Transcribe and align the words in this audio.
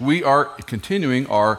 We 0.00 0.22
are 0.22 0.44
continuing 0.44 1.26
our 1.28 1.58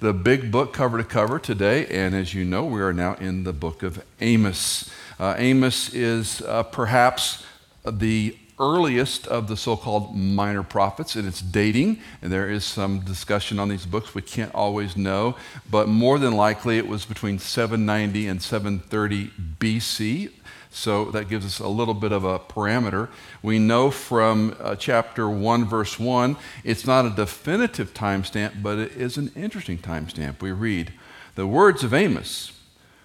the 0.00 0.14
big 0.14 0.50
book 0.50 0.72
cover 0.72 0.96
to 0.96 1.04
cover 1.04 1.38
today, 1.38 1.84
and 1.88 2.14
as 2.14 2.32
you 2.32 2.42
know, 2.42 2.64
we 2.64 2.80
are 2.80 2.94
now 2.94 3.12
in 3.16 3.44
the 3.44 3.52
book 3.52 3.82
of 3.82 4.02
Amos. 4.22 4.90
Uh, 5.20 5.34
Amos 5.36 5.92
is 5.92 6.40
uh, 6.40 6.62
perhaps 6.62 7.44
the 7.84 8.38
earliest 8.58 9.26
of 9.26 9.48
the 9.48 9.56
so-called 9.58 10.16
minor 10.16 10.62
prophets 10.62 11.14
in 11.14 11.28
its 11.28 11.42
dating, 11.42 11.98
and 12.22 12.32
there 12.32 12.48
is 12.48 12.64
some 12.64 13.00
discussion 13.00 13.58
on 13.58 13.68
these 13.68 13.84
books. 13.84 14.14
We 14.14 14.22
can't 14.22 14.54
always 14.54 14.96
know, 14.96 15.36
but 15.70 15.86
more 15.86 16.18
than 16.18 16.32
likely 16.32 16.78
it 16.78 16.88
was 16.88 17.04
between 17.04 17.38
790 17.38 18.28
and 18.28 18.40
730 18.40 19.30
BC. 19.58 20.30
So 20.74 21.04
that 21.12 21.28
gives 21.28 21.46
us 21.46 21.60
a 21.60 21.68
little 21.68 21.94
bit 21.94 22.10
of 22.10 22.24
a 22.24 22.40
parameter. 22.40 23.08
We 23.42 23.60
know 23.60 23.92
from 23.92 24.56
uh, 24.58 24.74
chapter 24.74 25.28
1, 25.28 25.64
verse 25.66 26.00
1, 26.00 26.36
it's 26.64 26.84
not 26.84 27.06
a 27.06 27.10
definitive 27.10 27.94
timestamp, 27.94 28.60
but 28.60 28.78
it 28.78 28.92
is 28.92 29.16
an 29.16 29.30
interesting 29.36 29.78
timestamp. 29.78 30.42
We 30.42 30.50
read, 30.50 30.92
The 31.36 31.46
words 31.46 31.84
of 31.84 31.94
Amos, 31.94 32.52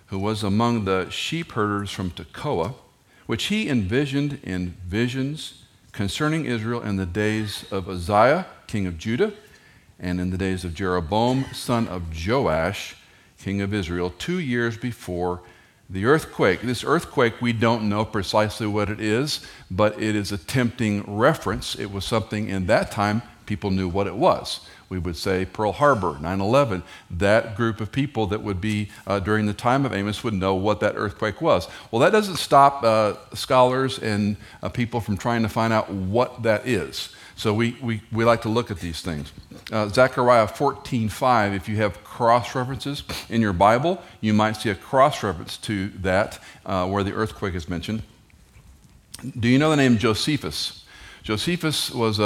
who 0.07 0.17
was 0.17 0.41
among 0.41 0.85
the 0.85 1.11
sheep 1.11 1.51
herders 1.51 1.91
from 1.91 2.09
Tekoa, 2.09 2.73
which 3.27 3.45
he 3.45 3.69
envisioned 3.69 4.39
in 4.41 4.75
visions 4.87 5.65
concerning 5.91 6.45
Israel 6.45 6.81
in 6.81 6.95
the 6.95 7.05
days 7.05 7.65
of 7.71 7.87
Uzziah, 7.87 8.47
king 8.65 8.87
of 8.87 8.97
Judah, 8.97 9.31
and 9.99 10.19
in 10.19 10.31
the 10.31 10.39
days 10.39 10.65
of 10.65 10.73
Jeroboam, 10.73 11.45
son 11.53 11.87
of 11.87 12.03
Joash, 12.27 12.95
king 13.37 13.61
of 13.61 13.75
Israel, 13.75 14.11
two 14.17 14.39
years 14.39 14.75
before 14.75 15.41
the 15.89 16.05
earthquake. 16.05 16.61
This 16.61 16.83
earthquake, 16.83 17.41
we 17.41 17.51
don't 17.51 17.89
know 17.89 18.05
precisely 18.05 18.67
what 18.67 18.89
it 18.89 18.99
is, 18.99 19.45
but 19.71 19.99
it 20.01 20.15
is 20.15 20.31
a 20.31 20.37
tempting 20.37 21.03
reference. 21.07 21.75
It 21.75 21.91
was 21.91 22.05
something 22.05 22.47
in 22.47 22.67
that 22.67 22.91
time 22.91 23.23
people 23.45 23.71
knew 23.71 23.89
what 23.89 24.05
it 24.05 24.15
was. 24.15 24.59
We 24.89 24.99
would 24.99 25.17
say 25.17 25.45
Pearl 25.45 25.71
Harbor, 25.71 26.17
9 26.19 26.41
11. 26.41 26.83
That 27.11 27.55
group 27.55 27.81
of 27.81 27.91
people 27.91 28.27
that 28.27 28.41
would 28.41 28.61
be 28.61 28.89
uh, 29.05 29.19
during 29.19 29.45
the 29.45 29.53
time 29.53 29.85
of 29.85 29.93
Amos 29.93 30.23
would 30.23 30.33
know 30.33 30.55
what 30.55 30.79
that 30.79 30.93
earthquake 30.95 31.41
was. 31.41 31.67
Well, 31.91 31.99
that 32.01 32.11
doesn't 32.11 32.37
stop 32.37 32.83
uh, 32.83 33.15
scholars 33.33 33.99
and 33.99 34.37
uh, 34.63 34.69
people 34.69 34.99
from 35.01 35.17
trying 35.17 35.43
to 35.43 35.49
find 35.49 35.73
out 35.73 35.91
what 35.91 36.43
that 36.43 36.67
is. 36.67 37.13
So 37.39 37.53
we, 37.53 37.77
we, 37.81 38.01
we 38.11 38.25
like 38.25 38.41
to 38.41 38.49
look 38.49 38.69
at 38.69 38.81
these 38.81 39.01
things. 39.01 39.31
Uh, 39.71 39.87
Zechariah 39.87 40.45
14:5. 40.45 41.55
If 41.55 41.69
you 41.69 41.77
have 41.77 42.03
cross 42.03 42.53
references 42.53 43.01
in 43.29 43.39
your 43.39 43.53
Bible, 43.53 44.03
you 44.19 44.33
might 44.33 44.57
see 44.57 44.69
a 44.69 44.75
cross 44.75 45.23
reference 45.23 45.55
to 45.59 45.87
that 46.01 46.37
uh, 46.65 46.85
where 46.85 47.01
the 47.01 47.13
earthquake 47.13 47.55
is 47.55 47.69
mentioned. 47.69 48.03
Do 49.39 49.47
you 49.47 49.57
know 49.57 49.69
the 49.69 49.77
name 49.77 49.97
Josephus? 49.97 50.78
Josephus 51.23 51.91
was 51.91 52.19
a, 52.19 52.23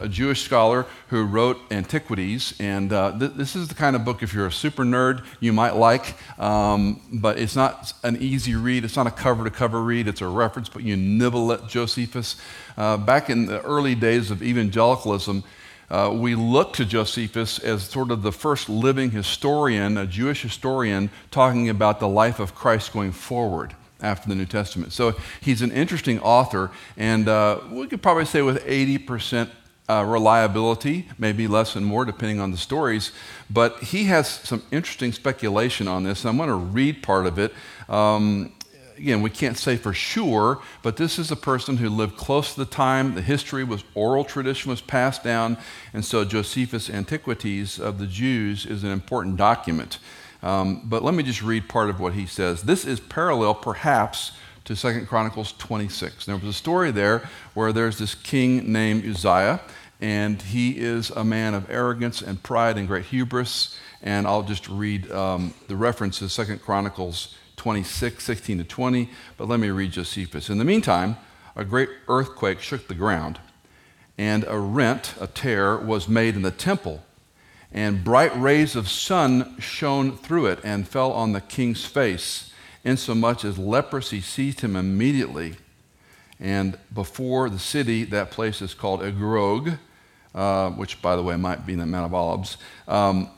a, 0.00 0.04
a, 0.04 0.08
Jewish 0.08 0.42
scholar 0.42 0.86
who 1.08 1.24
wrote 1.24 1.58
Antiquities, 1.70 2.54
and 2.60 2.92
uh, 2.92 3.18
th- 3.18 3.32
this 3.32 3.56
is 3.56 3.68
the 3.68 3.74
kind 3.74 3.96
of 3.96 4.04
book, 4.04 4.22
if 4.22 4.34
you're 4.34 4.46
a 4.46 4.52
super 4.52 4.84
nerd, 4.84 5.24
you 5.40 5.52
might 5.52 5.74
like, 5.74 6.14
um, 6.38 7.00
but 7.12 7.38
it's 7.38 7.56
not 7.56 7.92
an 8.02 8.16
easy 8.18 8.54
read. 8.54 8.84
It's 8.84 8.96
not 8.96 9.06
a 9.06 9.10
cover 9.10 9.44
to 9.44 9.50
cover 9.50 9.82
read, 9.82 10.06
it's 10.06 10.20
a 10.20 10.28
reference, 10.28 10.68
but 10.68 10.82
you 10.82 10.96
nibble 10.96 11.52
at 11.52 11.66
Josephus. 11.66 12.36
Uh, 12.76 12.96
back 12.96 13.30
in 13.30 13.46
the 13.46 13.62
early 13.62 13.94
days 13.94 14.30
of 14.30 14.42
evangelicalism, 14.42 15.42
uh, 15.88 16.12
we 16.14 16.34
look 16.34 16.72
to 16.74 16.84
Josephus 16.84 17.58
as 17.60 17.84
sort 17.84 18.10
of 18.10 18.22
the 18.22 18.32
first 18.32 18.68
living 18.68 19.12
historian, 19.12 19.96
a 19.96 20.06
Jewish 20.06 20.42
historian, 20.42 21.10
talking 21.30 21.68
about 21.68 22.00
the 22.00 22.08
life 22.08 22.38
of 22.38 22.54
Christ 22.54 22.92
going 22.92 23.12
forward 23.12 23.74
after 24.00 24.28
the 24.28 24.34
New 24.34 24.46
Testament. 24.46 24.92
So 24.92 25.14
he's 25.40 25.62
an 25.62 25.72
interesting 25.72 26.20
author, 26.20 26.70
and 26.96 27.28
uh, 27.28 27.60
we 27.70 27.86
could 27.86 28.02
probably 28.02 28.26
say 28.26 28.42
with 28.42 28.64
80% 28.64 29.50
uh, 29.88 30.04
reliability, 30.06 31.08
maybe 31.18 31.46
less 31.46 31.76
and 31.76 31.86
more 31.86 32.04
depending 32.04 32.40
on 32.40 32.50
the 32.50 32.56
stories. 32.56 33.12
But 33.48 33.78
he 33.84 34.04
has 34.04 34.28
some 34.28 34.62
interesting 34.70 35.12
speculation 35.12 35.88
on 35.88 36.04
this. 36.04 36.24
and 36.24 36.30
I'm 36.30 36.36
going 36.36 36.48
to 36.48 36.54
read 36.54 37.02
part 37.02 37.26
of 37.26 37.38
it. 37.38 37.52
Um, 37.88 38.52
again, 38.98 39.22
we 39.22 39.30
can't 39.30 39.56
say 39.56 39.76
for 39.76 39.92
sure, 39.92 40.60
but 40.82 40.96
this 40.96 41.18
is 41.18 41.30
a 41.30 41.36
person 41.36 41.76
who 41.76 41.88
lived 41.88 42.16
close 42.16 42.54
to 42.54 42.60
the 42.60 42.70
time. 42.70 43.14
The 43.14 43.22
history 43.22 43.64
was 43.64 43.84
oral 43.94 44.24
tradition 44.24 44.70
was 44.70 44.80
passed 44.80 45.22
down, 45.22 45.56
and 45.92 46.04
so 46.04 46.24
Josephus' 46.24 46.90
Antiquities 46.90 47.78
of 47.78 47.98
the 47.98 48.06
Jews 48.06 48.66
is 48.66 48.84
an 48.84 48.90
important 48.90 49.36
document. 49.36 49.98
Um, 50.46 50.82
but 50.84 51.02
let 51.02 51.12
me 51.12 51.24
just 51.24 51.42
read 51.42 51.68
part 51.68 51.90
of 51.90 51.98
what 51.98 52.12
he 52.12 52.24
says. 52.24 52.62
This 52.62 52.84
is 52.84 53.00
parallel, 53.00 53.52
perhaps, 53.52 54.30
to 54.64 54.76
Second 54.76 55.08
Chronicles 55.08 55.52
26. 55.58 56.24
There 56.24 56.36
was 56.36 56.44
a 56.44 56.52
story 56.52 56.92
there 56.92 57.28
where 57.54 57.72
there's 57.72 57.98
this 57.98 58.14
king 58.14 58.72
named 58.72 59.04
Uzziah, 59.04 59.60
and 60.00 60.40
he 60.40 60.78
is 60.78 61.10
a 61.10 61.24
man 61.24 61.54
of 61.54 61.68
arrogance 61.68 62.22
and 62.22 62.40
pride 62.40 62.78
and 62.78 62.86
great 62.86 63.06
hubris. 63.06 63.76
And 64.00 64.24
I'll 64.24 64.44
just 64.44 64.68
read 64.68 65.10
um, 65.10 65.52
the 65.66 65.74
references, 65.74 66.32
Second 66.32 66.62
Chronicles 66.62 67.34
26, 67.56 68.22
16 68.22 68.58
to 68.58 68.64
20. 68.64 69.10
But 69.36 69.48
let 69.48 69.58
me 69.58 69.70
read 69.70 69.90
Josephus. 69.90 70.48
In 70.48 70.58
the 70.58 70.64
meantime, 70.64 71.16
a 71.56 71.64
great 71.64 71.88
earthquake 72.06 72.60
shook 72.60 72.86
the 72.86 72.94
ground, 72.94 73.40
and 74.16 74.44
a 74.46 74.60
rent, 74.60 75.14
a 75.20 75.26
tear, 75.26 75.76
was 75.76 76.08
made 76.08 76.36
in 76.36 76.42
the 76.42 76.52
temple 76.52 77.02
and 77.76 78.02
bright 78.02 78.34
rays 78.40 78.74
of 78.74 78.88
sun 78.88 79.54
shone 79.60 80.16
through 80.16 80.46
it 80.46 80.58
and 80.64 80.88
fell 80.88 81.12
on 81.12 81.32
the 81.32 81.42
king's 81.42 81.84
face, 81.84 82.50
insomuch 82.84 83.44
as 83.44 83.58
leprosy 83.58 84.22
seized 84.22 84.62
him 84.62 84.74
immediately. 84.74 85.56
And 86.40 86.78
before 86.94 87.50
the 87.50 87.58
city, 87.58 88.04
that 88.04 88.30
place 88.30 88.62
is 88.62 88.72
called 88.72 89.00
Agrog, 89.02 89.78
uh, 90.34 90.70
which, 90.70 91.02
by 91.02 91.16
the 91.16 91.22
way, 91.22 91.36
might 91.36 91.66
be 91.66 91.74
in 91.74 91.78
the 91.78 91.86
Mount 91.86 92.06
of 92.06 92.14
Olives, 92.14 92.56
um, 92.88 93.28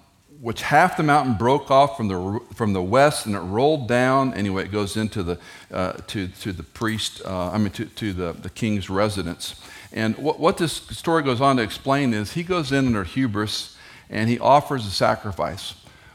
which 0.40 0.62
half 0.62 0.96
the 0.96 1.02
mountain 1.02 1.34
broke 1.34 1.68
off 1.72 1.96
from 1.96 2.06
the, 2.06 2.40
from 2.54 2.72
the 2.72 2.82
west 2.82 3.26
and 3.26 3.34
it 3.34 3.40
rolled 3.40 3.88
down. 3.88 4.32
Anyway, 4.34 4.62
it 4.62 4.70
goes 4.70 4.96
into 4.96 5.24
the, 5.24 5.38
uh, 5.72 5.94
to, 6.06 6.28
to 6.28 6.52
the 6.52 6.62
priest, 6.62 7.22
uh, 7.24 7.50
I 7.50 7.58
mean, 7.58 7.72
to, 7.72 7.86
to 7.86 8.12
the, 8.12 8.34
the 8.34 8.50
king's 8.50 8.88
residence. 8.88 9.60
And 9.92 10.16
what, 10.16 10.38
what 10.38 10.58
this 10.58 10.74
story 10.74 11.24
goes 11.24 11.40
on 11.40 11.56
to 11.56 11.62
explain 11.64 12.14
is 12.14 12.34
he 12.34 12.44
goes 12.44 12.70
in 12.70 12.86
under 12.86 13.02
hubris 13.02 13.74
and 14.10 14.28
he 14.28 14.38
offers 14.38 14.86
a 14.86 14.90
sacrifice. 14.90 15.74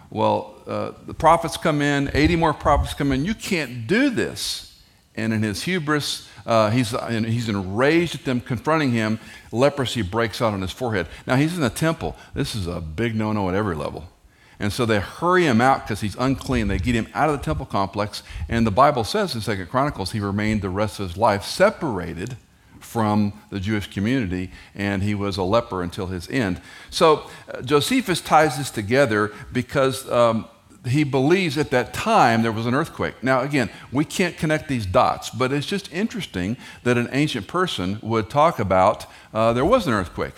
Well, 0.10 0.56
uh, 0.68 0.92
the 1.06 1.14
prophets 1.14 1.58
come 1.58 1.82
in, 1.82 2.12
80 2.14 2.36
more 2.36 2.54
prophets 2.54 2.94
come 2.94 3.12
in. 3.12 3.26
You 3.26 3.34
can't 3.34 3.88
do 3.88 4.10
this. 4.10 4.80
And 5.16 5.34
in 5.34 5.44
his 5.44 5.64
hubris, 5.64 6.28
uh, 6.46 6.70
he's, 6.72 6.92
he's 7.10 7.50
enraged 7.50 8.16
at 8.16 8.26
them 8.26 8.42
confronting 8.42 8.92
him. 8.92 9.20
Leprosy 9.52 10.02
breaks 10.02 10.42
out 10.42 10.54
on 10.54 10.62
his 10.62 10.72
forehead. 10.72 11.08
Now, 11.28 11.36
he's 11.36 11.56
in 11.56 11.62
the 11.62 11.70
temple. 11.70 12.16
This 12.34 12.56
is 12.56 12.68
a 12.68 12.82
big 12.82 13.16
no 13.16 13.32
no 13.32 13.50
at 13.50 13.56
every 13.56 13.76
level. 13.76 14.10
And 14.60 14.72
so 14.72 14.86
they 14.86 15.00
hurry 15.00 15.46
him 15.46 15.62
out 15.62 15.84
because 15.84 16.02
he's 16.02 16.16
unclean. 16.16 16.68
They 16.68 16.78
get 16.78 16.96
him 16.96 17.08
out 17.14 17.30
of 17.30 17.38
the 17.38 17.44
temple 17.44 17.66
complex. 17.66 18.24
And 18.48 18.66
the 18.66 18.72
Bible 18.72 19.04
says 19.04 19.36
in 19.36 19.42
Second 19.42 19.68
Chronicles 19.70 20.12
he 20.12 20.20
remained 20.20 20.62
the 20.62 20.70
rest 20.70 21.00
of 21.00 21.10
his 21.10 21.18
life 21.18 21.44
separated 21.44 22.38
from 22.94 23.34
the 23.50 23.60
Jewish 23.60 23.88
community, 23.92 24.52
and 24.76 25.02
he 25.02 25.16
was 25.16 25.38
a 25.38 25.44
leper 25.44 25.82
until 25.82 26.06
his 26.06 26.30
end. 26.30 26.62
So 26.92 27.28
uh, 27.52 27.64
Josephus 27.64 28.22
ties 28.22 28.60
this 28.60 28.70
together 28.70 29.32
because 29.52 30.08
um, 30.12 30.46
he 30.88 31.04
believes 31.04 31.58
at 31.58 31.72
that 31.72 31.92
time 31.92 32.44
there 32.44 32.52
was 32.52 32.68
an 32.68 32.76
earthquake. 32.76 33.16
Now, 33.24 33.42
again, 33.42 33.72
we 33.92 34.06
can't 34.06 34.38
connect 34.38 34.68
these 34.68 34.86
dots, 34.86 35.32
but 35.32 35.52
it's 35.52 35.66
just 35.66 35.92
interesting 35.92 36.56
that 36.84 36.96
an 36.96 37.10
ancient 37.12 37.48
person 37.48 37.98
would 38.04 38.30
talk 38.30 38.60
about 38.60 39.08
uh, 39.34 39.54
there 39.54 39.66
was 39.66 39.88
an 39.88 39.94
earthquake. 39.94 40.36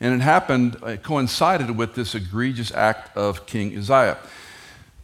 And 0.00 0.12
it 0.12 0.24
happened, 0.24 0.78
it 0.84 1.04
coincided 1.04 1.76
with 1.76 1.94
this 1.94 2.16
egregious 2.16 2.72
act 2.72 3.16
of 3.16 3.46
King 3.46 3.78
Uzziah. 3.78 4.18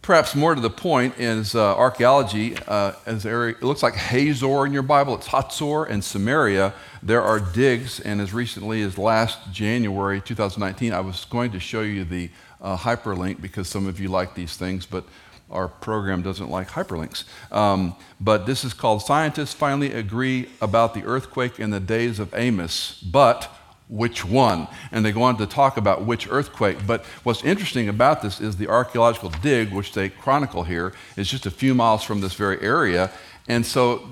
Perhaps 0.08 0.34
more 0.34 0.54
to 0.54 0.60
the 0.62 0.70
point 0.70 1.18
is 1.18 1.54
uh, 1.54 1.76
archaeology. 1.76 2.56
Uh, 2.66 2.92
as 3.04 3.26
area, 3.26 3.54
it 3.54 3.62
looks 3.62 3.82
like 3.82 3.94
Hazor 3.94 4.64
in 4.64 4.72
your 4.72 4.80
Bible. 4.80 5.14
It's 5.16 5.28
Hatzor 5.28 5.86
and 5.86 6.02
Samaria. 6.02 6.72
There 7.02 7.20
are 7.20 7.38
digs, 7.38 8.00
and 8.00 8.18
as 8.18 8.32
recently 8.32 8.80
as 8.80 8.96
last 8.96 9.52
January 9.52 10.22
2019, 10.22 10.94
I 10.94 11.00
was 11.00 11.26
going 11.26 11.52
to 11.52 11.60
show 11.60 11.82
you 11.82 12.06
the 12.06 12.30
uh, 12.62 12.78
hyperlink 12.78 13.42
because 13.42 13.68
some 13.68 13.86
of 13.86 14.00
you 14.00 14.08
like 14.08 14.34
these 14.34 14.56
things, 14.56 14.86
but 14.86 15.04
our 15.50 15.68
program 15.68 16.22
doesn't 16.22 16.48
like 16.48 16.70
hyperlinks. 16.70 17.24
Um, 17.52 17.94
but 18.18 18.46
this 18.46 18.64
is 18.64 18.72
called 18.72 19.02
Scientists 19.02 19.52
Finally 19.52 19.92
Agree 19.92 20.48
About 20.62 20.94
the 20.94 21.04
Earthquake 21.04 21.60
in 21.60 21.68
the 21.68 21.80
Days 21.80 22.18
of 22.18 22.32
Amos, 22.32 22.98
but 23.02 23.54
which 23.88 24.24
one? 24.24 24.68
And 24.92 25.04
they 25.04 25.12
go 25.12 25.22
on 25.22 25.36
to 25.38 25.46
talk 25.46 25.76
about 25.76 26.04
which 26.04 26.28
earthquake. 26.30 26.86
But 26.86 27.04
what's 27.22 27.42
interesting 27.42 27.88
about 27.88 28.22
this 28.22 28.40
is 28.40 28.56
the 28.56 28.68
archaeological 28.68 29.30
dig, 29.42 29.72
which 29.72 29.92
they 29.92 30.08
chronicle 30.08 30.64
here, 30.64 30.92
is 31.16 31.28
just 31.28 31.46
a 31.46 31.50
few 31.50 31.74
miles 31.74 32.02
from 32.02 32.20
this 32.20 32.34
very 32.34 32.60
area. 32.60 33.10
And 33.48 33.64
so 33.64 34.08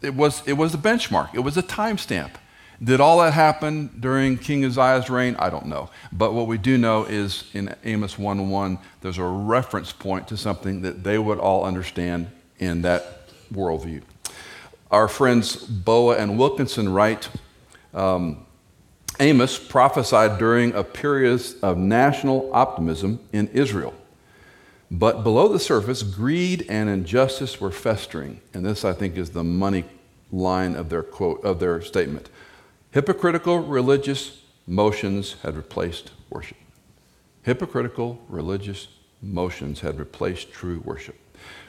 it 0.00 0.14
was, 0.14 0.42
it 0.46 0.54
was 0.54 0.74
a 0.74 0.78
benchmark, 0.78 1.34
it 1.34 1.40
was 1.40 1.56
a 1.56 1.62
timestamp. 1.62 2.32
Did 2.82 3.00
all 3.00 3.20
that 3.20 3.32
happen 3.32 3.90
during 4.00 4.38
King 4.38 4.64
Uzziah's 4.64 5.08
reign? 5.08 5.36
I 5.38 5.50
don't 5.50 5.66
know. 5.66 5.88
But 6.10 6.32
what 6.32 6.48
we 6.48 6.58
do 6.58 6.76
know 6.76 7.04
is 7.04 7.48
in 7.52 7.72
Amos 7.84 8.18
1 8.18 8.50
1, 8.50 8.78
there's 9.02 9.18
a 9.18 9.24
reference 9.24 9.92
point 9.92 10.26
to 10.28 10.36
something 10.36 10.82
that 10.82 11.04
they 11.04 11.16
would 11.16 11.38
all 11.38 11.64
understand 11.64 12.28
in 12.58 12.82
that 12.82 13.28
worldview. 13.52 14.02
Our 14.90 15.06
friends 15.06 15.54
Boa 15.54 16.16
and 16.16 16.36
Wilkinson 16.36 16.92
write. 16.92 17.28
Um, 17.94 18.46
Amos 19.22 19.56
prophesied 19.56 20.36
during 20.36 20.74
a 20.74 20.82
period 20.82 21.40
of 21.62 21.78
national 21.78 22.50
optimism 22.52 23.20
in 23.32 23.46
Israel. 23.48 23.94
But 24.90 25.22
below 25.22 25.46
the 25.46 25.60
surface, 25.60 26.02
greed 26.02 26.66
and 26.68 26.90
injustice 26.90 27.60
were 27.60 27.70
festering. 27.70 28.40
And 28.52 28.66
this, 28.66 28.84
I 28.84 28.92
think, 28.92 29.16
is 29.16 29.30
the 29.30 29.44
money 29.44 29.84
line 30.32 30.74
of 30.74 30.88
their 30.88 31.04
quote 31.04 31.42
of 31.44 31.60
their 31.60 31.80
statement. 31.82 32.30
Hypocritical 32.90 33.60
religious 33.60 34.42
motions 34.66 35.36
had 35.42 35.56
replaced 35.56 36.10
worship. 36.28 36.58
Hypocritical 37.42 38.20
religious 38.28 38.88
motions 39.22 39.80
had 39.80 40.00
replaced 40.00 40.52
true 40.52 40.82
worship, 40.84 41.16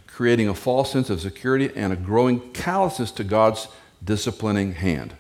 creating 0.07 0.49
a 0.49 0.55
false 0.55 0.91
sense 0.91 1.11
of 1.11 1.21
security 1.21 1.69
and 1.75 1.93
a 1.93 1.97
growing 1.97 2.51
callousness 2.51 3.11
to 3.11 3.23
God's 3.23 3.67
disciplining 4.03 4.73
hand. 4.73 5.15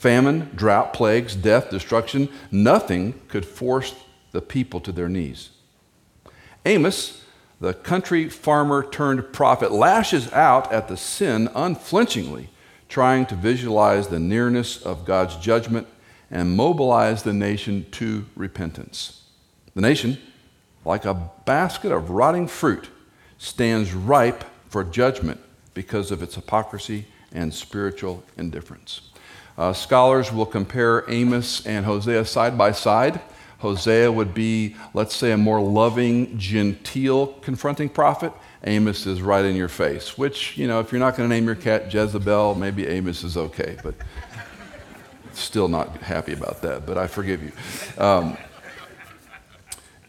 Famine, 0.00 0.48
drought, 0.54 0.94
plagues, 0.94 1.36
death, 1.36 1.68
destruction, 1.68 2.30
nothing 2.50 3.20
could 3.28 3.44
force 3.44 3.94
the 4.32 4.40
people 4.40 4.80
to 4.80 4.92
their 4.92 5.10
knees. 5.10 5.50
Amos, 6.64 7.22
the 7.60 7.74
country 7.74 8.26
farmer 8.30 8.82
turned 8.82 9.30
prophet, 9.34 9.70
lashes 9.70 10.32
out 10.32 10.72
at 10.72 10.88
the 10.88 10.96
sin 10.96 11.50
unflinchingly, 11.54 12.48
trying 12.88 13.26
to 13.26 13.34
visualize 13.34 14.08
the 14.08 14.18
nearness 14.18 14.80
of 14.80 15.04
God's 15.04 15.36
judgment 15.36 15.86
and 16.30 16.56
mobilize 16.56 17.22
the 17.22 17.34
nation 17.34 17.84
to 17.90 18.24
repentance. 18.34 19.24
The 19.74 19.82
nation, 19.82 20.16
like 20.82 21.04
a 21.04 21.30
basket 21.44 21.92
of 21.92 22.08
rotting 22.08 22.48
fruit, 22.48 22.88
stands 23.36 23.92
ripe 23.92 24.44
for 24.70 24.82
judgment 24.82 25.40
because 25.74 26.10
of 26.10 26.22
its 26.22 26.36
hypocrisy 26.36 27.04
and 27.32 27.52
spiritual 27.52 28.24
indifference. 28.38 29.09
Uh, 29.58 29.72
scholars 29.72 30.32
will 30.32 30.46
compare 30.46 31.04
Amos 31.08 31.66
and 31.66 31.84
Hosea 31.84 32.24
side 32.24 32.56
by 32.56 32.72
side. 32.72 33.20
Hosea 33.58 34.10
would 34.10 34.32
be, 34.32 34.74
let's 34.94 35.14
say, 35.14 35.32
a 35.32 35.36
more 35.36 35.60
loving, 35.60 36.38
genteel, 36.38 37.26
confronting 37.42 37.90
prophet. 37.90 38.32
Amos 38.64 39.06
is 39.06 39.20
right 39.20 39.44
in 39.44 39.54
your 39.54 39.68
face, 39.68 40.16
which, 40.16 40.56
you 40.56 40.66
know, 40.66 40.80
if 40.80 40.92
you're 40.92 40.98
not 40.98 41.16
going 41.16 41.28
to 41.28 41.34
name 41.34 41.44
your 41.46 41.54
cat 41.54 41.92
Jezebel, 41.92 42.54
maybe 42.54 42.86
Amos 42.86 43.22
is 43.22 43.36
okay, 43.36 43.76
but 43.82 43.94
still 45.32 45.68
not 45.68 45.96
happy 45.98 46.32
about 46.32 46.62
that, 46.62 46.86
but 46.86 46.96
I 46.96 47.06
forgive 47.06 47.42
you. 47.42 47.52
Um, 48.02 48.36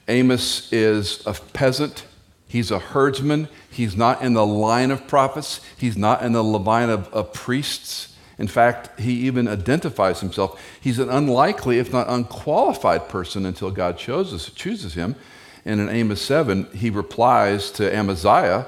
Amos 0.08 0.72
is 0.74 1.26
a 1.26 1.34
peasant. 1.34 2.06
He's 2.48 2.72
a 2.72 2.80
herdsman. 2.80 3.48
He's 3.70 3.96
not 3.96 4.22
in 4.22 4.34
the 4.34 4.46
line 4.46 4.92
of 4.92 5.08
prophets. 5.08 5.62
He's 5.78 5.96
not 5.96 6.22
in 6.24 6.34
the 6.34 6.44
line 6.44 6.90
of, 6.90 7.08
of 7.14 7.32
priests. 7.32 8.11
In 8.42 8.48
fact, 8.48 9.00
he 9.00 9.14
even 9.28 9.48
identifies 9.48 10.20
himself. 10.20 10.60
He's 10.82 10.98
an 10.98 11.12
unlikely, 11.12 11.78
if 11.78 11.94
not 11.94 12.10
unqualified 12.10 13.08
person 13.08 13.46
until 13.46 13.70
God 13.70 14.00
chooses, 14.00 14.50
chooses 14.56 14.96
him. 14.96 15.16
And 15.64 15.80
in 15.80 15.90
Amos 15.90 16.24
7, 16.24 16.66
he 16.74 16.90
replies 16.90 17.70
to 17.74 17.96
Amaziah. 17.96 18.66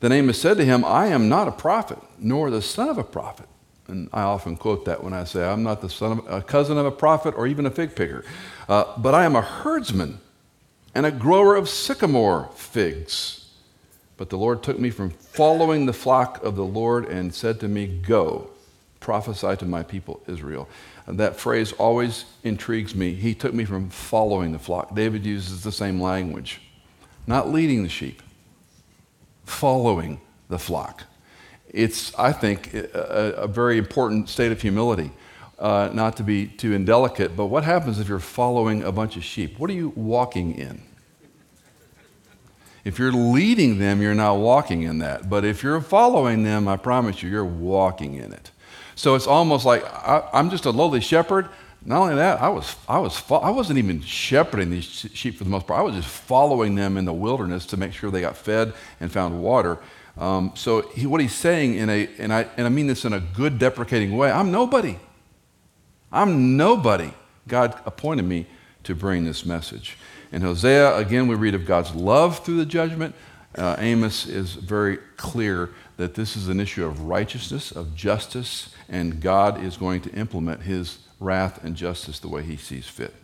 Then 0.00 0.12
Amos 0.12 0.40
said 0.40 0.56
to 0.56 0.64
him, 0.64 0.86
I 0.86 1.08
am 1.08 1.28
not 1.28 1.48
a 1.48 1.52
prophet, 1.52 1.98
nor 2.18 2.50
the 2.50 2.62
son 2.62 2.88
of 2.88 2.96
a 2.96 3.04
prophet. 3.04 3.46
And 3.88 4.08
I 4.10 4.22
often 4.22 4.56
quote 4.56 4.86
that 4.86 5.04
when 5.04 5.12
I 5.12 5.24
say, 5.24 5.46
I'm 5.46 5.62
not 5.62 5.82
the 5.82 5.90
son 5.90 6.12
of 6.12 6.26
a 6.26 6.40
cousin 6.40 6.78
of 6.78 6.86
a 6.86 6.90
prophet 6.90 7.34
or 7.36 7.46
even 7.46 7.66
a 7.66 7.70
fig 7.70 7.94
picker, 7.94 8.24
uh, 8.70 8.84
but 8.96 9.14
I 9.14 9.26
am 9.26 9.36
a 9.36 9.42
herdsman 9.42 10.18
and 10.94 11.04
a 11.04 11.10
grower 11.10 11.56
of 11.56 11.68
sycamore 11.68 12.48
figs. 12.54 13.50
But 14.16 14.30
the 14.30 14.38
Lord 14.38 14.62
took 14.62 14.78
me 14.78 14.88
from 14.88 15.10
following 15.10 15.84
the 15.84 15.92
flock 15.92 16.42
of 16.42 16.56
the 16.56 16.64
Lord 16.64 17.04
and 17.04 17.34
said 17.34 17.60
to 17.60 17.68
me, 17.68 17.86
Go, 17.86 18.49
prophesy 19.00 19.56
to 19.56 19.64
my 19.64 19.82
people 19.82 20.22
Israel. 20.26 20.68
And 21.06 21.18
that 21.18 21.36
phrase 21.36 21.72
always 21.72 22.26
intrigues 22.44 22.94
me. 22.94 23.14
He 23.14 23.34
took 23.34 23.52
me 23.52 23.64
from 23.64 23.90
following 23.90 24.52
the 24.52 24.58
flock. 24.58 24.94
David 24.94 25.24
uses 25.26 25.62
the 25.62 25.72
same 25.72 26.00
language. 26.00 26.60
Not 27.26 27.50
leading 27.50 27.82
the 27.82 27.88
sheep, 27.88 28.22
following 29.44 30.20
the 30.48 30.58
flock. 30.58 31.04
It's, 31.68 32.14
I 32.16 32.32
think, 32.32 32.74
a, 32.74 33.34
a 33.36 33.46
very 33.46 33.78
important 33.78 34.28
state 34.28 34.52
of 34.52 34.60
humility. 34.60 35.12
Uh, 35.58 35.90
not 35.92 36.16
to 36.16 36.22
be 36.22 36.46
too 36.46 36.72
indelicate, 36.72 37.36
but 37.36 37.46
what 37.46 37.64
happens 37.64 37.98
if 37.98 38.08
you're 38.08 38.18
following 38.18 38.82
a 38.82 38.90
bunch 38.90 39.16
of 39.16 39.24
sheep? 39.24 39.58
What 39.58 39.68
are 39.68 39.74
you 39.74 39.90
walking 39.94 40.54
in? 40.54 40.82
If 42.82 42.98
you're 42.98 43.12
leading 43.12 43.78
them, 43.78 44.00
you're 44.00 44.14
not 44.14 44.38
walking 44.38 44.82
in 44.82 44.98
that. 44.98 45.28
But 45.28 45.44
if 45.44 45.62
you're 45.62 45.82
following 45.82 46.44
them, 46.44 46.66
I 46.66 46.76
promise 46.76 47.22
you, 47.22 47.28
you're 47.28 47.44
walking 47.44 48.14
in 48.14 48.32
it. 48.32 48.50
So 48.94 49.14
it's 49.14 49.26
almost 49.26 49.64
like 49.64 49.84
I, 49.84 50.28
am 50.32 50.50
just 50.50 50.64
a 50.66 50.70
lowly 50.70 51.00
shepherd. 51.00 51.48
Not 51.84 52.02
only 52.02 52.16
that, 52.16 52.42
I 52.42 52.48
was, 52.50 52.76
I 52.88 52.98
was, 52.98 53.22
I 53.30 53.50
wasn't 53.50 53.78
even 53.78 54.02
shepherding 54.02 54.70
these 54.70 54.84
sheep 54.84 55.38
for 55.38 55.44
the 55.44 55.50
most 55.50 55.66
part. 55.66 55.80
I 55.80 55.82
was 55.82 55.94
just 55.94 56.08
following 56.08 56.74
them 56.74 56.98
in 56.98 57.06
the 57.06 57.12
wilderness 57.12 57.64
to 57.66 57.78
make 57.78 57.94
sure 57.94 58.10
they 58.10 58.20
got 58.20 58.36
fed 58.36 58.74
and 59.00 59.10
found 59.10 59.42
water. 59.42 59.78
Um, 60.18 60.52
so 60.54 60.82
he, 60.88 61.06
what 61.06 61.22
he's 61.22 61.34
saying 61.34 61.74
in 61.74 61.88
a, 61.88 62.08
and 62.18 62.32
I, 62.32 62.46
and 62.58 62.66
I 62.66 62.70
mean 62.70 62.86
this 62.86 63.06
in 63.06 63.14
a 63.14 63.20
good 63.20 63.58
deprecating 63.58 64.16
way, 64.16 64.30
I'm 64.30 64.52
nobody. 64.52 64.98
I'm 66.12 66.56
nobody. 66.58 67.12
God 67.48 67.80
appointed 67.86 68.24
me 68.24 68.46
to 68.84 68.94
bring 68.94 69.24
this 69.24 69.46
message. 69.46 69.96
In 70.32 70.42
Hosea, 70.42 70.96
again, 70.96 71.26
we 71.28 71.34
read 71.34 71.54
of 71.54 71.66
God's 71.66 71.94
love 71.94 72.44
through 72.44 72.58
the 72.58 72.66
judgment. 72.66 73.14
Uh, 73.56 73.76
Amos 73.78 74.26
is 74.26 74.52
very 74.52 74.98
clear 75.16 75.70
that 75.96 76.14
this 76.14 76.36
is 76.36 76.48
an 76.48 76.60
issue 76.60 76.84
of 76.84 77.02
righteousness, 77.02 77.72
of 77.72 77.94
justice, 77.94 78.74
and 78.90 79.20
God 79.20 79.62
is 79.64 79.76
going 79.76 80.02
to 80.02 80.12
implement 80.12 80.62
his 80.62 80.98
wrath 81.18 81.64
and 81.64 81.76
justice 81.76 82.18
the 82.18 82.28
way 82.28 82.42
he 82.42 82.56
sees 82.56 82.86
fit. 82.86 83.14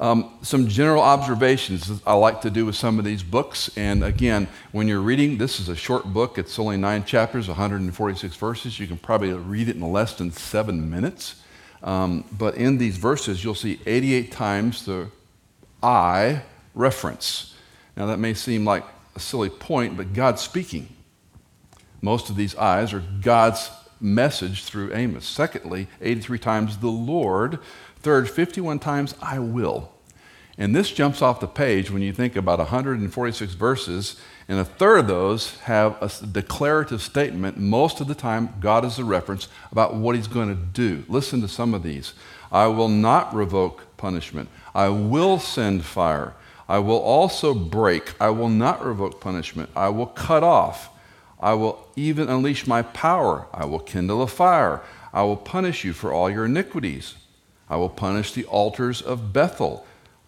Um, 0.00 0.38
some 0.42 0.68
general 0.68 1.02
observations 1.02 2.00
I 2.06 2.14
like 2.14 2.40
to 2.42 2.50
do 2.50 2.64
with 2.66 2.76
some 2.76 3.00
of 3.00 3.04
these 3.04 3.24
books. 3.24 3.68
And 3.76 4.04
again, 4.04 4.46
when 4.70 4.86
you're 4.86 5.00
reading, 5.00 5.38
this 5.38 5.58
is 5.58 5.68
a 5.68 5.74
short 5.74 6.04
book. 6.04 6.38
It's 6.38 6.58
only 6.58 6.76
nine 6.76 7.04
chapters, 7.04 7.48
146 7.48 8.36
verses. 8.36 8.78
You 8.78 8.86
can 8.86 8.96
probably 8.96 9.32
read 9.32 9.68
it 9.68 9.74
in 9.74 9.92
less 9.92 10.14
than 10.14 10.30
seven 10.30 10.88
minutes. 10.88 11.42
Um, 11.82 12.24
but 12.30 12.54
in 12.54 12.78
these 12.78 12.96
verses, 12.96 13.42
you'll 13.42 13.56
see 13.56 13.80
88 13.86 14.30
times 14.30 14.84
the 14.84 15.10
I 15.82 16.42
reference. 16.74 17.56
Now, 17.96 18.06
that 18.06 18.18
may 18.18 18.34
seem 18.34 18.64
like 18.64 18.84
a 19.16 19.20
silly 19.20 19.50
point, 19.50 19.96
but 19.96 20.12
God's 20.12 20.42
speaking. 20.42 20.88
Most 22.00 22.30
of 22.30 22.36
these 22.36 22.54
I's 22.54 22.92
are 22.92 23.02
God's 23.20 23.68
message 24.00 24.64
through 24.64 24.94
Amos. 24.94 25.26
Secondly, 25.26 25.88
83 26.00 26.38
times 26.38 26.78
the 26.78 26.88
Lord. 26.88 27.58
Third, 28.00 28.30
51 28.30 28.78
times 28.78 29.14
I 29.20 29.38
will. 29.38 29.92
And 30.56 30.74
this 30.74 30.90
jumps 30.90 31.22
off 31.22 31.38
the 31.38 31.46
page 31.46 31.90
when 31.90 32.02
you 32.02 32.12
think 32.12 32.34
about 32.34 32.58
146 32.58 33.54
verses, 33.54 34.20
and 34.48 34.58
a 34.58 34.64
third 34.64 34.98
of 34.98 35.06
those 35.06 35.56
have 35.60 35.96
a 36.02 36.10
declarative 36.26 37.00
statement. 37.00 37.58
Most 37.58 38.00
of 38.00 38.08
the 38.08 38.14
time, 38.14 38.54
God 38.58 38.84
is 38.84 38.98
a 38.98 39.04
reference 39.04 39.46
about 39.70 39.94
what 39.94 40.16
He's 40.16 40.26
going 40.26 40.48
to 40.48 40.56
do. 40.56 41.04
Listen 41.08 41.40
to 41.42 41.48
some 41.48 41.74
of 41.74 41.84
these 41.84 42.12
I 42.50 42.66
will 42.66 42.88
not 42.88 43.32
revoke 43.32 43.96
punishment, 43.96 44.48
I 44.74 44.88
will 44.88 45.38
send 45.38 45.84
fire. 45.84 46.34
I 46.68 46.80
will 46.80 46.98
also 46.98 47.54
break. 47.54 48.14
I 48.20 48.28
will 48.28 48.50
not 48.50 48.84
revoke 48.84 49.22
punishment. 49.22 49.70
I 49.74 49.88
will 49.88 50.06
cut 50.06 50.42
off. 50.42 50.90
I 51.40 51.54
will 51.54 51.86
even 51.96 52.28
unleash 52.28 52.66
my 52.66 52.82
power. 52.82 53.46
I 53.52 53.64
will 53.64 53.78
kindle 53.78 54.22
a 54.22 54.26
fire. 54.26 54.82
I 55.12 55.22
will 55.22 55.36
punish 55.36 55.84
you 55.84 55.92
for 55.92 56.12
all 56.12 56.28
your 56.30 56.46
iniquities. 56.46 57.14
I 57.68 57.76
will 57.76 57.88
punish 57.88 58.32
the 58.32 58.44
altars 58.46 59.02
of 59.02 59.32
Bethel. 59.32 59.86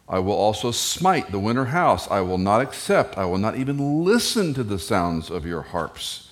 I 0.08 0.18
will 0.18 0.34
also 0.34 0.70
smite 0.72 1.30
the 1.30 1.38
winter 1.38 1.66
house. 1.66 2.10
I 2.10 2.20
will 2.20 2.38
not 2.38 2.60
accept, 2.60 3.16
I 3.16 3.24
will 3.24 3.38
not 3.38 3.56
even 3.56 4.04
listen 4.04 4.54
to 4.54 4.64
the 4.64 4.78
sounds 4.78 5.30
of 5.30 5.46
your 5.46 5.62
harps. 5.62 6.30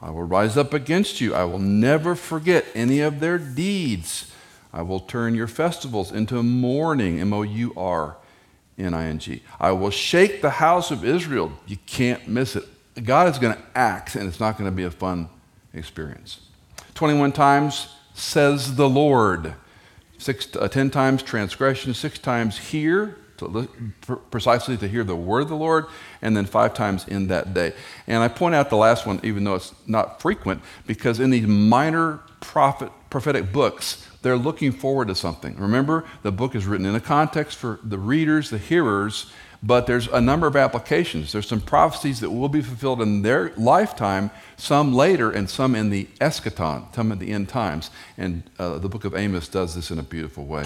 I 0.00 0.10
will 0.10 0.22
rise 0.22 0.56
up 0.56 0.72
against 0.72 1.20
you. 1.20 1.34
I 1.34 1.44
will 1.44 1.58
never 1.58 2.14
forget 2.14 2.66
any 2.74 3.00
of 3.00 3.18
their 3.20 3.38
deeds. 3.38 4.30
I 4.72 4.82
will 4.82 5.00
turn 5.00 5.34
your 5.34 5.48
festivals 5.48 6.12
into 6.12 6.42
mourning, 6.42 7.18
M 7.18 7.32
O 7.32 7.42
U 7.42 7.72
R 7.76 8.16
N 8.78 8.94
I 8.94 9.06
N 9.06 9.18
G. 9.18 9.42
I 9.58 9.72
will 9.72 9.90
shake 9.90 10.42
the 10.42 10.50
house 10.50 10.90
of 10.90 11.04
Israel. 11.04 11.50
You 11.66 11.78
can't 11.86 12.28
miss 12.28 12.54
it. 12.56 12.68
God 13.02 13.28
is 13.28 13.38
going 13.38 13.54
to 13.54 13.62
act, 13.74 14.14
and 14.14 14.28
it's 14.28 14.40
not 14.40 14.56
going 14.58 14.70
to 14.70 14.74
be 14.74 14.84
a 14.84 14.90
fun 14.90 15.28
experience. 15.74 16.40
21 16.94 17.32
times 17.32 17.88
says 18.14 18.76
the 18.76 18.88
Lord 18.88 19.54
six, 20.18 20.48
uh, 20.56 20.68
ten 20.68 20.90
times 20.90 21.22
transgression, 21.22 21.94
six 21.94 22.18
times 22.18 22.58
hear, 22.58 23.16
to 23.38 23.68
precisely 24.30 24.76
to 24.78 24.88
hear 24.88 25.04
the 25.04 25.14
word 25.14 25.42
of 25.42 25.48
the 25.48 25.56
Lord, 25.56 25.86
and 26.22 26.36
then 26.36 26.46
five 26.46 26.72
times 26.72 27.06
in 27.06 27.26
that 27.28 27.52
day. 27.52 27.72
And 28.06 28.22
I 28.22 28.28
point 28.28 28.54
out 28.54 28.70
the 28.70 28.76
last 28.76 29.06
one, 29.06 29.20
even 29.22 29.44
though 29.44 29.56
it's 29.56 29.74
not 29.86 30.22
frequent, 30.22 30.62
because 30.86 31.20
in 31.20 31.30
these 31.30 31.46
minor 31.46 32.20
prophet, 32.40 32.90
prophetic 33.10 33.52
books, 33.52 34.06
they're 34.22 34.38
looking 34.38 34.72
forward 34.72 35.08
to 35.08 35.14
something. 35.14 35.54
Remember, 35.56 36.04
the 36.22 36.32
book 36.32 36.54
is 36.54 36.66
written 36.66 36.86
in 36.86 36.94
a 36.94 37.00
context 37.00 37.58
for 37.58 37.78
the 37.84 37.98
readers, 37.98 38.50
the 38.50 38.58
hearers, 38.58 39.30
but 39.62 39.86
there's 39.86 40.06
a 40.08 40.20
number 40.20 40.46
of 40.46 40.56
applications. 40.56 41.32
There's 41.32 41.48
some 41.48 41.60
prophecies 41.60 42.20
that 42.20 42.30
will 42.30 42.48
be 42.48 42.62
fulfilled 42.62 43.00
in 43.00 43.22
their 43.22 43.52
lifetime, 43.56 44.30
some 44.56 44.92
later, 44.92 45.30
and 45.30 45.48
some 45.48 45.74
in 45.74 45.90
the 45.90 46.04
eschaton, 46.20 46.94
some 46.94 47.12
in 47.12 47.18
the 47.18 47.32
end 47.32 47.48
times. 47.48 47.90
And 48.16 48.42
uh, 48.58 48.78
the 48.78 48.88
book 48.88 49.04
of 49.04 49.14
Amos 49.14 49.48
does 49.48 49.74
this 49.74 49.90
in 49.90 49.98
a 49.98 50.02
beautiful 50.02 50.44
way. 50.44 50.64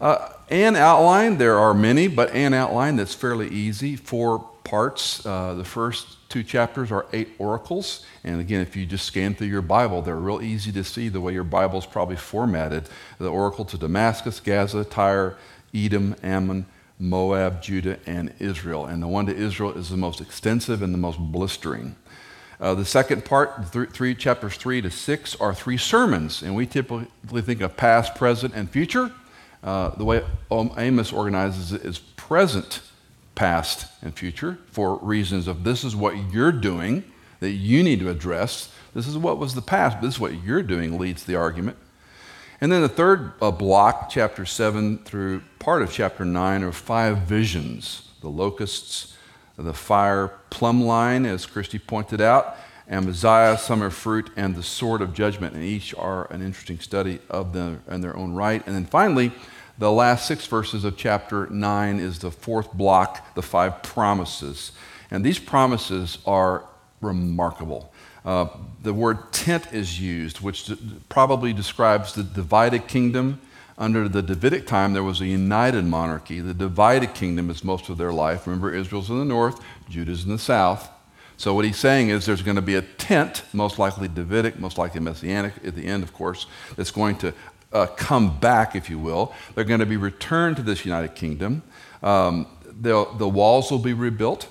Uh, 0.00 0.28
an 0.48 0.76
outline, 0.76 1.38
there 1.38 1.58
are 1.58 1.74
many, 1.74 2.06
but 2.06 2.30
an 2.32 2.54
outline 2.54 2.96
that's 2.96 3.14
fairly 3.14 3.48
easy. 3.48 3.96
Four 3.96 4.48
parts. 4.62 5.24
Uh, 5.26 5.54
the 5.54 5.64
first 5.64 6.28
two 6.28 6.42
chapters 6.42 6.92
are 6.92 7.06
eight 7.12 7.30
oracles. 7.38 8.04
And 8.22 8.40
again, 8.40 8.60
if 8.60 8.76
you 8.76 8.86
just 8.86 9.06
scan 9.06 9.34
through 9.34 9.48
your 9.48 9.62
Bible, 9.62 10.02
they're 10.02 10.16
real 10.16 10.42
easy 10.42 10.70
to 10.72 10.84
see 10.84 11.08
the 11.08 11.20
way 11.20 11.32
your 11.32 11.44
Bible's 11.44 11.86
probably 11.86 12.16
formatted. 12.16 12.88
The 13.18 13.30
oracle 13.30 13.64
to 13.64 13.78
Damascus, 13.78 14.38
Gaza, 14.40 14.84
Tyre, 14.84 15.36
Edom, 15.74 16.14
Ammon, 16.22 16.66
Moab, 16.98 17.62
Judah, 17.62 17.98
and 18.06 18.34
Israel. 18.38 18.86
And 18.86 19.02
the 19.02 19.08
one 19.08 19.26
to 19.26 19.36
Israel 19.36 19.72
is 19.72 19.90
the 19.90 19.96
most 19.96 20.20
extensive 20.20 20.82
and 20.82 20.92
the 20.92 20.98
most 20.98 21.18
blistering. 21.18 21.96
Uh, 22.60 22.74
the 22.74 22.84
second 22.84 23.24
part, 23.24 23.72
th- 23.72 23.90
three, 23.90 24.14
chapters 24.14 24.56
3 24.56 24.82
to 24.82 24.90
6, 24.90 25.36
are 25.36 25.54
three 25.54 25.76
sermons. 25.76 26.42
And 26.42 26.56
we 26.56 26.66
typically 26.66 27.42
think 27.42 27.60
of 27.60 27.76
past, 27.76 28.14
present, 28.14 28.54
and 28.54 28.68
future. 28.68 29.12
Uh, 29.62 29.90
the 29.90 30.04
way 30.04 30.24
Amos 30.50 31.12
organizes 31.12 31.72
it 31.72 31.84
is 31.84 31.98
present, 31.98 32.80
past, 33.34 33.86
and 34.02 34.16
future 34.16 34.58
for 34.66 34.98
reasons 34.98 35.46
of 35.46 35.64
this 35.64 35.84
is 35.84 35.94
what 35.94 36.32
you're 36.32 36.52
doing 36.52 37.04
that 37.40 37.50
you 37.50 37.82
need 37.82 38.00
to 38.00 38.10
address. 38.10 38.72
This 38.94 39.06
is 39.06 39.16
what 39.16 39.38
was 39.38 39.54
the 39.54 39.62
past, 39.62 39.96
but 39.96 40.06
this 40.06 40.14
is 40.14 40.20
what 40.20 40.42
you're 40.42 40.62
doing 40.62 40.98
leads 40.98 41.24
the 41.24 41.36
argument. 41.36 41.76
And 42.60 42.72
then 42.72 42.82
the 42.82 42.88
third 42.88 43.34
uh, 43.40 43.52
block, 43.52 44.10
chapter 44.10 44.44
7 44.44 44.98
through 44.98 45.42
part 45.60 45.82
of 45.82 45.92
chapter 45.92 46.24
9, 46.24 46.62
are 46.64 46.72
five 46.72 47.18
visions 47.18 48.04
the 48.20 48.28
locusts, 48.28 49.16
the 49.56 49.72
fire 49.72 50.32
plumb 50.50 50.82
line, 50.82 51.24
as 51.24 51.46
Christy 51.46 51.78
pointed 51.78 52.20
out, 52.20 52.56
Amaziah, 52.88 53.56
summer 53.56 53.90
fruit, 53.90 54.30
and 54.36 54.56
the 54.56 54.62
sword 54.62 55.02
of 55.02 55.14
judgment. 55.14 55.54
And 55.54 55.62
each 55.62 55.94
are 55.94 56.30
an 56.32 56.42
interesting 56.42 56.80
study 56.80 57.20
of 57.30 57.52
them 57.52 57.82
in 57.88 58.00
their 58.00 58.16
own 58.16 58.32
right. 58.32 58.64
And 58.66 58.74
then 58.74 58.86
finally, 58.86 59.30
the 59.78 59.92
last 59.92 60.26
six 60.26 60.46
verses 60.46 60.84
of 60.84 60.96
chapter 60.96 61.46
9 61.46 62.00
is 62.00 62.18
the 62.18 62.32
fourth 62.32 62.72
block, 62.72 63.34
the 63.36 63.42
five 63.42 63.84
promises. 63.84 64.72
And 65.12 65.24
these 65.24 65.38
promises 65.38 66.18
are 66.26 66.64
remarkable. 67.00 67.92
Uh, 68.28 68.46
the 68.82 68.92
word 68.92 69.32
tent 69.32 69.72
is 69.72 69.98
used, 69.98 70.42
which 70.42 70.70
probably 71.08 71.54
describes 71.54 72.12
the 72.12 72.22
divided 72.22 72.86
kingdom. 72.86 73.40
Under 73.78 74.06
the 74.06 74.20
Davidic 74.20 74.66
time, 74.66 74.92
there 74.92 75.02
was 75.02 75.22
a 75.22 75.26
united 75.26 75.86
monarchy. 75.86 76.40
The 76.40 76.52
divided 76.52 77.14
kingdom 77.14 77.48
is 77.48 77.64
most 77.64 77.88
of 77.88 77.96
their 77.96 78.12
life. 78.12 78.46
Remember, 78.46 78.74
Israel's 78.74 79.08
in 79.08 79.18
the 79.18 79.24
north, 79.24 79.64
Judah's 79.88 80.24
in 80.24 80.30
the 80.30 80.38
south. 80.38 80.90
So, 81.38 81.54
what 81.54 81.64
he's 81.64 81.78
saying 81.78 82.10
is 82.10 82.26
there's 82.26 82.42
going 82.42 82.56
to 82.56 82.62
be 82.62 82.74
a 82.74 82.82
tent, 82.82 83.44
most 83.54 83.78
likely 83.78 84.08
Davidic, 84.08 84.58
most 84.58 84.76
likely 84.76 85.00
Messianic 85.00 85.54
at 85.64 85.74
the 85.74 85.86
end, 85.86 86.02
of 86.02 86.12
course, 86.12 86.46
that's 86.76 86.90
going 86.90 87.16
to 87.18 87.32
uh, 87.72 87.86
come 87.86 88.38
back, 88.38 88.76
if 88.76 88.90
you 88.90 88.98
will. 88.98 89.32
They're 89.54 89.64
going 89.64 89.80
to 89.80 89.86
be 89.86 89.96
returned 89.96 90.56
to 90.56 90.62
this 90.62 90.84
united 90.84 91.14
kingdom. 91.14 91.62
Um, 92.02 92.46
the 92.78 93.28
walls 93.28 93.70
will 93.70 93.78
be 93.78 93.94
rebuilt. 93.94 94.48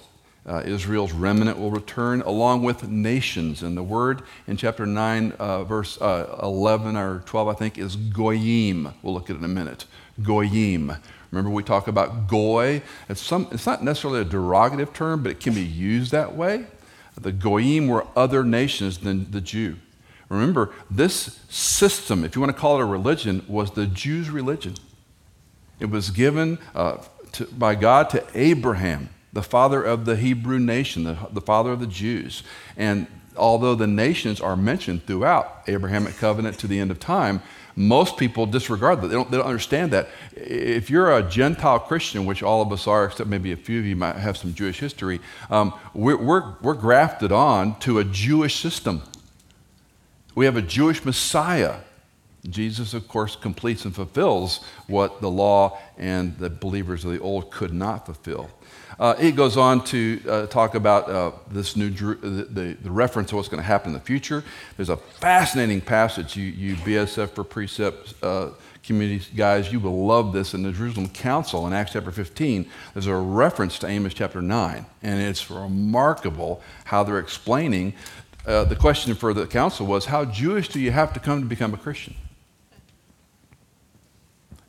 Uh, 0.48 0.62
Israel's 0.63 1.12
remnant 1.12 1.60
will 1.60 1.72
return 1.72 2.22
along 2.22 2.63
with 2.63 2.88
nations. 2.88 3.63
And 3.63 3.75
the 3.75 3.84
word 3.84 4.22
in 4.48 4.56
chapter 4.56 4.86
9, 4.86 5.34
uh, 5.34 5.66
verse 5.66 6.00
uh, 6.01 6.39
11 6.42 6.96
or 6.96 7.20
12, 7.25 7.48
I 7.50 7.54
think, 7.54 7.77
is 7.77 7.98
goyim. 7.98 8.94
We'll 9.01 9.13
look 9.13 9.30
at 9.30 9.36
it 9.36 9.39
in 9.39 9.46
a 9.46 9.50
minute. 9.50 9.86
Goyim. 10.24 10.94
Remember, 11.32 11.50
we 11.50 11.63
talk 11.63 11.89
about 11.89 12.30
goy. 12.30 12.82
It's, 13.10 13.20
some, 13.20 13.50
it's 13.51 13.66
not 13.66 13.84
necessarily 13.84 14.22
a 14.22 14.25
derogative 14.25 14.94
term, 14.94 15.22
but 15.22 15.34
it 15.34 15.42
can 15.42 15.54
be 15.54 15.66
used 15.66 16.12
that 16.13 16.34
way. 16.34 16.68
The 17.20 17.34
goyim 17.34 17.89
were 17.89 18.08
other 18.16 18.46
nations 18.46 19.00
than 19.00 19.30
the 19.32 19.42
Jew. 19.42 19.75
Remember, 20.30 20.74
this 20.89 21.42
system, 21.50 22.24
if 22.24 22.36
you 22.36 22.42
want 22.42 22.56
to 22.56 22.60
call 22.60 22.80
it 22.80 22.84
a 22.84 22.86
religion, 22.86 23.44
was 23.50 23.72
the 23.72 23.86
Jews' 23.86 24.30
religion. 24.30 24.75
It 25.80 25.89
was 25.89 26.10
given 26.10 26.58
uh, 26.74 26.98
to, 27.34 27.46
by 27.48 27.75
God 27.75 28.10
to 28.12 28.25
Abraham 28.34 29.10
the 29.34 29.43
father 29.43 29.84
of 29.84 30.05
the 30.05 30.15
Hebrew 30.15 30.60
nation, 30.60 31.03
the, 31.03 31.17
the 31.31 31.41
father 31.41 31.72
of 31.72 31.79
the 31.79 31.88
Jews. 31.88 32.43
And 32.75 33.07
although 33.36 33.75
the 33.75 33.88
nations 33.88 34.41
are 34.41 34.55
mentioned 34.55 35.05
throughout 35.05 35.63
Abrahamic 35.67 36.17
covenant 36.17 36.57
to 36.60 36.67
the 36.67 36.79
end 36.79 36.91
of 36.91 37.00
time, 37.00 37.41
most 37.75 38.17
people 38.17 38.48
disregard 38.48 39.01
that. 39.01 39.07
They 39.07 39.13
don't, 39.13 39.29
they 39.29 39.38
don't 39.38 39.46
understand 39.46 39.91
that. 39.91 40.10
If 40.36 40.89
you're 40.89 41.15
a 41.15 41.22
Gentile 41.22 41.79
Christian, 41.79 42.25
which 42.25 42.41
all 42.41 42.63
of 42.63 42.72
us 42.72 42.88
are, 42.88 43.05
except 43.05 43.29
maybe 43.29 43.51
a 43.51 43.55
few 43.55 43.79
of 43.79 43.86
you 43.86 43.96
might 43.96 44.15
have 44.15 44.36
some 44.36 44.53
Jewish 44.55 44.79
history, 44.79 45.19
um, 45.51 45.74
we're, 45.93 46.17
we're, 46.17 46.55
we're 46.62 46.74
grafted 46.74 47.31
on 47.31 47.77
to 47.81 48.00
a 48.00 48.03
Jewish 48.03 48.55
system. 48.55 49.03
We 50.34 50.46
have 50.46 50.57
a 50.57 50.62
Jewish 50.62 51.05
Messiah. 51.05 51.81
Jesus, 52.50 52.96
of 52.96 53.07
course, 53.07 53.36
completes 53.36 53.86
and 53.86 53.93
fulfills 53.93 54.63
what 54.88 55.22
the 55.22 55.29
law 55.29 55.77
and 55.98 56.36
the 56.38 56.50
believers 56.50 57.05
of 57.05 57.12
the 57.12 57.19
old 57.19 57.51
could 57.51 57.74
not 57.74 58.05
fulfill. 58.05 58.50
Uh, 59.00 59.16
he 59.16 59.32
goes 59.32 59.58
on 59.58 59.84
to 59.86 60.20
uh, 60.27 60.48
talk 60.48 60.74
about 60.74 61.10
uh, 61.10 61.32
this 61.51 61.75
new 61.75 61.89
the, 61.89 62.44
the, 62.46 62.77
the, 62.82 62.92
reference 62.92 63.30
to 63.30 63.36
what's 63.36 63.48
going 63.48 63.62
to 63.62 63.68
happen 63.68 63.89
in 63.89 63.94
the 63.94 64.00
future. 64.00 64.44
There's 64.75 64.89
a 64.89 64.98
fascinating 64.98 65.82
passage. 65.82 66.36
You, 66.36 66.46
you 66.46 66.75
BSF 66.77 67.30
for 67.30 67.44
Precept 67.44 68.16
uh, 68.24 68.50
community 68.88 69.24
guys, 69.36 69.72
you 69.72 69.80
will 69.80 70.06
love 70.06 70.34
this 70.34 70.54
in 70.54 70.63
the 70.63 70.72
Jerusalem 70.72 71.10
Council 71.10 71.68
in 71.68 71.74
Acts 71.74 71.92
chapter 71.92 72.12
15. 72.12 72.66
There's 72.94 73.06
a 73.06 73.16
reference 73.16 73.77
to 73.80 73.88
Amos 73.88 74.13
chapter 74.13 74.42
9, 74.42 74.86
and 75.04 75.22
it's 75.22 75.51
remarkable 75.51 76.62
how 76.86 77.04
they're 77.04 77.20
explaining. 77.20 77.94
Uh, 78.48 78.63
the 78.63 78.77
question 78.77 79.13
for 79.13 79.34
the 79.34 79.46
council 79.46 79.86
was, 79.86 80.06
How 80.06 80.24
Jewish 80.24 80.70
do 80.70 80.80
you 80.80 80.92
have 80.92 81.13
to 81.13 81.20
come 81.20 81.42
to 81.42 81.46
become 81.46 81.74
a 81.74 81.77
Christian? 81.77 82.16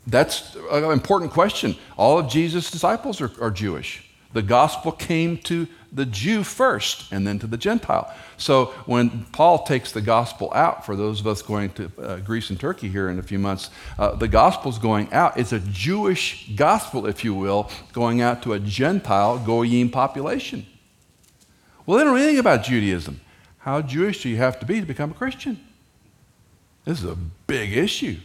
That's 0.06 0.56
an 0.72 0.90
important 0.90 1.30
question. 1.30 1.76
All 1.96 2.18
of 2.18 2.28
Jesus' 2.28 2.70
disciples 2.70 3.20
are, 3.20 3.30
are 3.40 3.50
Jewish. 3.50 4.07
The 4.32 4.42
gospel 4.42 4.92
came 4.92 5.38
to 5.38 5.66
the 5.90 6.04
Jew 6.04 6.42
first 6.42 7.10
and 7.12 7.26
then 7.26 7.38
to 7.38 7.46
the 7.46 7.56
Gentile. 7.56 8.12
So 8.36 8.66
when 8.84 9.24
Paul 9.32 9.64
takes 9.64 9.92
the 9.92 10.02
gospel 10.02 10.52
out, 10.54 10.84
for 10.84 10.96
those 10.96 11.20
of 11.20 11.26
us 11.26 11.40
going 11.40 11.70
to 11.70 11.90
uh, 11.98 12.16
Greece 12.18 12.50
and 12.50 12.60
Turkey 12.60 12.88
here 12.88 13.08
in 13.08 13.18
a 13.18 13.22
few 13.22 13.38
months, 13.38 13.70
uh, 13.98 14.14
the 14.14 14.28
gospel's 14.28 14.78
going 14.78 15.10
out. 15.12 15.38
It's 15.38 15.52
a 15.52 15.60
Jewish 15.60 16.50
gospel, 16.54 17.06
if 17.06 17.24
you 17.24 17.34
will, 17.34 17.70
going 17.92 18.20
out 18.20 18.42
to 18.42 18.52
a 18.52 18.60
Gentile 18.60 19.38
Goyim 19.38 19.90
population. 19.90 20.66
Well, 21.86 21.96
they 21.96 22.04
don't 22.04 22.14
know 22.14 22.20
anything 22.22 22.38
about 22.38 22.64
Judaism. 22.64 23.20
How 23.58 23.80
Jewish 23.80 24.22
do 24.22 24.28
you 24.28 24.36
have 24.36 24.60
to 24.60 24.66
be 24.66 24.80
to 24.80 24.86
become 24.86 25.10
a 25.10 25.14
Christian? 25.14 25.58
This 26.84 26.98
is 26.98 27.10
a 27.10 27.16
big 27.46 27.74
issue. 27.76 28.18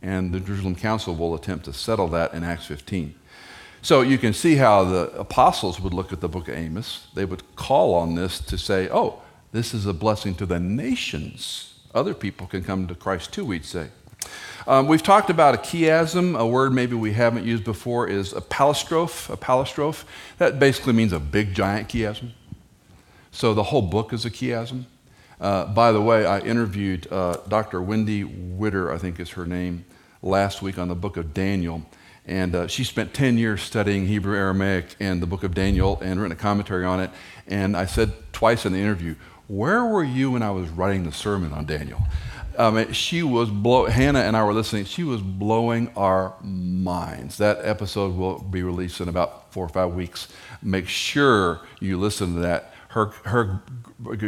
And 0.00 0.32
the 0.32 0.40
Jerusalem 0.40 0.74
Council 0.74 1.14
will 1.14 1.34
attempt 1.34 1.66
to 1.66 1.72
settle 1.72 2.08
that 2.08 2.34
in 2.34 2.44
Acts 2.44 2.66
15. 2.66 3.14
So 3.84 4.00
you 4.00 4.16
can 4.16 4.32
see 4.32 4.54
how 4.54 4.84
the 4.84 5.10
apostles 5.12 5.78
would 5.78 5.92
look 5.92 6.10
at 6.10 6.22
the 6.22 6.28
book 6.28 6.48
of 6.48 6.56
Amos. 6.56 7.06
They 7.12 7.26
would 7.26 7.42
call 7.54 7.92
on 7.94 8.14
this 8.14 8.40
to 8.40 8.56
say, 8.56 8.88
oh, 8.90 9.20
this 9.52 9.74
is 9.74 9.84
a 9.84 9.92
blessing 9.92 10.34
to 10.36 10.46
the 10.46 10.58
nations. 10.58 11.74
Other 11.94 12.14
people 12.14 12.46
can 12.46 12.64
come 12.64 12.86
to 12.86 12.94
Christ 12.94 13.34
too, 13.34 13.44
we'd 13.44 13.66
say. 13.66 13.88
Um, 14.66 14.88
we've 14.88 15.02
talked 15.02 15.28
about 15.28 15.54
a 15.54 15.58
chiasm. 15.58 16.34
A 16.34 16.46
word 16.46 16.72
maybe 16.72 16.94
we 16.96 17.12
haven't 17.12 17.44
used 17.44 17.62
before 17.62 18.08
is 18.08 18.32
a 18.32 18.40
palistrophe. 18.40 19.28
A 19.28 19.36
palistrophe. 19.36 20.04
That 20.38 20.58
basically 20.58 20.94
means 20.94 21.12
a 21.12 21.20
big, 21.20 21.52
giant 21.52 21.90
chiasm. 21.90 22.30
So 23.32 23.52
the 23.52 23.64
whole 23.64 23.82
book 23.82 24.14
is 24.14 24.24
a 24.24 24.30
chiasm. 24.30 24.84
Uh, 25.38 25.66
by 25.66 25.92
the 25.92 26.00
way, 26.00 26.24
I 26.24 26.38
interviewed 26.38 27.06
uh, 27.12 27.36
Dr. 27.48 27.82
Wendy 27.82 28.24
Widder, 28.24 28.90
I 28.90 28.96
think 28.96 29.20
is 29.20 29.32
her 29.32 29.44
name, 29.44 29.84
last 30.22 30.62
week 30.62 30.78
on 30.78 30.88
the 30.88 30.94
book 30.94 31.18
of 31.18 31.34
Daniel. 31.34 31.84
And 32.26 32.54
uh, 32.54 32.66
she 32.68 32.84
spent 32.84 33.12
10 33.12 33.36
years 33.36 33.62
studying 33.62 34.06
Hebrew 34.06 34.36
Aramaic 34.36 34.96
and 34.98 35.20
the 35.20 35.26
book 35.26 35.42
of 35.42 35.54
Daniel 35.54 35.98
and 36.00 36.20
written 36.20 36.32
a 36.32 36.40
commentary 36.40 36.84
on 36.84 37.00
it. 37.00 37.10
And 37.46 37.76
I 37.76 37.84
said 37.84 38.12
twice 38.32 38.64
in 38.64 38.72
the 38.72 38.78
interview, 38.78 39.16
Where 39.46 39.84
were 39.84 40.04
you 40.04 40.30
when 40.30 40.42
I 40.42 40.50
was 40.50 40.68
writing 40.70 41.04
the 41.04 41.12
sermon 41.12 41.52
on 41.52 41.66
Daniel? 41.66 42.00
Um, 42.56 42.92
she 42.92 43.22
was 43.22 43.50
blow, 43.50 43.86
Hannah 43.86 44.20
and 44.20 44.36
I 44.36 44.44
were 44.44 44.54
listening. 44.54 44.84
She 44.84 45.02
was 45.02 45.20
blowing 45.20 45.90
our 45.96 46.34
minds. 46.42 47.38
That 47.38 47.58
episode 47.62 48.16
will 48.16 48.38
be 48.38 48.62
released 48.62 49.00
in 49.00 49.08
about 49.08 49.52
four 49.52 49.66
or 49.66 49.68
five 49.68 49.92
weeks. 49.92 50.28
Make 50.62 50.86
sure 50.88 51.60
you 51.80 51.98
listen 51.98 52.34
to 52.34 52.40
that. 52.40 52.73
Her, 52.94 53.06
her 53.24 53.60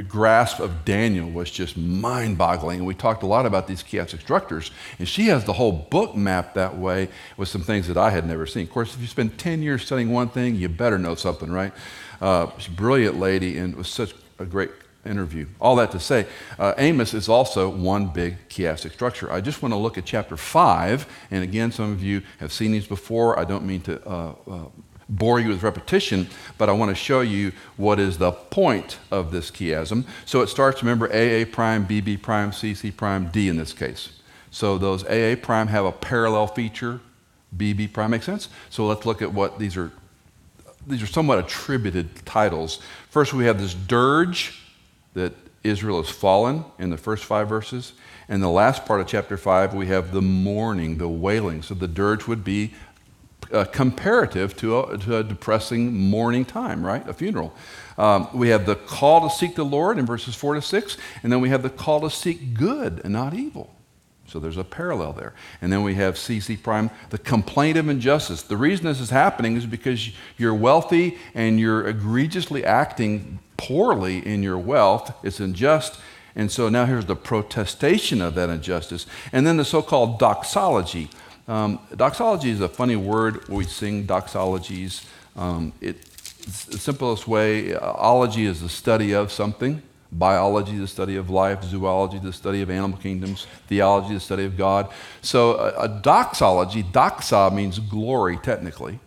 grasp 0.08 0.58
of 0.58 0.84
Daniel 0.84 1.30
was 1.30 1.52
just 1.52 1.76
mind 1.76 2.36
boggling. 2.36 2.78
And 2.78 2.86
we 2.86 2.94
talked 2.94 3.22
a 3.22 3.26
lot 3.26 3.46
about 3.46 3.68
these 3.68 3.80
chiastic 3.80 4.20
structures. 4.20 4.72
And 4.98 5.08
she 5.08 5.26
has 5.26 5.44
the 5.44 5.52
whole 5.52 5.70
book 5.70 6.16
mapped 6.16 6.56
that 6.56 6.76
way 6.76 7.08
with 7.36 7.48
some 7.48 7.62
things 7.62 7.86
that 7.86 7.96
I 7.96 8.10
had 8.10 8.26
never 8.26 8.44
seen. 8.44 8.64
Of 8.64 8.70
course, 8.70 8.92
if 8.92 9.00
you 9.00 9.06
spend 9.06 9.38
10 9.38 9.62
years 9.62 9.86
studying 9.86 10.10
one 10.10 10.28
thing, 10.28 10.56
you 10.56 10.68
better 10.68 10.98
know 10.98 11.14
something, 11.14 11.48
right? 11.48 11.72
Uh, 12.20 12.48
she's 12.58 12.66
a 12.66 12.72
brilliant 12.72 13.20
lady 13.20 13.56
and 13.56 13.74
it 13.74 13.76
was 13.76 13.88
such 13.88 14.14
a 14.40 14.44
great 14.44 14.70
interview. 15.04 15.46
All 15.60 15.76
that 15.76 15.92
to 15.92 16.00
say, 16.00 16.26
uh, 16.58 16.74
Amos 16.76 17.14
is 17.14 17.28
also 17.28 17.68
one 17.68 18.08
big 18.08 18.48
chiastic 18.48 18.92
structure. 18.92 19.30
I 19.30 19.40
just 19.40 19.62
want 19.62 19.72
to 19.72 19.78
look 19.78 19.96
at 19.96 20.04
chapter 20.04 20.36
5. 20.36 21.06
And 21.30 21.44
again, 21.44 21.70
some 21.70 21.92
of 21.92 22.02
you 22.02 22.22
have 22.40 22.52
seen 22.52 22.72
these 22.72 22.88
before. 22.88 23.38
I 23.38 23.44
don't 23.44 23.64
mean 23.64 23.82
to 23.82 24.04
uh, 24.08 24.34
uh 24.48 24.64
bore 25.08 25.38
you 25.38 25.48
with 25.48 25.62
repetition, 25.62 26.28
but 26.58 26.68
I 26.68 26.72
want 26.72 26.90
to 26.90 26.94
show 26.94 27.20
you 27.20 27.52
what 27.76 28.00
is 28.00 28.18
the 28.18 28.32
point 28.32 28.98
of 29.10 29.30
this 29.30 29.50
chiasm. 29.50 30.04
So 30.24 30.40
it 30.40 30.48
starts, 30.48 30.82
remember, 30.82 31.06
AA 31.06 31.44
prime, 31.50 31.86
BB 31.86 32.22
prime, 32.22 32.50
CC 32.50 32.94
prime, 32.94 33.28
D 33.28 33.48
in 33.48 33.56
this 33.56 33.72
case. 33.72 34.10
So 34.50 34.78
those 34.78 35.04
AA 35.04 35.36
prime 35.40 35.68
have 35.68 35.84
a 35.84 35.92
parallel 35.92 36.46
feature 36.46 37.00
BB 37.56 37.92
prime. 37.92 38.10
Makes 38.10 38.26
sense? 38.26 38.48
So 38.70 38.86
let's 38.86 39.06
look 39.06 39.22
at 39.22 39.32
what 39.32 39.58
these 39.58 39.76
are. 39.76 39.92
These 40.86 41.02
are 41.02 41.06
somewhat 41.06 41.40
attributed 41.40 42.24
titles. 42.24 42.80
First, 43.10 43.34
we 43.34 43.44
have 43.46 43.60
this 43.60 43.74
dirge 43.74 44.62
that 45.14 45.34
Israel 45.64 46.00
has 46.00 46.10
fallen 46.10 46.64
in 46.78 46.90
the 46.90 46.96
first 46.96 47.24
five 47.24 47.48
verses. 47.48 47.92
In 48.28 48.40
the 48.40 48.50
last 48.50 48.86
part 48.86 49.00
of 49.00 49.06
chapter 49.06 49.36
5, 49.36 49.74
we 49.74 49.86
have 49.86 50.12
the 50.12 50.22
mourning, 50.22 50.98
the 50.98 51.08
wailing. 51.08 51.62
So 51.62 51.74
the 51.74 51.88
dirge 51.88 52.26
would 52.26 52.44
be 52.44 52.74
uh, 53.52 53.64
comparative 53.64 54.56
to 54.56 54.80
a, 54.80 54.98
to 54.98 55.18
a, 55.18 55.24
depressing 55.24 55.92
mourning 55.92 56.44
time, 56.44 56.84
right? 56.84 57.06
A 57.08 57.12
funeral. 57.12 57.54
Um, 57.98 58.28
we 58.34 58.48
have 58.48 58.66
the 58.66 58.76
call 58.76 59.28
to 59.28 59.34
seek 59.34 59.54
the 59.54 59.64
Lord 59.64 59.98
in 59.98 60.06
verses 60.06 60.34
4 60.34 60.54
to 60.54 60.62
6, 60.62 60.96
and 61.22 61.32
then 61.32 61.40
we 61.40 61.48
have 61.48 61.62
the 61.62 61.70
call 61.70 62.00
to 62.02 62.10
seek 62.10 62.54
good 62.54 63.00
and 63.04 63.12
not 63.12 63.34
evil. 63.34 63.72
So 64.26 64.40
there's 64.40 64.56
a 64.56 64.64
parallel 64.64 65.12
there. 65.12 65.34
And 65.62 65.72
then 65.72 65.84
we 65.84 65.94
have 65.94 66.16
CC 66.16 66.60
prime, 66.60 66.90
the 67.10 67.18
complaint 67.18 67.78
of 67.78 67.88
injustice. 67.88 68.42
The 68.42 68.56
reason 68.56 68.86
this 68.86 69.00
is 69.00 69.10
happening 69.10 69.56
is 69.56 69.66
because 69.66 70.10
you're 70.36 70.54
wealthy 70.54 71.16
and 71.32 71.60
you're 71.60 71.86
egregiously 71.86 72.64
acting 72.64 73.38
poorly 73.56 74.26
in 74.26 74.42
your 74.42 74.58
wealth. 74.58 75.14
It's 75.22 75.38
unjust 75.38 76.00
and 76.36 76.52
so 76.52 76.68
now 76.68 76.84
here's 76.84 77.06
the 77.06 77.16
protestation 77.16 78.20
of 78.20 78.34
that 78.34 78.50
injustice. 78.50 79.06
And 79.32 79.46
then 79.46 79.56
the 79.56 79.64
so 79.64 79.80
called 79.80 80.18
doxology. 80.18 81.08
Um, 81.48 81.78
doxology 81.94 82.50
is 82.50 82.60
a 82.60 82.68
funny 82.68 82.96
word. 82.96 83.48
We 83.48 83.64
sing 83.64 84.06
doxologies. 84.06 85.04
Um, 85.36 85.72
it, 85.80 86.04
the 86.46 86.78
simplest 86.78 87.28
way, 87.28 87.74
uh, 87.74 87.92
ology 87.92 88.46
is 88.46 88.60
the 88.60 88.68
study 88.68 89.12
of 89.14 89.30
something. 89.30 89.82
Biology, 90.10 90.78
the 90.78 90.88
study 90.88 91.16
of 91.16 91.30
life. 91.30 91.62
Zoology, 91.64 92.18
the 92.18 92.32
study 92.32 92.62
of 92.62 92.70
animal 92.70 92.98
kingdoms. 92.98 93.46
Theology, 93.68 94.14
the 94.14 94.20
study 94.20 94.44
of 94.44 94.56
God. 94.56 94.90
So 95.22 95.56
a, 95.56 95.84
a 95.84 95.88
doxology, 95.88 96.82
doxa 96.82 97.52
means 97.52 97.78
glory 97.78 98.38
technically. 98.38 98.98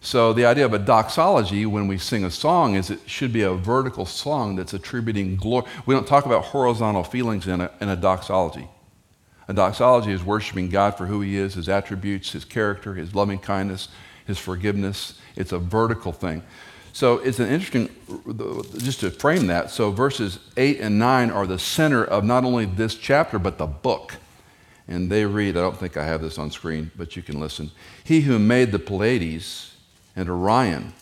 So 0.00 0.32
the 0.32 0.46
idea 0.46 0.64
of 0.64 0.72
a 0.72 0.78
doxology 0.78 1.66
when 1.66 1.88
we 1.88 1.98
sing 1.98 2.24
a 2.24 2.30
song 2.30 2.74
is 2.74 2.88
it 2.90 3.00
should 3.06 3.32
be 3.32 3.42
a 3.42 3.52
vertical 3.52 4.06
song 4.06 4.56
that's 4.56 4.72
attributing 4.72 5.36
glory. 5.36 5.66
We 5.86 5.94
don't 5.94 6.06
talk 6.06 6.24
about 6.24 6.46
horizontal 6.46 7.02
feelings 7.02 7.48
in 7.48 7.60
a, 7.60 7.70
in 7.80 7.88
a 7.88 7.96
doxology. 7.96 8.68
A 9.48 9.54
doxology 9.54 10.12
is 10.12 10.22
worshiping 10.22 10.68
God 10.68 10.96
for 10.96 11.06
who 11.06 11.22
he 11.22 11.36
is, 11.36 11.54
his 11.54 11.68
attributes, 11.68 12.32
his 12.32 12.44
character, 12.44 12.94
his 12.94 13.14
loving 13.14 13.38
kindness, 13.38 13.88
his 14.26 14.38
forgiveness. 14.38 15.18
It's 15.36 15.52
a 15.52 15.58
vertical 15.58 16.12
thing. 16.12 16.42
So 16.92 17.18
it's 17.18 17.38
an 17.38 17.48
interesting, 17.48 17.88
just 18.78 19.00
to 19.00 19.10
frame 19.10 19.46
that. 19.46 19.70
So 19.70 19.90
verses 19.90 20.38
8 20.56 20.80
and 20.80 20.98
9 20.98 21.30
are 21.30 21.46
the 21.46 21.58
center 21.58 22.04
of 22.04 22.24
not 22.24 22.44
only 22.44 22.66
this 22.66 22.94
chapter, 22.94 23.38
but 23.38 23.56
the 23.56 23.66
book. 23.66 24.16
And 24.86 25.10
they 25.10 25.24
read, 25.24 25.56
I 25.56 25.60
don't 25.60 25.76
think 25.76 25.96
I 25.96 26.04
have 26.04 26.22
this 26.22 26.38
on 26.38 26.50
screen, 26.50 26.90
but 26.96 27.14
you 27.16 27.22
can 27.22 27.40
listen. 27.40 27.70
He 28.04 28.22
who 28.22 28.38
made 28.38 28.72
the 28.72 28.78
Pleiades, 28.78 29.74
and 30.16 30.28
Orion, 30.28 30.92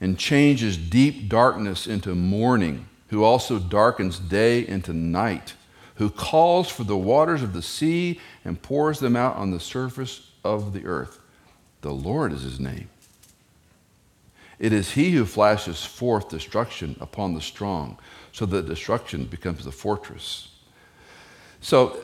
and 0.00 0.18
changes 0.18 0.76
deep 0.76 1.28
darkness 1.28 1.86
into 1.86 2.14
morning, 2.14 2.86
who 3.08 3.24
also 3.24 3.58
darkens 3.58 4.18
day 4.18 4.66
into 4.66 4.92
night, 4.92 5.54
who 6.02 6.10
calls 6.10 6.68
for 6.68 6.82
the 6.82 6.96
waters 6.96 7.44
of 7.44 7.52
the 7.52 7.62
sea 7.62 8.18
and 8.44 8.60
pours 8.60 8.98
them 8.98 9.14
out 9.14 9.36
on 9.36 9.52
the 9.52 9.60
surface 9.60 10.32
of 10.42 10.72
the 10.72 10.84
earth. 10.84 11.20
The 11.82 11.92
Lord 11.92 12.32
is 12.32 12.42
his 12.42 12.58
name. 12.58 12.90
It 14.58 14.72
is 14.72 14.90
he 14.90 15.12
who 15.12 15.24
flashes 15.24 15.84
forth 15.84 16.28
destruction 16.28 16.96
upon 17.00 17.34
the 17.34 17.40
strong, 17.40 17.98
so 18.32 18.46
that 18.46 18.66
destruction 18.66 19.26
becomes 19.26 19.64
the 19.64 19.70
fortress. 19.70 20.48
So 21.60 22.00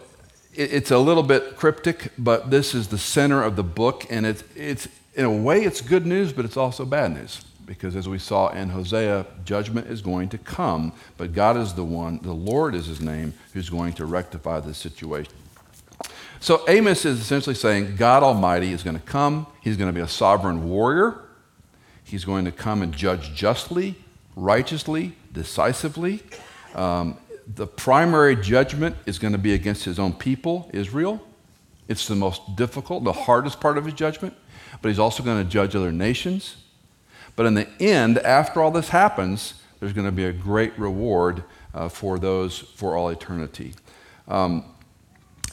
it's 0.55 0.93
a 0.93 0.99
little 0.99 1.25
bit 1.25 1.57
cryptic, 1.57 2.12
but 2.17 2.50
this 2.50 2.76
is 2.76 2.87
the 2.87 2.99
center 2.99 3.43
of 3.43 3.57
the 3.57 3.64
book, 3.64 4.07
and 4.11 4.25
it's, 4.25 4.45
it's, 4.55 4.87
in 5.17 5.25
a 5.25 5.33
way, 5.33 5.64
it's 5.64 5.81
good 5.81 6.07
news, 6.07 6.33
but 6.33 6.45
it's 6.45 6.57
also 6.57 6.85
bad 6.85 7.14
news. 7.14 7.45
Because 7.68 7.94
as 7.96 8.08
we 8.08 8.18
saw 8.18 8.48
in 8.48 8.70
Hosea, 8.70 9.26
judgment 9.44 9.88
is 9.88 10.00
going 10.00 10.31
to 10.31 10.38
come, 10.38 10.94
but 11.18 11.35
God 11.35 11.59
is 11.59 11.74
the 11.74 11.85
one, 11.85 12.18
the 12.22 12.33
Lord 12.33 12.74
is 12.74 12.87
his 12.87 13.02
name, 13.02 13.35
who's 13.52 13.68
going 13.68 13.92
to 13.92 14.07
rectify 14.07 14.59
this 14.61 14.78
situation. 14.78 15.35
So 16.40 16.64
Amos 16.66 17.04
is 17.04 17.20
essentially 17.20 17.54
saying 17.54 17.96
God 17.96 18.22
Almighty 18.22 18.72
is 18.72 18.83
going 18.83 18.96
to 18.98 19.02
come, 19.02 19.46
he's 19.61 19.76
going 19.76 19.88
to 19.88 19.92
be 19.92 20.00
a 20.00 20.09
sovereign 20.09 20.70
warrior, 20.70 21.20
he's 22.04 22.24
going 22.24 22.46
to 22.46 22.52
come 22.52 22.81
and 22.81 22.92
judge 22.92 23.35
justly, 23.35 23.96
righteously, 24.35 25.12
decisively. 25.35 26.22
Um, 26.74 27.18
the 27.54 27.66
primary 27.66 28.35
judgment 28.35 28.96
is 29.04 29.18
going 29.18 29.33
to 29.33 29.38
be 29.38 29.52
against 29.52 29.85
his 29.85 29.98
own 29.98 30.14
people, 30.14 30.70
Israel. 30.72 31.20
It's 31.87 32.09
the 32.09 32.16
most 32.16 32.57
difficult, 32.57 33.04
the 33.04 33.12
hardest 33.12 33.61
part 33.61 33.76
of 33.76 33.85
his 33.85 33.92
judgment 33.92 34.35
but 34.81 34.88
he's 34.88 34.98
also 34.98 35.22
going 35.22 35.42
to 35.42 35.50
judge 35.50 35.74
other 35.74 35.92
nations. 35.92 36.57
But 37.38 37.46
in 37.46 37.55
the 37.55 37.68
end, 37.81 38.18
after 38.18 38.61
all 38.61 38.72
this 38.72 38.88
happens, 38.88 39.55
there's 39.79 39.92
going 39.92 40.07
to 40.07 40.12
be 40.12 40.24
a 40.24 40.33
great 40.33 40.77
reward 40.77 41.44
uh, 41.72 41.88
for 41.88 42.18
those 42.18 42.59
for 42.59 42.96
all 42.96 43.11
eternity. 43.11 43.74
Um, 44.27 44.64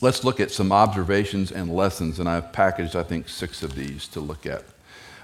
let's 0.01 0.23
look 0.23 0.39
at 0.39 0.49
some 0.49 0.71
observations 0.71 1.51
and 1.51 1.69
lessons, 1.71 2.19
and 2.19 2.27
I've 2.27 2.51
packaged, 2.51 2.95
I 2.95 3.03
think, 3.03 3.29
six 3.29 3.61
of 3.61 3.75
these 3.75 4.07
to 4.07 4.19
look 4.19 4.47
at. 4.47 4.63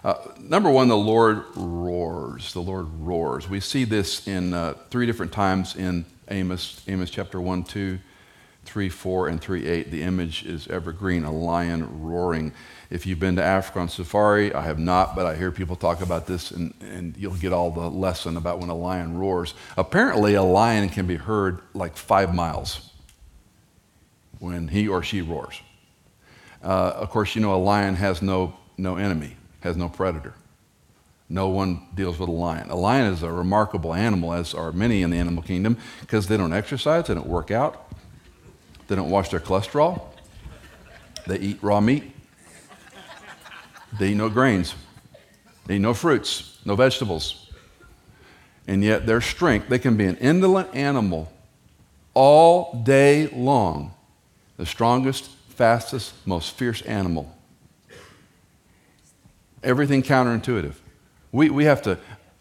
Uh, 0.03 0.13
number 0.39 0.69
one, 0.69 0.87
the 0.87 0.95
Lord 0.95 1.45
roars. 1.55 2.53
The 2.53 2.61
Lord 2.61 2.85
roars. 2.99 3.49
We 3.49 3.59
see 3.59 3.83
this 3.83 4.27
in 4.27 4.53
uh, 4.53 4.75
three 4.91 5.07
different 5.07 5.31
times 5.31 5.75
in 5.75 6.05
Amos, 6.29 6.83
Amos 6.87 7.09
chapter 7.09 7.41
1, 7.41 7.63
2, 7.63 7.97
3, 8.65 8.89
4, 8.89 9.27
and 9.27 9.41
3, 9.41 9.67
8. 9.67 9.91
The 9.91 10.03
image 10.03 10.45
is 10.45 10.67
evergreen, 10.67 11.23
a 11.23 11.31
lion 11.31 12.03
roaring. 12.03 12.53
If 12.89 13.05
you've 13.05 13.19
been 13.19 13.35
to 13.37 13.43
Africa 13.43 13.79
on 13.79 13.89
safari, 13.89 14.53
I 14.53 14.61
have 14.61 14.79
not, 14.79 15.15
but 15.15 15.25
I 15.25 15.35
hear 15.35 15.51
people 15.51 15.75
talk 15.75 16.01
about 16.01 16.27
this, 16.27 16.51
and, 16.51 16.73
and 16.81 17.17
you'll 17.17 17.35
get 17.35 17.53
all 17.53 17.71
the 17.71 17.89
lesson 17.89 18.37
about 18.37 18.59
when 18.59 18.69
a 18.69 18.75
lion 18.75 19.17
roars. 19.17 19.53
Apparently, 19.77 20.35
a 20.35 20.43
lion 20.43 20.89
can 20.89 21.07
be 21.07 21.15
heard 21.15 21.59
like 21.73 21.97
five 21.97 22.33
miles 22.33 22.91
when 24.39 24.67
he 24.67 24.87
or 24.87 25.03
she 25.03 25.21
roars. 25.21 25.59
Uh, 26.63 26.93
of 26.95 27.09
course, 27.09 27.35
you 27.35 27.41
know, 27.41 27.55
a 27.55 27.57
lion 27.57 27.95
has 27.95 28.21
no, 28.21 28.55
no 28.77 28.95
enemy, 28.95 29.35
has 29.61 29.75
no 29.75 29.89
predator. 29.89 30.33
No 31.29 31.47
one 31.47 31.87
deals 31.95 32.19
with 32.19 32.27
a 32.27 32.33
lion. 32.33 32.69
A 32.69 32.75
lion 32.75 33.13
is 33.13 33.23
a 33.23 33.31
remarkable 33.31 33.93
animal, 33.93 34.33
as 34.33 34.53
are 34.53 34.71
many 34.71 35.01
in 35.01 35.11
the 35.11 35.17
animal 35.17 35.41
kingdom, 35.41 35.77
because 36.01 36.27
they 36.27 36.35
don't 36.35 36.51
exercise, 36.51 37.07
they 37.07 37.13
don't 37.13 37.27
work 37.27 37.51
out, 37.51 37.90
they 38.91 38.97
don't 38.97 39.09
wash 39.09 39.29
their 39.29 39.39
cholesterol, 39.39 40.01
they 41.25 41.39
eat 41.39 41.57
raw 41.63 41.79
meat, 41.79 42.13
they 43.97 44.09
eat 44.09 44.15
no 44.15 44.27
grains. 44.27 44.75
They 45.65 45.77
eat 45.77 45.79
no 45.79 45.93
fruits, 45.93 46.57
no 46.65 46.75
vegetables. 46.75 47.49
And 48.67 48.83
yet, 48.83 49.05
their 49.05 49.21
strength, 49.21 49.69
they 49.69 49.79
can 49.79 49.95
be 49.95 50.05
an 50.07 50.17
indolent 50.17 50.75
animal 50.75 51.31
all 52.13 52.83
day 52.83 53.27
long. 53.27 53.93
The 54.57 54.65
strongest, 54.65 55.29
fastest, 55.47 56.13
most 56.25 56.55
fierce 56.55 56.81
animal. 56.81 57.33
Everything 59.63 60.03
counterintuitive. 60.03 60.73
We, 61.31 61.49
we 61.49 61.63
have 61.63 61.81
to 61.83 61.97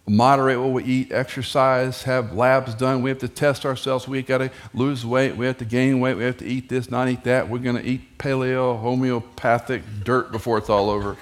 moderate 0.09 0.61
what 0.61 0.73
we 0.73 0.85
eat, 0.85 1.13
exercise, 1.13 2.03
have 2.03 2.33
labs 2.33 2.75
done. 2.75 3.03
We 3.03 3.11
have 3.11 3.19
to 3.21 3.29
test 3.29 3.65
ourselves. 3.65 4.09
We 4.09 4.23
got 4.23 4.39
to 4.39 4.51
lose 4.75 5.07
weight. 5.07 5.37
We 5.37 5.47
have 5.47 5.59
to 5.59 5.65
gain 5.65 6.01
weight. 6.01 6.17
We 6.17 6.25
have 6.25 6.39
to 6.39 6.47
eat 6.47 6.69
this, 6.69 6.91
not 6.91 7.09
eat 7.09 7.25
that. 7.25 7.49
We're 7.49 7.59
going 7.59 7.77
to 7.77 7.85
eat 7.85 8.19
paleo, 8.19 8.79
homeopathic 8.81 9.83
dirt 10.05 10.33
before 10.33 10.59
it's 10.59 10.69
all 10.69 10.91
over. 10.91 11.17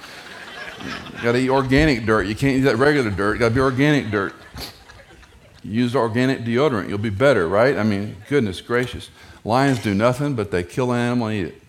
got 1.23 1.33
to 1.33 1.39
eat 1.39 1.51
organic 1.51 2.07
dirt. 2.07 2.27
You 2.27 2.35
can't 2.35 2.57
eat 2.57 2.63
that 2.63 2.77
regular 2.77 3.11
dirt. 3.11 3.39
Got 3.39 3.51
to 3.51 3.55
be 3.55 3.61
organic 3.61 4.11
dirt. 4.11 4.35
Use 5.63 5.95
organic 5.95 6.41
deodorant. 6.41 6.89
You'll 6.89 6.99
be 6.99 7.11
better, 7.11 7.49
right? 7.49 7.77
I 7.77 7.83
mean, 7.83 8.17
goodness 8.29 8.61
gracious. 8.61 9.11
Lions 9.45 9.83
do 9.83 9.95
nothing 9.95 10.35
but 10.35 10.51
they 10.51 10.63
kill 10.63 10.93
an 10.93 10.99
animal 10.99 11.29
and 11.29 11.37
eat 11.37 11.49
it. 11.49 11.63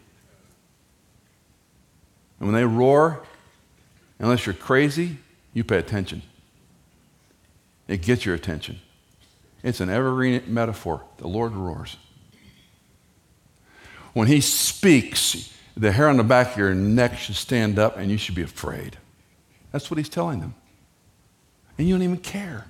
And 2.39 2.47
when 2.47 2.55
they 2.55 2.65
roar, 2.65 3.21
unless 4.19 4.45
you're 4.45 4.55
crazy, 4.55 5.17
you 5.53 5.63
pay 5.63 5.77
attention. 5.77 6.21
It 7.89 8.03
gets 8.03 8.23
your 8.23 8.35
attention. 8.35 8.79
It's 9.63 9.81
an 9.81 9.89
evergreen 9.89 10.43
metaphor. 10.47 11.03
The 11.17 11.27
Lord 11.27 11.53
roars. 11.53 11.97
When 14.13 14.27
He 14.27 14.41
speaks, 14.41 15.53
the 15.75 15.91
hair 15.91 16.07
on 16.07 16.17
the 16.17 16.23
back 16.23 16.51
of 16.51 16.57
your 16.57 16.75
neck 16.75 17.17
should 17.17 17.35
stand 17.35 17.79
up 17.79 17.97
and 17.97 18.11
you 18.11 18.17
should 18.17 18.35
be 18.35 18.43
afraid. 18.43 18.97
That's 19.71 19.89
what 19.89 19.97
He's 19.97 20.07
telling 20.07 20.39
them. 20.39 20.53
And 21.77 21.87
you 21.87 21.95
don't 21.95 22.03
even 22.03 22.17
care. 22.17 22.65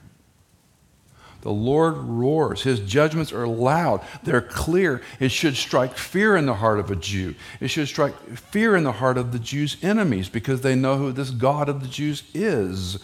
The 1.41 1.51
Lord 1.51 1.95
roars. 1.97 2.63
His 2.63 2.79
judgments 2.79 3.34
are 3.34 3.47
loud. 3.47 4.01
They're 4.23 4.41
clear. 4.41 5.01
It 5.19 5.29
should 5.29 5.55
strike 5.55 5.97
fear 5.97 6.38
in 6.38 6.45
the 6.45 6.53
heart 6.53 6.79
of 6.79 6.91
a 6.91 6.95
Jew. 6.95 7.36
It 7.60 7.69
should 7.69 7.88
strike 7.88 8.15
fear 8.38 8.75
in 8.75 8.84
the 8.84 8.91
heart 8.93 9.17
of 9.17 9.32
the 9.32 9.39
Jews' 9.39 9.77
enemies 9.82 10.29
because 10.29 10.62
they 10.62 10.75
know 10.75 10.97
who 10.97 11.12
this 11.12 11.29
God 11.29 11.67
of 11.67 11.82
the 11.82 11.88
Jews 11.88 12.23
is. 12.34 12.99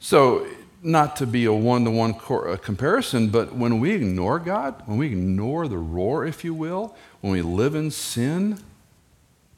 So 0.00 0.46
not 0.84 1.16
to 1.16 1.26
be 1.26 1.44
a 1.46 1.52
one 1.52 1.84
to 1.84 1.90
one 1.90 2.14
comparison, 2.58 3.30
but 3.30 3.54
when 3.54 3.80
we 3.80 3.92
ignore 3.92 4.38
God, 4.38 4.82
when 4.86 4.98
we 4.98 5.06
ignore 5.06 5.66
the 5.66 5.78
roar, 5.78 6.24
if 6.24 6.44
you 6.44 6.54
will, 6.54 6.94
when 7.20 7.32
we 7.32 7.42
live 7.42 7.74
in 7.74 7.90
sin, 7.90 8.58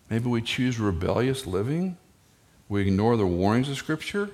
Maybe 0.08 0.28
we 0.28 0.40
choose 0.40 0.78
rebellious 0.78 1.46
living. 1.46 1.96
We 2.68 2.82
ignore 2.82 3.16
the 3.16 3.26
warnings 3.26 3.68
of 3.68 3.76
Scripture. 3.76 4.30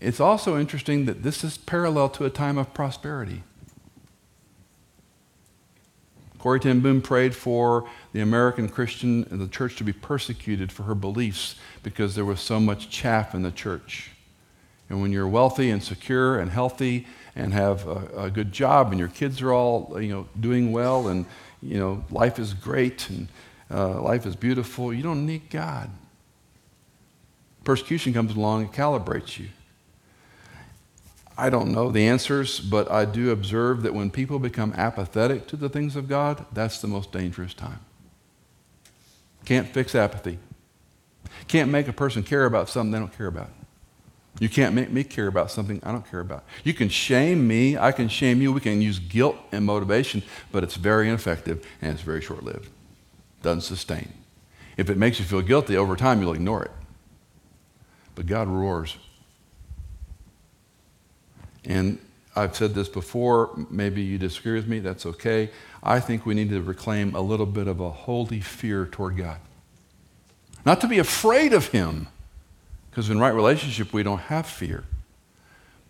It's 0.00 0.20
also 0.20 0.58
interesting 0.58 1.06
that 1.06 1.22
this 1.22 1.44
is 1.44 1.56
parallel 1.56 2.08
to 2.10 2.24
a 2.24 2.30
time 2.30 2.58
of 2.58 2.74
prosperity. 2.74 3.42
Corrie 6.38 6.60
ten 6.60 6.80
Boom 6.80 7.00
prayed 7.00 7.34
for 7.34 7.88
the 8.12 8.20
American 8.20 8.68
Christian 8.68 9.26
and 9.30 9.40
the 9.40 9.48
church 9.48 9.76
to 9.76 9.84
be 9.84 9.92
persecuted 9.92 10.70
for 10.70 10.84
her 10.84 10.94
beliefs 10.94 11.56
because 11.82 12.14
there 12.14 12.24
was 12.24 12.40
so 12.40 12.60
much 12.60 12.90
chaff 12.90 13.34
in 13.34 13.42
the 13.42 13.50
church. 13.50 14.10
And 14.88 15.00
when 15.00 15.12
you're 15.12 15.28
wealthy 15.28 15.70
and 15.70 15.82
secure 15.82 16.38
and 16.38 16.50
healthy 16.50 17.06
and 17.34 17.52
have 17.52 17.86
a, 17.86 18.24
a 18.24 18.30
good 18.30 18.52
job 18.52 18.90
and 18.90 18.98
your 18.98 19.08
kids 19.08 19.42
are 19.42 19.52
all 19.52 20.00
you 20.00 20.08
know 20.08 20.28
doing 20.38 20.72
well 20.72 21.08
and 21.08 21.26
you 21.60 21.78
know 21.78 22.04
life 22.10 22.38
is 22.38 22.54
great 22.54 23.08
and 23.10 23.28
uh, 23.70 24.00
life 24.00 24.26
is 24.26 24.36
beautiful, 24.36 24.92
you 24.92 25.02
don't 25.02 25.26
need 25.26 25.50
God. 25.50 25.90
Persecution 27.64 28.12
comes 28.12 28.36
along 28.36 28.62
and 28.62 28.72
calibrates 28.72 29.38
you. 29.38 29.48
I 31.36 31.50
don't 31.50 31.72
know 31.72 31.90
the 31.90 32.06
answers, 32.06 32.60
but 32.60 32.90
I 32.90 33.04
do 33.04 33.30
observe 33.30 33.82
that 33.82 33.92
when 33.92 34.10
people 34.10 34.38
become 34.38 34.72
apathetic 34.74 35.46
to 35.48 35.56
the 35.56 35.68
things 35.68 35.96
of 35.96 36.08
God, 36.08 36.46
that's 36.52 36.80
the 36.80 36.86
most 36.86 37.12
dangerous 37.12 37.52
time. 37.52 37.80
Can't 39.44 39.68
fix 39.68 39.94
apathy. 39.94 40.38
Can't 41.48 41.70
make 41.70 41.88
a 41.88 41.92
person 41.92 42.22
care 42.22 42.46
about 42.46 42.68
something 42.68 42.92
they 42.92 42.98
don't 42.98 43.16
care 43.16 43.26
about. 43.26 43.50
You 44.38 44.48
can't 44.48 44.74
make 44.74 44.90
me 44.90 45.02
care 45.02 45.28
about 45.28 45.50
something 45.50 45.80
I 45.82 45.92
don't 45.92 46.08
care 46.10 46.20
about. 46.20 46.44
You 46.62 46.74
can 46.74 46.88
shame 46.88 47.48
me, 47.48 47.78
I 47.78 47.92
can 47.92 48.08
shame 48.08 48.42
you. 48.42 48.52
We 48.52 48.60
can 48.60 48.82
use 48.82 48.98
guilt 48.98 49.36
and 49.50 49.64
motivation, 49.64 50.22
but 50.52 50.62
it's 50.62 50.76
very 50.76 51.08
ineffective 51.08 51.66
and 51.80 51.92
it's 51.92 52.02
very 52.02 52.20
short 52.20 52.42
lived. 52.42 52.68
Doesn't 53.42 53.62
sustain. 53.62 54.12
If 54.76 54.90
it 54.90 54.98
makes 54.98 55.18
you 55.18 55.24
feel 55.24 55.40
guilty 55.40 55.76
over 55.76 55.96
time, 55.96 56.20
you'll 56.20 56.34
ignore 56.34 56.64
it. 56.64 56.70
But 58.14 58.26
God 58.26 58.48
roars 58.48 58.96
and 61.66 61.98
I've 62.34 62.54
said 62.54 62.74
this 62.74 62.88
before, 62.88 63.50
maybe 63.70 64.02
you 64.02 64.18
disagree 64.18 64.54
with 64.54 64.68
me, 64.68 64.78
that's 64.78 65.06
okay. 65.06 65.50
I 65.82 66.00
think 66.00 66.26
we 66.26 66.34
need 66.34 66.50
to 66.50 66.60
reclaim 66.62 67.14
a 67.14 67.20
little 67.20 67.46
bit 67.46 67.66
of 67.66 67.80
a 67.80 67.90
holy 67.90 68.40
fear 68.40 68.86
toward 68.86 69.16
God. 69.16 69.38
Not 70.64 70.80
to 70.82 70.88
be 70.88 70.98
afraid 70.98 71.52
of 71.52 71.68
Him, 71.68 72.08
because 72.96 73.10
in 73.10 73.18
right 73.18 73.34
relationship 73.34 73.92
we 73.92 74.02
don't 74.02 74.20
have 74.20 74.46
fear. 74.46 74.82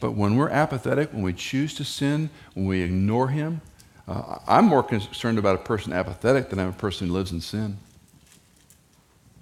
But 0.01 0.17
when 0.17 0.35
we're 0.35 0.49
apathetic, 0.49 1.13
when 1.13 1.23
we 1.23 1.35
choose 1.35 1.73
to 1.75 1.85
sin, 1.85 2.31
when 2.55 2.67
we 2.67 2.83
ignore 2.83 3.29
Him, 3.29 3.61
uh, 4.09 4.39
I'm 4.49 4.65
more 4.65 4.83
concerned 4.83 5.39
about 5.39 5.55
a 5.55 5.63
person 5.63 5.93
apathetic 5.93 6.51
than 6.51 6.59
I'm 6.59 6.71
a 6.71 6.73
person 6.73 7.07
who 7.07 7.13
lives 7.13 7.31
in 7.31 7.41
sin. 7.41 7.79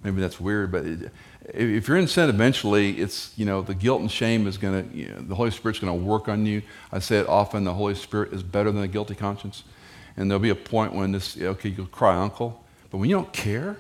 Maybe 0.03 0.21
that's 0.21 0.39
weird, 0.39 0.73
but 0.73 0.85
it, 0.85 1.11
if 1.55 1.89
you're 1.89 1.97
in 1.97 2.07
sin 2.07 2.29
eventually, 2.29 3.01
it's, 3.01 3.33
you 3.35 3.47
know, 3.47 3.63
the 3.63 3.75
guilt 3.75 4.03
and 4.03 4.11
shame 4.11 4.47
is 4.47 4.59
going 4.59 4.87
to, 4.87 4.95
you 4.95 5.09
know, 5.09 5.23
the 5.23 5.35
Holy 5.35 5.51
Spirit's 5.51 5.79
going 5.79 5.99
to 5.99 6.05
work 6.05 6.29
on 6.29 6.45
you. 6.45 6.61
I 6.93 6.99
say 6.99 7.17
it 7.17 7.29
often, 7.31 7.65
the 7.65 7.73
Holy 7.73 7.95
Spirit 7.95 8.35
is 8.35 8.43
better 8.43 8.71
than 8.73 8.83
a 8.83 8.89
guilty 8.89 9.15
conscience. 9.15 9.65
And 10.19 10.31
there'll 10.31 10.39
be 10.39 10.51
a 10.51 10.55
point 10.55 10.93
when 10.93 11.13
this, 11.13 11.41
okay, 11.41 11.71
you'll 11.71 11.87
cry 11.87 12.15
uncle. 12.15 12.63
But 12.91 12.99
when 12.99 13.09
you 13.09 13.17
don't 13.17 13.33
care, 13.33 13.79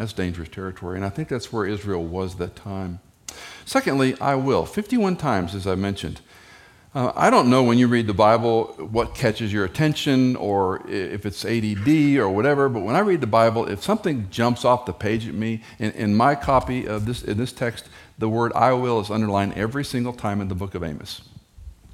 that's 0.00 0.14
dangerous 0.14 0.48
territory. 0.48 0.96
And 0.96 1.04
I 1.04 1.10
think 1.10 1.28
that's 1.28 1.52
where 1.52 1.66
Israel 1.66 2.02
was 2.02 2.36
that 2.36 2.56
time. 2.56 3.00
Secondly, 3.66 4.18
I 4.18 4.34
will. 4.34 4.64
51 4.64 5.16
times, 5.16 5.54
as 5.54 5.66
I 5.66 5.74
mentioned. 5.74 6.22
Uh, 6.94 7.12
I 7.14 7.28
don't 7.28 7.50
know 7.50 7.62
when 7.62 7.76
you 7.76 7.86
read 7.86 8.06
the 8.06 8.14
Bible 8.14 8.74
what 8.78 9.14
catches 9.14 9.52
your 9.52 9.66
attention 9.66 10.36
or 10.36 10.80
if 10.88 11.26
it's 11.26 11.44
ADD 11.44 12.16
or 12.16 12.30
whatever, 12.30 12.70
but 12.70 12.80
when 12.80 12.96
I 12.96 13.00
read 13.00 13.20
the 13.20 13.26
Bible, 13.26 13.68
if 13.68 13.82
something 13.82 14.26
jumps 14.30 14.64
off 14.64 14.86
the 14.86 14.94
page 14.94 15.28
at 15.28 15.34
me, 15.34 15.62
in, 15.78 15.90
in 15.90 16.16
my 16.16 16.34
copy 16.34 16.86
of 16.86 17.04
this, 17.04 17.22
in 17.22 17.36
this 17.36 17.52
text, 17.52 17.90
the 18.16 18.28
word 18.28 18.54
I 18.54 18.72
will 18.72 19.00
is 19.00 19.10
underlined 19.10 19.52
every 19.52 19.84
single 19.84 20.14
time 20.14 20.40
in 20.40 20.48
the 20.48 20.54
book 20.54 20.74
of 20.74 20.82
Amos 20.82 21.20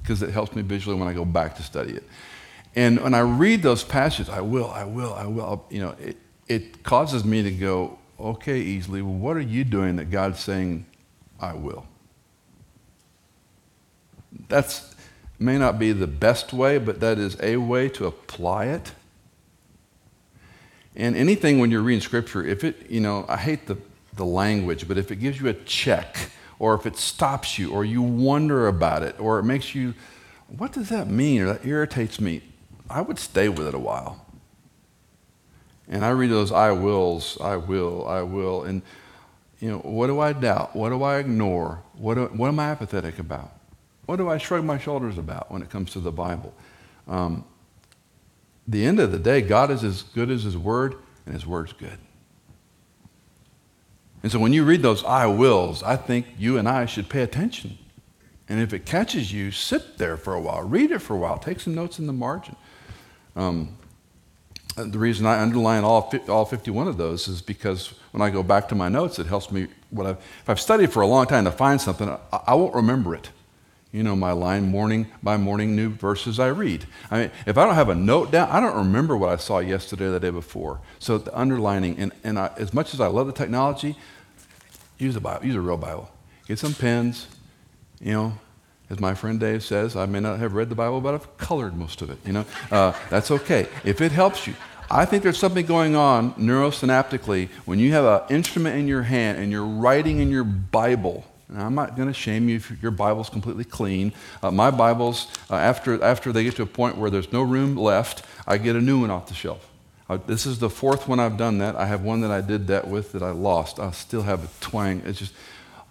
because 0.01 0.21
it 0.23 0.29
helps 0.29 0.55
me 0.55 0.61
visually 0.61 0.97
when 0.97 1.09
I 1.09 1.13
go 1.13 1.25
back 1.25 1.57
to 1.57 1.61
study 1.61 1.91
it. 1.91 2.03
And 2.73 3.01
when 3.01 3.13
I 3.13 3.19
read 3.19 3.63
those 3.63 3.83
passages, 3.83 4.29
I 4.29 4.39
will, 4.39 4.71
I 4.71 4.85
will, 4.85 5.13
I 5.13 5.25
will, 5.25 5.65
you 5.69 5.81
know, 5.81 5.95
it, 5.99 6.15
it 6.47 6.83
causes 6.83 7.23
me 7.25 7.43
to 7.43 7.51
go, 7.51 7.97
okay, 8.19 8.63
Easley, 8.63 9.01
well, 9.01 9.13
what 9.13 9.37
are 9.37 9.41
you 9.41 9.63
doing 9.63 9.97
that 9.97 10.09
God's 10.09 10.39
saying, 10.39 10.85
I 11.39 11.53
will? 11.53 11.85
That's 14.47 14.95
may 15.39 15.57
not 15.57 15.77
be 15.77 15.91
the 15.91 16.07
best 16.07 16.51
way, 16.51 16.77
but 16.77 16.99
that 16.99 17.17
is 17.17 17.37
a 17.41 17.57
way 17.57 17.89
to 17.89 18.07
apply 18.07 18.65
it. 18.65 18.91
And 20.95 21.15
anything 21.15 21.59
when 21.59 21.69
you're 21.69 21.81
reading 21.81 22.01
scripture, 22.01 22.43
if 22.43 22.63
it, 22.63 22.89
you 22.89 22.99
know, 22.99 23.25
I 23.29 23.37
hate 23.37 23.67
the, 23.67 23.77
the 24.15 24.25
language, 24.25 24.87
but 24.87 24.97
if 24.97 25.11
it 25.11 25.17
gives 25.17 25.39
you 25.39 25.47
a 25.47 25.53
check, 25.53 26.31
or 26.57 26.73
if 26.73 26.87
it 26.87 26.97
stops 26.97 27.59
you, 27.59 27.71
or 27.71 27.85
you 27.85 28.01
wonder 28.01 28.67
about 28.67 29.03
it, 29.03 29.19
or 29.19 29.37
it 29.37 29.43
makes 29.43 29.75
you, 29.75 29.93
what 30.47 30.73
does 30.73 30.89
that 30.89 31.07
mean, 31.07 31.41
or 31.41 31.53
that 31.53 31.65
irritates 31.65 32.19
me, 32.19 32.41
I 32.89 33.01
would 33.01 33.19
stay 33.19 33.47
with 33.47 33.67
it 33.67 33.75
a 33.75 33.79
while. 33.79 34.25
And 35.89 36.03
I 36.03 36.09
read 36.09 36.29
those 36.29 36.51
I 36.51 36.71
wills, 36.71 37.37
I 37.39 37.55
will, 37.55 38.07
I 38.07 38.21
will, 38.21 38.63
and, 38.63 38.81
you 39.59 39.71
know, 39.71 39.77
what 39.79 40.07
do 40.07 40.19
I 40.19 40.33
doubt? 40.33 40.75
What 40.75 40.89
do 40.89 41.03
I 41.03 41.17
ignore? 41.17 41.81
What, 41.93 42.15
do, 42.15 42.25
what 42.25 42.49
am 42.49 42.59
I 42.59 42.69
apathetic 42.69 43.19
about? 43.19 43.51
What 44.05 44.17
do 44.17 44.29
I 44.29 44.37
shrug 44.37 44.63
my 44.63 44.77
shoulders 44.77 45.17
about 45.17 45.51
when 45.51 45.61
it 45.61 45.69
comes 45.69 45.91
to 45.93 45.99
the 45.99 46.11
Bible? 46.11 46.53
Um, 47.07 47.45
the 48.67 48.85
end 48.85 48.99
of 48.99 49.11
the 49.11 49.19
day, 49.19 49.41
God 49.41 49.71
is 49.71 49.83
as 49.83 50.03
good 50.03 50.29
as 50.29 50.43
His 50.43 50.57
Word, 50.57 50.95
and 51.25 51.33
His 51.33 51.45
Word's 51.45 51.73
good. 51.73 51.97
And 54.23 54.31
so 54.31 54.39
when 54.39 54.51
you 54.51 54.65
read 54.65 54.81
those 54.81 55.03
I 55.05 55.25
wills, 55.27 55.83
I 55.83 55.95
think 55.95 56.25
you 56.37 56.57
and 56.57 56.67
I 56.67 56.85
should 56.85 57.07
pay 57.07 57.21
attention. 57.21 57.77
And 58.49 58.59
if 58.59 58.73
it 58.73 58.85
catches 58.85 59.31
you, 59.31 59.51
sit 59.51 59.97
there 59.97 60.17
for 60.17 60.33
a 60.33 60.41
while, 60.41 60.63
read 60.63 60.91
it 60.91 60.99
for 60.99 61.13
a 61.13 61.17
while, 61.17 61.37
take 61.37 61.59
some 61.59 61.75
notes 61.75 61.99
in 61.99 62.07
the 62.07 62.13
margin. 62.13 62.55
Um, 63.35 63.77
the 64.77 64.99
reason 64.99 65.25
I 65.25 65.41
underline 65.41 65.83
all, 65.83 66.13
all 66.29 66.45
51 66.45 66.87
of 66.87 66.97
those 66.97 67.27
is 67.27 67.41
because 67.41 67.93
when 68.11 68.21
I 68.21 68.29
go 68.29 68.43
back 68.43 68.69
to 68.69 68.75
my 68.75 68.89
notes, 68.89 69.17
it 69.17 69.25
helps 69.25 69.51
me. 69.51 69.67
What 69.89 70.05
I've, 70.05 70.17
if 70.17 70.49
I've 70.49 70.59
studied 70.59 70.91
for 70.91 71.01
a 71.01 71.07
long 71.07 71.25
time 71.25 71.45
to 71.45 71.51
find 71.51 71.81
something, 71.81 72.09
I, 72.09 72.39
I 72.47 72.55
won't 72.55 72.75
remember 72.75 73.15
it. 73.15 73.31
You 73.91 74.03
know 74.03 74.15
my 74.15 74.33
line, 74.33 74.69
morning 74.69 75.07
by 75.23 75.37
morning, 75.37 75.75
new 75.75 75.89
verses 75.89 76.39
I 76.39 76.47
read. 76.47 76.85
I 77.09 77.19
mean, 77.19 77.31
if 77.45 77.57
I 77.57 77.65
don't 77.65 77.75
have 77.75 77.89
a 77.89 77.95
note 77.95 78.31
down, 78.31 78.49
I 78.49 78.59
don't 78.59 78.75
remember 78.75 79.17
what 79.17 79.29
I 79.29 79.37
saw 79.37 79.59
yesterday 79.59 80.05
or 80.05 80.11
the 80.11 80.19
day 80.19 80.29
before. 80.29 80.81
So 80.99 81.17
the 81.17 81.35
underlining, 81.35 81.97
and, 81.97 82.11
and 82.23 82.37
I, 82.37 82.51
as 82.57 82.73
much 82.73 82.93
as 82.93 83.01
I 83.01 83.07
love 83.07 83.27
the 83.27 83.33
technology, 83.33 83.95
use 84.99 85.15
a 85.15 85.21
Bible, 85.21 85.45
use 85.45 85.55
a 85.55 85.61
real 85.61 85.77
Bible. 85.77 86.11
Get 86.47 86.59
some 86.59 86.73
pens, 86.73 87.27
you 87.99 88.13
know, 88.13 88.37
as 88.89 88.99
my 88.99 89.13
friend 89.13 89.39
Dave 89.39 89.63
says, 89.63 89.95
I 89.95 90.05
may 90.05 90.19
not 90.19 90.39
have 90.39 90.53
read 90.53 90.69
the 90.69 90.75
Bible, 90.75 91.01
but 91.01 91.13
I've 91.13 91.37
colored 91.37 91.75
most 91.75 92.01
of 92.01 92.09
it. 92.09 92.17
You 92.25 92.33
know, 92.33 92.45
uh, 92.71 92.93
that's 93.09 93.31
okay 93.31 93.67
if 93.83 94.01
it 94.01 94.11
helps 94.11 94.47
you. 94.47 94.53
I 94.89 95.03
think 95.03 95.23
there's 95.23 95.37
something 95.37 95.65
going 95.65 95.95
on 95.95 96.33
neurosynaptically 96.35 97.49
when 97.65 97.77
you 97.77 97.91
have 97.91 98.05
an 98.05 98.21
instrument 98.35 98.77
in 98.77 98.87
your 98.87 99.03
hand 99.03 99.37
and 99.37 99.51
you're 99.51 99.65
writing 99.65 100.19
in 100.19 100.31
your 100.31 100.45
Bible 100.45 101.25
now, 101.49 101.65
I'm 101.65 101.75
not 101.75 101.95
going 101.95 102.09
to 102.09 102.13
shame 102.13 102.49
you 102.49 102.57
if 102.57 102.81
your 102.81 102.91
Bible's 102.91 103.29
completely 103.29 103.63
clean. 103.63 104.11
Uh, 104.43 104.51
my 104.51 104.69
Bibles, 104.69 105.27
uh, 105.49 105.55
after, 105.55 106.01
after 106.03 106.33
they 106.33 106.43
get 106.43 106.57
to 106.57 106.63
a 106.63 106.67
point 106.67 106.97
where 106.97 107.09
there's 107.09 107.31
no 107.31 107.41
room 107.41 107.77
left, 107.77 108.25
I 108.45 108.57
get 108.57 108.75
a 108.75 108.81
new 108.81 109.01
one 109.01 109.11
off 109.11 109.27
the 109.27 109.33
shelf. 109.33 109.69
Uh, 110.09 110.17
this 110.25 110.45
is 110.45 110.59
the 110.59 110.69
fourth 110.69 111.07
one 111.07 111.19
I've 111.19 111.37
done 111.37 111.59
that. 111.59 111.75
I 111.75 111.85
have 111.85 112.01
one 112.01 112.21
that 112.21 112.31
I 112.31 112.41
did 112.41 112.67
that 112.67 112.87
with 112.87 113.13
that 113.13 113.23
I 113.23 113.31
lost. 113.31 113.79
I 113.79 113.91
still 113.91 114.23
have 114.23 114.43
a 114.43 114.49
twang. 114.59 115.01
It's 115.05 115.19
just, 115.19 115.33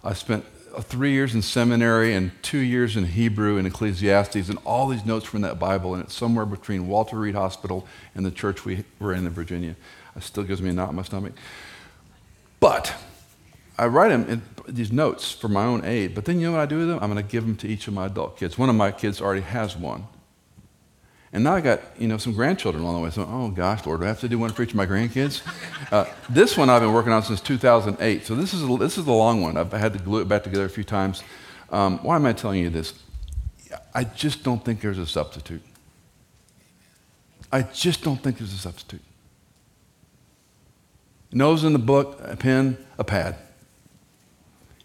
I 0.04 0.12
spent 0.12 0.44
three 0.84 1.12
years 1.12 1.34
in 1.34 1.42
seminary 1.42 2.14
and 2.14 2.30
two 2.42 2.58
years 2.58 2.96
in 2.96 3.04
Hebrew 3.04 3.58
and 3.58 3.66
Ecclesiastes 3.66 4.48
and 4.48 4.58
all 4.64 4.88
these 4.88 5.04
notes 5.04 5.26
from 5.26 5.40
that 5.42 5.58
Bible, 5.58 5.94
and 5.94 6.02
it's 6.02 6.14
somewhere 6.14 6.46
between 6.46 6.86
Walter 6.86 7.16
Reed 7.16 7.34
Hospital 7.34 7.86
and 8.14 8.24
the 8.24 8.30
church 8.30 8.64
we 8.64 8.84
were 8.98 9.12
in 9.12 9.26
in 9.26 9.32
Virginia. 9.32 9.76
It 10.16 10.22
still 10.22 10.44
gives 10.44 10.62
me 10.62 10.70
a 10.70 10.72
knot 10.72 10.90
in 10.90 10.96
my 10.96 11.02
stomach. 11.02 11.32
But 12.60 12.94
I 13.78 13.86
write 13.86 14.08
them 14.08 14.28
in 14.28 14.42
these 14.68 14.90
notes 14.90 15.32
for 15.32 15.48
my 15.48 15.64
own 15.64 15.84
aid, 15.84 16.14
but 16.14 16.24
then 16.24 16.40
you 16.40 16.46
know 16.46 16.52
what 16.52 16.60
I 16.60 16.66
do 16.66 16.78
with 16.78 16.88
them? 16.88 16.98
I'm 17.02 17.12
going 17.12 17.24
to 17.24 17.30
give 17.30 17.44
them 17.44 17.56
to 17.56 17.68
each 17.68 17.86
of 17.88 17.94
my 17.94 18.06
adult 18.06 18.38
kids. 18.38 18.56
One 18.56 18.68
of 18.68 18.74
my 18.74 18.90
kids 18.90 19.20
already 19.20 19.42
has 19.42 19.76
one. 19.76 20.06
And 21.32 21.44
now 21.44 21.54
I 21.54 21.60
got, 21.60 21.80
you 21.98 22.08
know, 22.08 22.16
some 22.16 22.32
grandchildren 22.32 22.82
along 22.82 22.96
the 22.96 23.00
way. 23.02 23.10
So, 23.10 23.28
oh 23.28 23.50
gosh, 23.50 23.84
Lord, 23.84 24.00
do 24.00 24.04
I 24.06 24.08
have 24.08 24.20
to 24.20 24.28
do 24.28 24.38
one 24.38 24.50
for 24.50 24.62
each 24.62 24.70
of 24.70 24.76
my 24.76 24.86
grandkids? 24.86 25.42
Uh, 25.92 26.04
this 26.28 26.56
one 26.56 26.68
I've 26.68 26.82
been 26.82 26.92
working 26.92 27.12
on 27.12 27.22
since 27.22 27.40
2008. 27.40 28.26
So 28.26 28.34
this 28.34 28.52
is, 28.52 28.64
a, 28.64 28.76
this 28.76 28.98
is 28.98 29.04
the 29.04 29.12
long 29.12 29.40
one. 29.40 29.56
I've 29.56 29.70
had 29.70 29.92
to 29.92 30.00
glue 30.00 30.20
it 30.20 30.26
back 30.26 30.42
together 30.42 30.64
a 30.64 30.68
few 30.68 30.82
times. 30.82 31.22
Um, 31.70 31.98
why 31.98 32.16
am 32.16 32.26
I 32.26 32.32
telling 32.32 32.60
you 32.60 32.70
this? 32.70 32.92
I 33.94 34.02
just 34.02 34.42
don't 34.42 34.64
think 34.64 34.80
there's 34.80 34.98
a 34.98 35.06
substitute. 35.06 35.62
I 37.52 37.62
just 37.62 38.02
don't 38.02 38.20
think 38.20 38.38
there's 38.38 38.52
a 38.52 38.58
substitute. 38.58 39.02
Nose 41.30 41.62
in 41.62 41.72
the 41.72 41.78
book, 41.78 42.18
a 42.22 42.36
pen, 42.36 42.84
a 42.98 43.04
pad. 43.04 43.36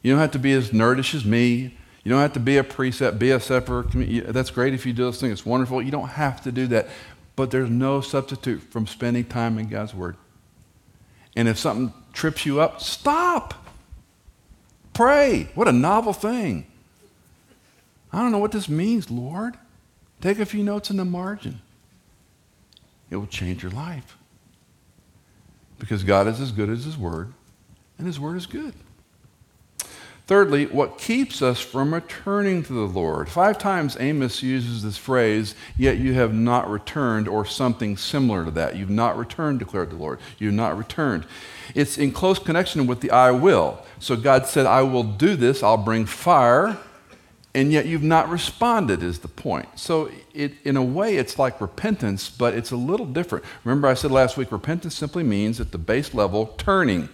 You 0.02 0.12
don't 0.12 0.20
have 0.20 0.32
to 0.32 0.40
be 0.40 0.54
as 0.54 0.70
nerdish 0.70 1.14
as 1.14 1.26
me. 1.26 1.78
You 2.04 2.10
don't 2.12 2.22
have 2.22 2.34
to 2.34 2.40
be 2.40 2.58
a 2.58 2.64
precept, 2.64 3.20
be 3.20 3.32
a 3.32 3.40
separate. 3.40 3.92
That's 4.34 4.50
great 4.50 4.74
if 4.74 4.86
you 4.86 4.94
do 4.94 5.04
those 5.04 5.20
things. 5.20 5.34
It's 5.34 5.46
wonderful. 5.46 5.82
You 5.82 5.92
don't 5.92 6.10
have 6.10 6.42
to 6.44 6.52
do 6.52 6.68
that. 6.68 6.88
But 7.36 7.52
there's 7.52 7.70
no 7.70 8.02
substitute 8.02 8.62
from 8.62 8.88
spending 8.88 9.26
time 9.26 9.58
in 9.58 9.70
God's 9.70 9.94
Word. 9.94 10.18
And 11.36 11.48
if 11.48 11.58
something 11.58 11.94
trips 12.12 12.46
you 12.46 12.60
up, 12.60 12.82
stop. 12.82 13.54
Pray. 14.94 15.50
What 15.56 15.68
a 15.68 15.72
novel 15.72 16.14
thing. 16.14 16.66
I 18.12 18.22
don't 18.22 18.32
know 18.32 18.40
what 18.40 18.52
this 18.52 18.68
means, 18.68 19.10
Lord. 19.10 19.56
Take 20.20 20.40
a 20.40 20.46
few 20.46 20.64
notes 20.64 20.90
in 20.90 20.98
the 20.98 21.06
margin. 21.06 21.62
It 23.10 23.16
will 23.16 23.28
change 23.28 23.64
your 23.64 23.72
life. 23.72 24.18
Because 25.80 26.04
God 26.04 26.28
is 26.28 26.42
as 26.42 26.52
good 26.52 26.70
as 26.70 26.84
His 26.84 26.98
Word, 26.98 27.34
and 27.98 28.06
His 28.06 28.20
Word 28.20 28.38
is 28.38 28.46
good. 28.46 28.74
Thirdly, 30.32 30.66
what 30.68 30.98
keeps 30.98 31.42
us 31.42 31.60
from 31.60 31.94
returning 31.94 32.64
to 32.64 32.72
the 32.72 32.88
Lord? 32.88 33.28
Five 33.28 33.58
times 33.58 33.98
Amos 34.00 34.42
uses 34.42 34.82
this 34.82 34.96
phrase, 34.96 35.56
yet 35.76 35.98
you 35.98 36.14
have 36.14 36.34
not 36.34 36.70
returned, 36.70 37.28
or 37.28 37.46
something 37.46 37.98
similar 37.98 38.46
to 38.46 38.52
that. 38.52 38.78
You've 38.78 38.90
not 38.90 39.18
returned, 39.18 39.60
declared 39.60 39.90
the 39.90 39.98
Lord. 39.98 40.22
You've 40.40 40.54
not 40.54 40.78
returned. 40.78 41.26
It's 41.76 41.98
in 41.98 42.14
close 42.14 42.40
connection 42.40 42.88
with 42.88 43.02
the 43.02 43.12
I 43.12 43.32
will. 43.32 43.86
So 44.00 44.16
God 44.16 44.48
said, 44.48 44.66
I 44.66 44.84
will 44.84 45.04
do 45.04 45.36
this, 45.36 45.64
I'll 45.64 45.76
bring 45.76 46.06
fire, 46.06 46.78
and 47.54 47.74
yet 47.74 47.86
you've 47.86 48.02
not 48.02 48.30
responded, 48.30 49.04
is 49.04 49.20
the 49.20 49.28
point. 49.28 49.68
So, 49.78 50.10
it, 50.34 50.54
in 50.64 50.78
a 50.78 50.82
way, 50.82 51.18
it's 51.18 51.38
like 51.38 51.60
repentance, 51.60 52.30
but 52.30 52.54
it's 52.54 52.72
a 52.72 52.78
little 52.78 53.06
different. 53.06 53.44
Remember, 53.66 53.90
I 53.90 53.96
said 53.96 54.12
last 54.12 54.38
week, 54.38 54.54
repentance 54.54 54.96
simply 54.96 55.24
means 55.24 55.60
at 55.60 55.74
the 55.74 55.78
base 55.78 56.14
level, 56.14 56.56
turning. 56.58 57.10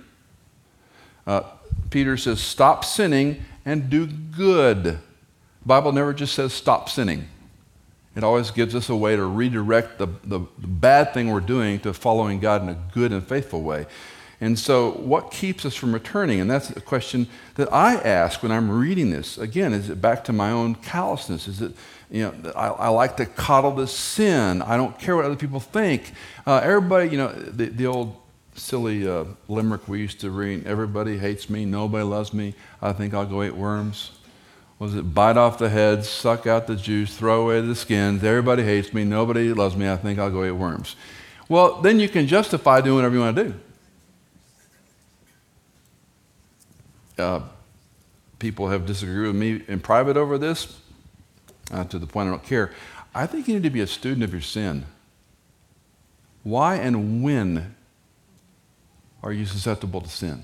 Uh, 1.26 1.42
Peter 1.90 2.18
says, 2.18 2.40
stop 2.42 2.84
sinning 2.84 3.44
and 3.66 3.90
do 3.90 4.08
good. 4.08 4.84
The 4.84 5.00
Bible 5.66 5.92
never 5.92 6.14
just 6.14 6.34
says 6.34 6.54
stop 6.54 6.90
sinning. 6.90 7.28
It 8.16 8.24
always 8.24 8.50
gives 8.50 8.74
us 8.74 8.90
a 8.90 8.96
way 8.96 9.16
to 9.16 9.26
redirect 9.26 10.00
the, 10.00 10.08
the, 10.24 10.40
bad 10.58 11.14
thing 11.14 11.30
we're 11.30 11.40
doing 11.40 11.80
to 11.82 11.94
following 11.94 12.40
God 12.40 12.64
in 12.64 12.70
a 12.70 12.78
good 12.92 13.12
and 13.12 13.26
faithful 13.26 13.62
way. 13.62 13.86
And 14.42 14.58
so, 14.58 14.92
what 14.92 15.30
keeps 15.30 15.66
us 15.66 15.76
from 15.76 15.94
returning? 15.94 16.40
And 16.40 16.50
that's 16.50 16.70
a 16.72 16.82
question 16.82 17.28
that 17.56 17.72
I 17.72 17.96
ask 17.96 18.42
when 18.42 18.52
I'm 18.52 18.72
reading 18.72 19.12
this. 19.12 19.38
Again, 19.38 19.74
is 19.74 19.90
it 19.90 20.02
back 20.02 20.24
to 20.26 20.34
my 20.34 20.52
own 20.52 20.76
callousness? 20.76 21.48
Is 21.48 21.62
it, 21.62 21.74
you 22.10 22.24
know, 22.24 22.52
I, 22.56 22.68
I 22.68 22.88
like 22.90 23.18
to 23.18 23.26
coddle 23.26 23.72
the 23.72 23.88
sin. 23.88 24.62
I 24.62 24.78
don't 24.78 24.98
care 24.98 25.16
what 25.16 25.26
other 25.26 25.36
people 25.36 25.60
think. 25.60 26.12
Uh, 26.46 26.62
everybody, 26.64 27.10
you 27.10 27.18
know, 27.18 27.32
the, 27.32 27.66
the 27.66 27.86
old 27.88 28.16
silly 28.58 29.08
uh, 29.08 29.26
limerick 29.48 29.88
we 29.88 30.00
used 30.00 30.20
to 30.22 30.32
read 30.32 30.66
everybody 30.66 31.18
hates 31.18 31.50
me, 31.50 31.66
nobody 31.66 32.04
loves 32.04 32.34
me, 32.34 32.56
I 32.82 32.92
think 32.94 33.14
I'll 33.14 33.26
go 33.26 33.44
eat 33.44 33.56
worms. 33.56 34.12
Was 34.80 34.96
it 34.96 35.14
bite 35.14 35.38
off 35.38 35.58
the 35.58 35.70
heads, 35.70 36.08
suck 36.08 36.46
out 36.46 36.68
the 36.68 36.76
juice, 36.76 37.16
throw 37.16 37.44
away 37.44 37.62
the 37.62 37.76
skins, 37.76 38.24
everybody 38.24 38.64
hates 38.64 38.94
me, 38.94 39.04
nobody 39.04 39.54
loves 39.54 39.76
me, 39.76 39.90
I 39.90 39.98
think 39.98 40.20
I'll 40.20 40.30
go 40.30 40.44
eat 40.44 40.52
worms. 40.52 40.96
Well, 41.50 41.82
then 41.82 42.00
you 42.00 42.10
can 42.10 42.28
justify 42.28 42.82
doing 42.82 42.98
whatever 42.98 43.16
you 43.16 43.22
want 43.22 43.36
to 43.36 43.44
do. 43.44 43.54
Uh, 47.18 47.42
people 48.38 48.70
have 48.70 48.86
disagreed 48.86 49.28
with 49.28 49.36
me 49.36 49.64
in 49.68 49.80
private 49.80 50.18
over 50.18 50.38
this, 50.38 50.80
uh, 51.72 51.84
to 51.86 51.98
the 51.98 52.06
point 52.06 52.28
I 52.28 52.32
don't 52.32 52.44
care. 52.44 52.72
I 53.16 53.26
think 53.26 53.48
you 53.48 53.56
need 53.56 53.64
to 53.64 53.70
be 53.70 53.82
a 53.82 53.88
student 53.88 54.24
of 54.24 54.32
your 54.32 54.42
sin. 54.42 54.86
Why 56.44 56.76
and 56.76 57.24
when 57.24 57.76
are 59.24 59.32
you 59.32 59.46
susceptible 59.46 60.02
to 60.02 60.10
sin? 60.10 60.44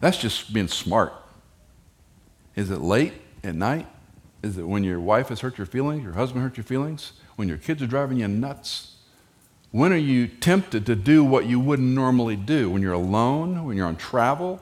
That's 0.00 0.18
just 0.18 0.52
being 0.52 0.68
smart. 0.68 1.12
Is 2.56 2.70
it 2.70 2.80
late 2.80 3.14
at 3.42 3.54
night? 3.54 3.86
Is 4.42 4.58
it 4.58 4.68
when 4.68 4.84
your 4.84 5.00
wife 5.00 5.28
has 5.28 5.40
hurt 5.40 5.56
your 5.56 5.66
feelings, 5.66 6.02
your 6.02 6.12
husband 6.12 6.42
hurt 6.42 6.56
your 6.56 6.64
feelings, 6.64 7.12
when 7.36 7.48
your 7.48 7.56
kids 7.56 7.82
are 7.82 7.86
driving 7.86 8.18
you 8.18 8.28
nuts? 8.28 8.96
When 9.70 9.92
are 9.92 9.96
you 9.96 10.26
tempted 10.26 10.86
to 10.86 10.94
do 10.94 11.24
what 11.24 11.46
you 11.46 11.58
wouldn't 11.58 11.88
normally 11.88 12.36
do? 12.36 12.70
When 12.70 12.82
you're 12.82 12.92
alone, 12.92 13.64
when 13.64 13.76
you're 13.76 13.86
on 13.86 13.96
travel? 13.96 14.60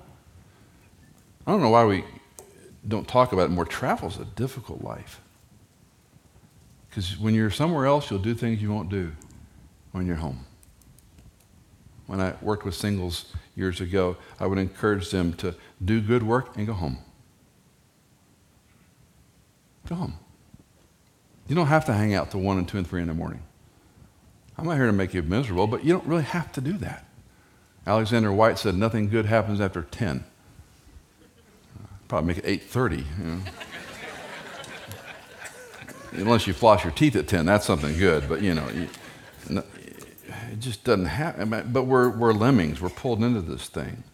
I 1.46 1.50
don't 1.50 1.60
know 1.60 1.70
why 1.70 1.84
we 1.84 2.04
don't 2.86 3.06
talk 3.06 3.32
about 3.32 3.46
it 3.46 3.50
more. 3.50 3.66
Travel 3.66 4.08
is 4.08 4.18
a 4.18 4.24
difficult 4.24 4.82
life. 4.82 5.20
Because 6.88 7.18
when 7.18 7.34
you're 7.34 7.50
somewhere 7.50 7.86
else, 7.86 8.10
you'll 8.10 8.20
do 8.20 8.34
things 8.34 8.62
you 8.62 8.72
won't 8.72 8.88
do 8.88 9.12
when 9.90 10.06
you're 10.06 10.16
home 10.16 10.46
when 12.12 12.20
I 12.20 12.35
worked 12.42 12.66
with 12.66 12.75
singles 12.75 13.25
years 13.57 13.81
ago, 13.81 14.18
I 14.38 14.46
would 14.46 14.59
encourage 14.59 15.11
them 15.11 15.33
to 15.38 15.55
do 15.83 15.98
good 15.98 16.22
work 16.22 16.55
and 16.59 16.66
go 16.66 16.75
home. 16.75 16.98
Go 19.88 19.94
home. 19.94 20.18
You 21.48 21.55
don't 21.55 21.68
have 21.68 21.87
to 21.87 21.94
hang 21.94 22.12
out 22.12 22.31
till 22.31 22.40
1 22.40 22.59
and 22.59 22.68
2 22.68 22.77
and 22.77 22.87
3 22.87 23.01
in 23.01 23.09
the 23.09 23.14
morning. 23.14 23.42
I'm 24.59 24.66
not 24.66 24.77
here 24.77 24.85
to 24.85 24.92
make 24.92 25.14
you 25.14 25.22
miserable, 25.22 25.66
but 25.66 25.87
you 25.87 25.94
don't 25.94 26.07
really 26.07 26.25
have 26.25 26.53
to 26.53 26.61
do 26.61 26.75
that. 26.75 27.07
Alexander 27.87 28.31
White 28.31 28.59
said 28.59 28.75
nothing 28.75 29.09
good 29.09 29.25
happens 29.25 29.59
after 29.59 29.81
10. 29.81 30.22
Probably 32.09 32.35
make 32.35 32.44
it 32.44 32.68
8.30. 32.68 32.98
You 32.98 33.25
know. 33.25 33.40
Unless 36.25 36.46
you 36.46 36.53
floss 36.53 36.85
your 36.85 36.92
teeth 36.92 37.16
at 37.16 37.27
10, 37.27 37.46
that's 37.46 37.64
something 37.64 37.96
good. 37.96 38.29
But, 38.29 38.42
you 38.42 38.53
know, 38.53 38.68
you, 38.68 39.62
it 40.52 40.60
just 40.60 40.84
doesn't 40.84 41.06
happen. 41.06 41.72
But 41.72 41.84
we're, 41.84 42.10
we're 42.10 42.34
lemmings, 42.34 42.80
we're 42.80 42.90
pulled 42.90 43.24
into 43.24 43.40
this 43.40 43.68
thing. 43.68 44.04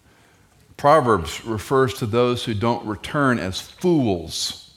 Proverbs 0.76 1.44
refers 1.44 1.94
to 1.94 2.06
those 2.06 2.44
who 2.44 2.54
don't 2.54 2.86
return 2.86 3.40
as 3.40 3.60
fools. 3.60 4.72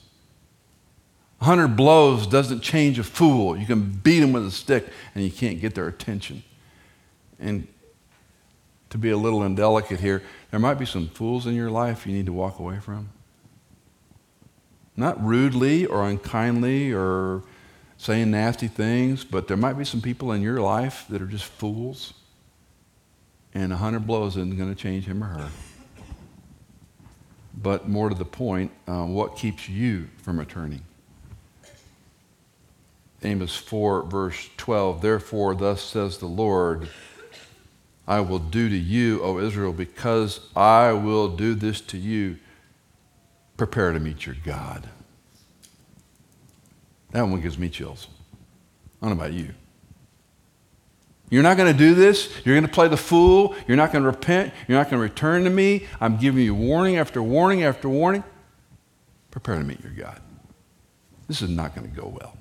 A 1.40 1.44
hundred 1.44 1.76
blows 1.76 2.26
doesn't 2.26 2.60
change 2.60 2.98
a 2.98 3.04
fool. 3.04 3.56
You 3.56 3.66
can 3.66 3.82
beat 3.90 4.20
them 4.20 4.32
with 4.32 4.44
a 4.44 4.50
stick 4.50 4.88
and 5.14 5.22
you 5.22 5.30
can't 5.30 5.60
get 5.60 5.76
their 5.76 5.86
attention. 5.86 6.42
And 7.38 7.68
to 8.90 8.98
be 8.98 9.10
a 9.10 9.16
little 9.16 9.44
indelicate 9.44 10.00
here, 10.00 10.22
there 10.50 10.60
might 10.60 10.74
be 10.74 10.86
some 10.86 11.08
fools 11.08 11.46
in 11.46 11.54
your 11.54 11.70
life 11.70 12.06
you 12.06 12.12
need 12.12 12.26
to 12.26 12.32
walk 12.32 12.58
away 12.58 12.80
from. 12.80 13.10
Not 14.96 15.24
rudely 15.24 15.86
or 15.86 16.04
unkindly 16.08 16.92
or 16.92 17.44
saying 18.02 18.32
nasty 18.32 18.66
things, 18.66 19.22
but 19.22 19.46
there 19.46 19.56
might 19.56 19.74
be 19.74 19.84
some 19.84 20.00
people 20.00 20.32
in 20.32 20.42
your 20.42 20.60
life 20.60 21.04
that 21.08 21.22
are 21.22 21.26
just 21.26 21.44
fools, 21.44 22.14
and 23.54 23.72
a 23.72 23.76
hundred 23.76 24.04
blows 24.08 24.36
isn't 24.36 24.58
going 24.58 24.68
to 24.68 24.74
change 24.74 25.04
him 25.04 25.22
or 25.22 25.28
her. 25.28 25.48
But 27.54 27.88
more 27.88 28.08
to 28.08 28.14
the 28.16 28.24
point, 28.24 28.72
uh, 28.88 29.04
what 29.04 29.36
keeps 29.36 29.68
you 29.68 30.08
from 30.16 30.40
returning? 30.40 30.82
Amos 33.22 33.54
4, 33.54 34.02
verse 34.02 34.50
12. 34.56 35.00
Therefore, 35.00 35.54
thus 35.54 35.80
says 35.80 36.18
the 36.18 36.26
Lord, 36.26 36.88
I 38.08 38.18
will 38.18 38.40
do 38.40 38.68
to 38.68 38.76
you, 38.76 39.22
O 39.22 39.38
Israel, 39.38 39.72
because 39.72 40.40
I 40.56 40.90
will 40.90 41.28
do 41.28 41.54
this 41.54 41.80
to 41.82 41.98
you. 41.98 42.38
Prepare 43.56 43.92
to 43.92 44.00
meet 44.00 44.26
your 44.26 44.34
God. 44.44 44.88
That 47.12 47.22
one 47.22 47.40
gives 47.40 47.58
me 47.58 47.68
chills. 47.68 48.08
I 49.00 49.06
don't 49.06 49.16
know 49.16 49.24
about 49.24 49.34
you. 49.34 49.54
You're 51.30 51.42
not 51.42 51.56
going 51.56 51.72
to 51.72 51.78
do 51.78 51.94
this. 51.94 52.30
You're 52.44 52.54
going 52.54 52.66
to 52.66 52.72
play 52.72 52.88
the 52.88 52.96
fool. 52.96 53.54
You're 53.66 53.76
not 53.76 53.92
going 53.92 54.02
to 54.02 54.10
repent. 54.10 54.52
You're 54.68 54.76
not 54.76 54.90
going 54.90 54.98
to 54.98 55.02
return 55.02 55.44
to 55.44 55.50
me. 55.50 55.86
I'm 56.00 56.18
giving 56.18 56.44
you 56.44 56.54
warning 56.54 56.96
after 56.96 57.22
warning 57.22 57.64
after 57.64 57.88
warning. 57.88 58.22
Prepare 59.30 59.56
to 59.56 59.64
meet 59.64 59.82
your 59.82 59.92
God. 59.92 60.20
This 61.28 61.40
is 61.40 61.48
not 61.48 61.74
going 61.74 61.90
to 61.90 62.00
go 62.00 62.06
well. 62.06 62.36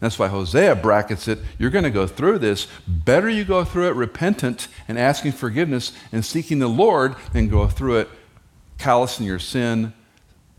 That's 0.00 0.18
why 0.18 0.28
Hosea 0.28 0.76
brackets 0.76 1.28
it. 1.28 1.40
You're 1.58 1.70
going 1.70 1.84
to 1.84 1.90
go 1.90 2.06
through 2.06 2.38
this. 2.38 2.66
Better 2.88 3.28
you 3.28 3.44
go 3.44 3.64
through 3.64 3.88
it 3.88 3.96
repentant 3.96 4.66
and 4.88 4.98
asking 4.98 5.32
forgiveness 5.32 5.92
and 6.10 6.24
seeking 6.24 6.58
the 6.58 6.68
Lord 6.68 7.14
than 7.32 7.48
go 7.48 7.68
through 7.68 7.98
it 7.98 8.08
callous 8.78 9.20
in 9.20 9.26
your 9.26 9.38
sin, 9.38 9.92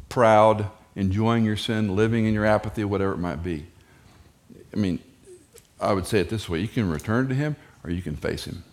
proud, 0.07 0.69
enjoying 0.95 1.45
your 1.45 1.57
sin, 1.57 1.95
living 1.95 2.25
in 2.25 2.33
your 2.33 2.45
apathy, 2.45 2.83
whatever 2.83 3.13
it 3.13 3.17
might 3.17 3.43
be. 3.43 3.65
I 4.73 4.77
mean, 4.77 4.99
I 5.79 5.93
would 5.93 6.05
say 6.05 6.19
it 6.19 6.29
this 6.29 6.47
way 6.47 6.59
you 6.59 6.67
can 6.67 6.89
return 6.89 7.27
to 7.29 7.35
Him 7.35 7.55
or 7.83 7.91
you 7.91 8.01
can 8.01 8.15
face 8.15 8.45
Him. 8.45 8.63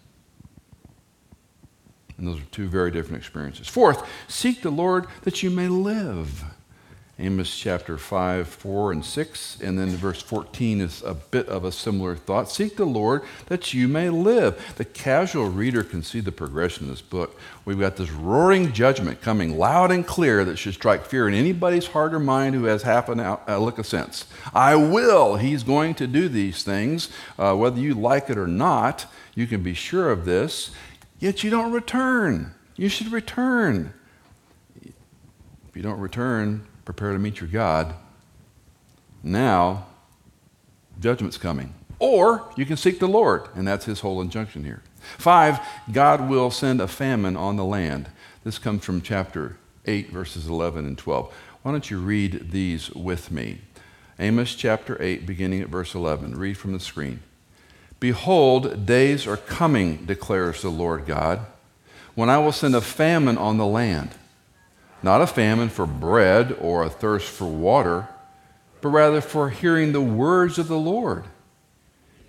And 2.16 2.28
those 2.28 2.38
are 2.38 2.46
two 2.50 2.68
very 2.68 2.90
different 2.90 3.18
experiences. 3.18 3.66
Fourth, 3.66 4.06
seek 4.28 4.60
the 4.60 4.70
Lord 4.70 5.06
that 5.22 5.42
you 5.42 5.50
may 5.50 5.68
live. 5.68 6.44
Amos 7.20 7.54
chapter 7.54 7.98
5, 7.98 8.48
4, 8.48 8.92
and 8.92 9.04
6. 9.04 9.58
And 9.60 9.78
then 9.78 9.90
verse 9.90 10.22
14 10.22 10.80
is 10.80 11.02
a 11.02 11.12
bit 11.12 11.46
of 11.48 11.64
a 11.64 11.72
similar 11.72 12.16
thought. 12.16 12.50
Seek 12.50 12.76
the 12.76 12.86
Lord 12.86 13.22
that 13.46 13.74
you 13.74 13.88
may 13.88 14.08
live. 14.08 14.74
The 14.76 14.86
casual 14.86 15.50
reader 15.50 15.84
can 15.84 16.02
see 16.02 16.20
the 16.20 16.32
progression 16.32 16.84
of 16.84 16.90
this 16.90 17.02
book. 17.02 17.38
We've 17.66 17.78
got 17.78 17.96
this 17.96 18.10
roaring 18.10 18.72
judgment 18.72 19.20
coming 19.20 19.58
loud 19.58 19.92
and 19.92 20.06
clear 20.06 20.46
that 20.46 20.56
should 20.56 20.72
strike 20.72 21.04
fear 21.04 21.28
in 21.28 21.34
anybody's 21.34 21.88
heart 21.88 22.14
or 22.14 22.20
mind 22.20 22.54
who 22.54 22.64
has 22.64 22.84
half 22.84 23.10
an 23.10 23.20
out, 23.20 23.42
a 23.46 23.60
look 23.60 23.78
of 23.78 23.86
sense. 23.86 24.26
I 24.54 24.74
will. 24.76 25.36
He's 25.36 25.62
going 25.62 25.94
to 25.96 26.06
do 26.06 26.28
these 26.28 26.62
things. 26.62 27.10
Uh, 27.38 27.54
whether 27.54 27.78
you 27.78 27.94
like 27.94 28.30
it 28.30 28.38
or 28.38 28.46
not, 28.46 29.04
you 29.34 29.46
can 29.46 29.62
be 29.62 29.74
sure 29.74 30.10
of 30.10 30.24
this. 30.24 30.70
Yet 31.18 31.44
you 31.44 31.50
don't 31.50 31.72
return. 31.72 32.54
You 32.76 32.88
should 32.88 33.12
return. 33.12 33.92
If 34.82 35.76
you 35.76 35.82
don't 35.82 36.00
return, 36.00 36.66
prepare 36.92 37.12
to 37.12 37.20
meet 37.20 37.40
your 37.40 37.48
God. 37.48 37.94
Now, 39.22 39.86
judgment's 40.98 41.38
coming. 41.38 41.72
Or 42.00 42.50
you 42.56 42.66
can 42.66 42.76
seek 42.76 42.98
the 42.98 43.06
Lord, 43.06 43.48
and 43.54 43.68
that's 43.68 43.84
his 43.84 44.00
whole 44.00 44.20
injunction 44.20 44.64
here. 44.64 44.82
Five, 45.16 45.60
God 45.92 46.28
will 46.28 46.50
send 46.50 46.80
a 46.80 46.88
famine 46.88 47.36
on 47.36 47.54
the 47.54 47.64
land. 47.64 48.08
This 48.42 48.58
comes 48.58 48.84
from 48.84 49.02
chapter 49.02 49.56
8, 49.86 50.10
verses 50.10 50.48
11 50.48 50.84
and 50.84 50.98
12. 50.98 51.32
Why 51.62 51.70
don't 51.70 51.90
you 51.90 52.00
read 52.00 52.50
these 52.50 52.90
with 52.90 53.30
me? 53.30 53.58
Amos 54.18 54.56
chapter 54.56 55.00
8, 55.00 55.24
beginning 55.26 55.60
at 55.60 55.68
verse 55.68 55.94
11. 55.94 56.36
Read 56.36 56.58
from 56.58 56.72
the 56.72 56.80
screen. 56.80 57.20
Behold, 58.00 58.84
days 58.84 59.28
are 59.28 59.36
coming, 59.36 60.06
declares 60.06 60.62
the 60.62 60.70
Lord 60.70 61.06
God, 61.06 61.46
when 62.16 62.28
I 62.28 62.38
will 62.38 62.50
send 62.50 62.74
a 62.74 62.80
famine 62.80 63.38
on 63.38 63.58
the 63.58 63.66
land. 63.66 64.10
Not 65.02 65.22
a 65.22 65.26
famine 65.26 65.70
for 65.70 65.86
bread 65.86 66.56
or 66.60 66.82
a 66.82 66.90
thirst 66.90 67.28
for 67.28 67.46
water, 67.46 68.08
but 68.80 68.88
rather 68.88 69.20
for 69.20 69.50
hearing 69.50 69.92
the 69.92 70.00
words 70.00 70.58
of 70.58 70.68
the 70.68 70.78
Lord. 70.78 71.24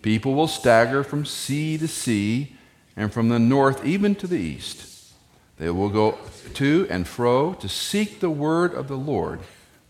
People 0.01 0.33
will 0.33 0.47
stagger 0.47 1.03
from 1.03 1.25
sea 1.25 1.77
to 1.77 1.87
sea 1.87 2.55
and 2.95 3.13
from 3.13 3.29
the 3.29 3.39
north 3.39 3.85
even 3.85 4.15
to 4.15 4.27
the 4.27 4.39
east. 4.39 5.13
They 5.57 5.69
will 5.69 5.89
go 5.89 6.17
to 6.55 6.87
and 6.89 7.07
fro 7.07 7.53
to 7.53 7.69
seek 7.69 8.19
the 8.19 8.29
word 8.29 8.73
of 8.73 8.87
the 8.87 8.97
Lord, 8.97 9.41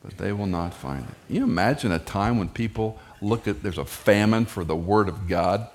but 0.03 0.17
they 0.17 0.33
will 0.33 0.47
not 0.47 0.73
find 0.73 1.03
it. 1.03 1.15
Can 1.27 1.35
you 1.37 1.43
imagine 1.43 1.91
a 1.91 1.99
time 1.99 2.37
when 2.37 2.49
people 2.49 2.99
look 3.21 3.47
at 3.47 3.63
there's 3.63 3.77
a 3.77 3.85
famine 3.85 4.45
for 4.45 4.63
the 4.63 4.75
word 4.75 5.07
of 5.07 5.27
God? 5.27 5.67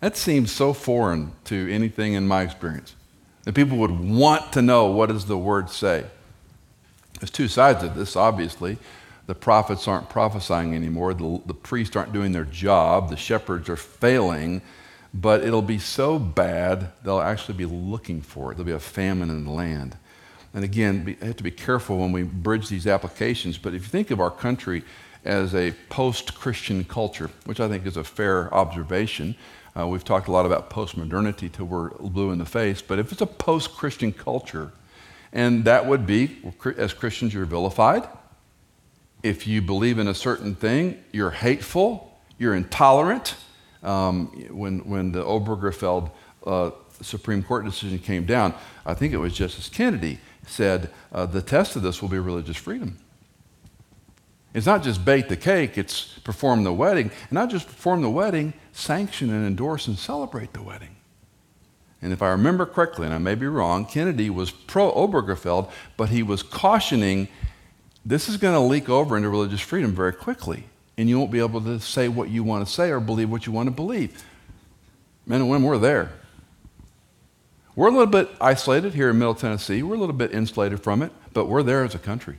That 0.00 0.16
seems 0.16 0.52
so 0.52 0.72
foreign 0.72 1.32
to 1.44 1.70
anything 1.70 2.14
in 2.14 2.26
my 2.26 2.42
experience. 2.42 2.94
That 3.48 3.54
people 3.54 3.78
would 3.78 3.98
want 3.98 4.52
to 4.52 4.60
know 4.60 4.88
what 4.88 5.08
does 5.08 5.24
the 5.24 5.38
word 5.38 5.70
say. 5.70 6.04
There's 7.18 7.30
two 7.30 7.48
sides 7.48 7.82
of 7.82 7.94
this, 7.94 8.14
obviously. 8.14 8.76
The 9.26 9.34
prophets 9.34 9.88
aren't 9.88 10.10
prophesying 10.10 10.74
anymore, 10.74 11.14
the, 11.14 11.40
the 11.46 11.54
priests 11.54 11.96
aren't 11.96 12.12
doing 12.12 12.32
their 12.32 12.44
job, 12.44 13.08
the 13.08 13.16
shepherds 13.16 13.70
are 13.70 13.76
failing, 13.76 14.60
but 15.14 15.42
it'll 15.42 15.62
be 15.62 15.78
so 15.78 16.18
bad 16.18 16.92
they'll 17.02 17.22
actually 17.22 17.56
be 17.56 17.64
looking 17.64 18.20
for 18.20 18.52
it. 18.52 18.56
There'll 18.56 18.66
be 18.66 18.72
a 18.72 18.78
famine 18.78 19.30
in 19.30 19.46
the 19.46 19.50
land. 19.50 19.96
And 20.52 20.62
again, 20.62 21.06
we 21.06 21.14
have 21.26 21.36
to 21.36 21.42
be 21.42 21.50
careful 21.50 21.96
when 21.96 22.12
we 22.12 22.24
bridge 22.24 22.68
these 22.68 22.86
applications, 22.86 23.56
but 23.56 23.72
if 23.72 23.80
you 23.80 23.88
think 23.88 24.10
of 24.10 24.20
our 24.20 24.30
country 24.30 24.84
as 25.28 25.54
a 25.54 25.72
post 25.90 26.34
Christian 26.34 26.84
culture, 26.84 27.30
which 27.44 27.60
I 27.60 27.68
think 27.68 27.86
is 27.86 27.96
a 27.96 28.04
fair 28.04 28.52
observation, 28.52 29.36
uh, 29.78 29.86
we've 29.86 30.02
talked 30.02 30.26
a 30.26 30.32
lot 30.32 30.46
about 30.46 30.70
post-modernity 30.70 31.50
till 31.50 31.66
we're 31.66 31.90
blue 31.90 32.32
in 32.32 32.38
the 32.38 32.46
face, 32.46 32.80
but 32.82 32.98
if 32.98 33.12
it's 33.12 33.20
a 33.20 33.26
post-Christian 33.26 34.12
culture, 34.12 34.72
and 35.32 35.64
that 35.66 35.86
would 35.86 36.06
be, 36.06 36.38
as 36.78 36.94
Christians, 36.94 37.34
you're 37.34 37.44
vilified. 37.44 38.08
If 39.22 39.46
you 39.46 39.60
believe 39.60 39.98
in 39.98 40.08
a 40.08 40.14
certain 40.14 40.54
thing, 40.54 40.98
you're 41.12 41.30
hateful, 41.30 42.18
you're 42.38 42.54
intolerant. 42.54 43.36
Um, 43.82 44.28
when, 44.50 44.78
when 44.88 45.12
the 45.12 45.22
Obergefell 45.22 46.10
uh, 46.46 46.70
Supreme 47.02 47.42
Court 47.42 47.64
decision 47.64 47.98
came 47.98 48.24
down, 48.24 48.54
I 48.86 48.94
think 48.94 49.12
it 49.12 49.18
was 49.18 49.34
Justice 49.34 49.68
Kennedy 49.68 50.18
said 50.46 50.90
uh, 51.12 51.26
the 51.26 51.42
test 51.42 51.76
of 51.76 51.82
this 51.82 52.00
will 52.00 52.08
be 52.08 52.18
religious 52.18 52.56
freedom. 52.56 52.96
It's 54.54 54.66
not 54.66 54.82
just 54.82 55.04
bake 55.04 55.28
the 55.28 55.36
cake, 55.36 55.76
it's 55.76 56.18
perform 56.20 56.64
the 56.64 56.72
wedding. 56.72 57.10
And 57.10 57.32
not 57.32 57.50
just 57.50 57.66
perform 57.66 58.02
the 58.02 58.10
wedding, 58.10 58.54
sanction 58.72 59.30
and 59.30 59.46
endorse 59.46 59.86
and 59.86 59.98
celebrate 59.98 60.52
the 60.52 60.62
wedding. 60.62 60.96
And 62.00 62.12
if 62.12 62.22
I 62.22 62.30
remember 62.30 62.64
correctly, 62.64 63.06
and 63.06 63.14
I 63.14 63.18
may 63.18 63.34
be 63.34 63.46
wrong, 63.46 63.84
Kennedy 63.84 64.30
was 64.30 64.50
pro 64.50 64.92
Obergefell, 64.92 65.70
but 65.96 66.08
he 66.10 66.22
was 66.22 66.42
cautioning 66.42 67.28
this 68.06 68.28
is 68.28 68.36
going 68.36 68.54
to 68.54 68.60
leak 68.60 68.88
over 68.88 69.16
into 69.16 69.28
religious 69.28 69.60
freedom 69.60 69.92
very 69.92 70.12
quickly, 70.12 70.64
and 70.96 71.08
you 71.08 71.18
won't 71.18 71.30
be 71.30 71.40
able 71.40 71.60
to 71.60 71.78
say 71.80 72.08
what 72.08 72.30
you 72.30 72.42
want 72.42 72.66
to 72.66 72.72
say 72.72 72.90
or 72.90 73.00
believe 73.00 73.30
what 73.30 73.46
you 73.46 73.52
want 73.52 73.66
to 73.66 73.70
believe. 73.70 74.24
Men 75.26 75.42
and 75.42 75.50
women, 75.50 75.68
we're 75.68 75.76
there. 75.76 76.12
We're 77.76 77.88
a 77.88 77.90
little 77.90 78.06
bit 78.06 78.30
isolated 78.40 78.94
here 78.94 79.10
in 79.10 79.18
Middle 79.18 79.34
Tennessee. 79.34 79.82
We're 79.82 79.96
a 79.96 79.98
little 79.98 80.14
bit 80.14 80.32
insulated 80.32 80.82
from 80.82 81.02
it, 81.02 81.12
but 81.32 81.46
we're 81.46 81.62
there 81.62 81.84
as 81.84 81.94
a 81.94 81.98
country. 81.98 82.38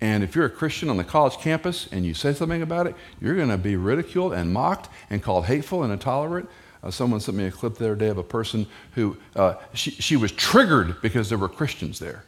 And 0.00 0.24
if 0.24 0.34
you're 0.34 0.46
a 0.46 0.50
Christian 0.50 0.88
on 0.88 0.96
the 0.96 1.04
college 1.04 1.36
campus 1.38 1.88
and 1.92 2.06
you 2.06 2.14
say 2.14 2.32
something 2.32 2.62
about 2.62 2.86
it, 2.86 2.94
you're 3.20 3.36
going 3.36 3.50
to 3.50 3.58
be 3.58 3.76
ridiculed 3.76 4.32
and 4.32 4.52
mocked 4.52 4.88
and 5.10 5.22
called 5.22 5.46
hateful 5.46 5.82
and 5.82 5.92
intolerant. 5.92 6.48
Uh, 6.82 6.90
someone 6.90 7.20
sent 7.20 7.36
me 7.36 7.44
a 7.44 7.50
clip 7.50 7.76
the 7.76 7.84
other 7.84 7.94
day 7.94 8.08
of 8.08 8.16
a 8.16 8.22
person 8.22 8.66
who 8.94 9.16
uh, 9.36 9.54
she, 9.74 9.90
she 9.90 10.16
was 10.16 10.32
triggered 10.32 11.00
because 11.02 11.28
there 11.28 11.36
were 11.36 11.48
Christians 11.48 11.98
there. 11.98 12.24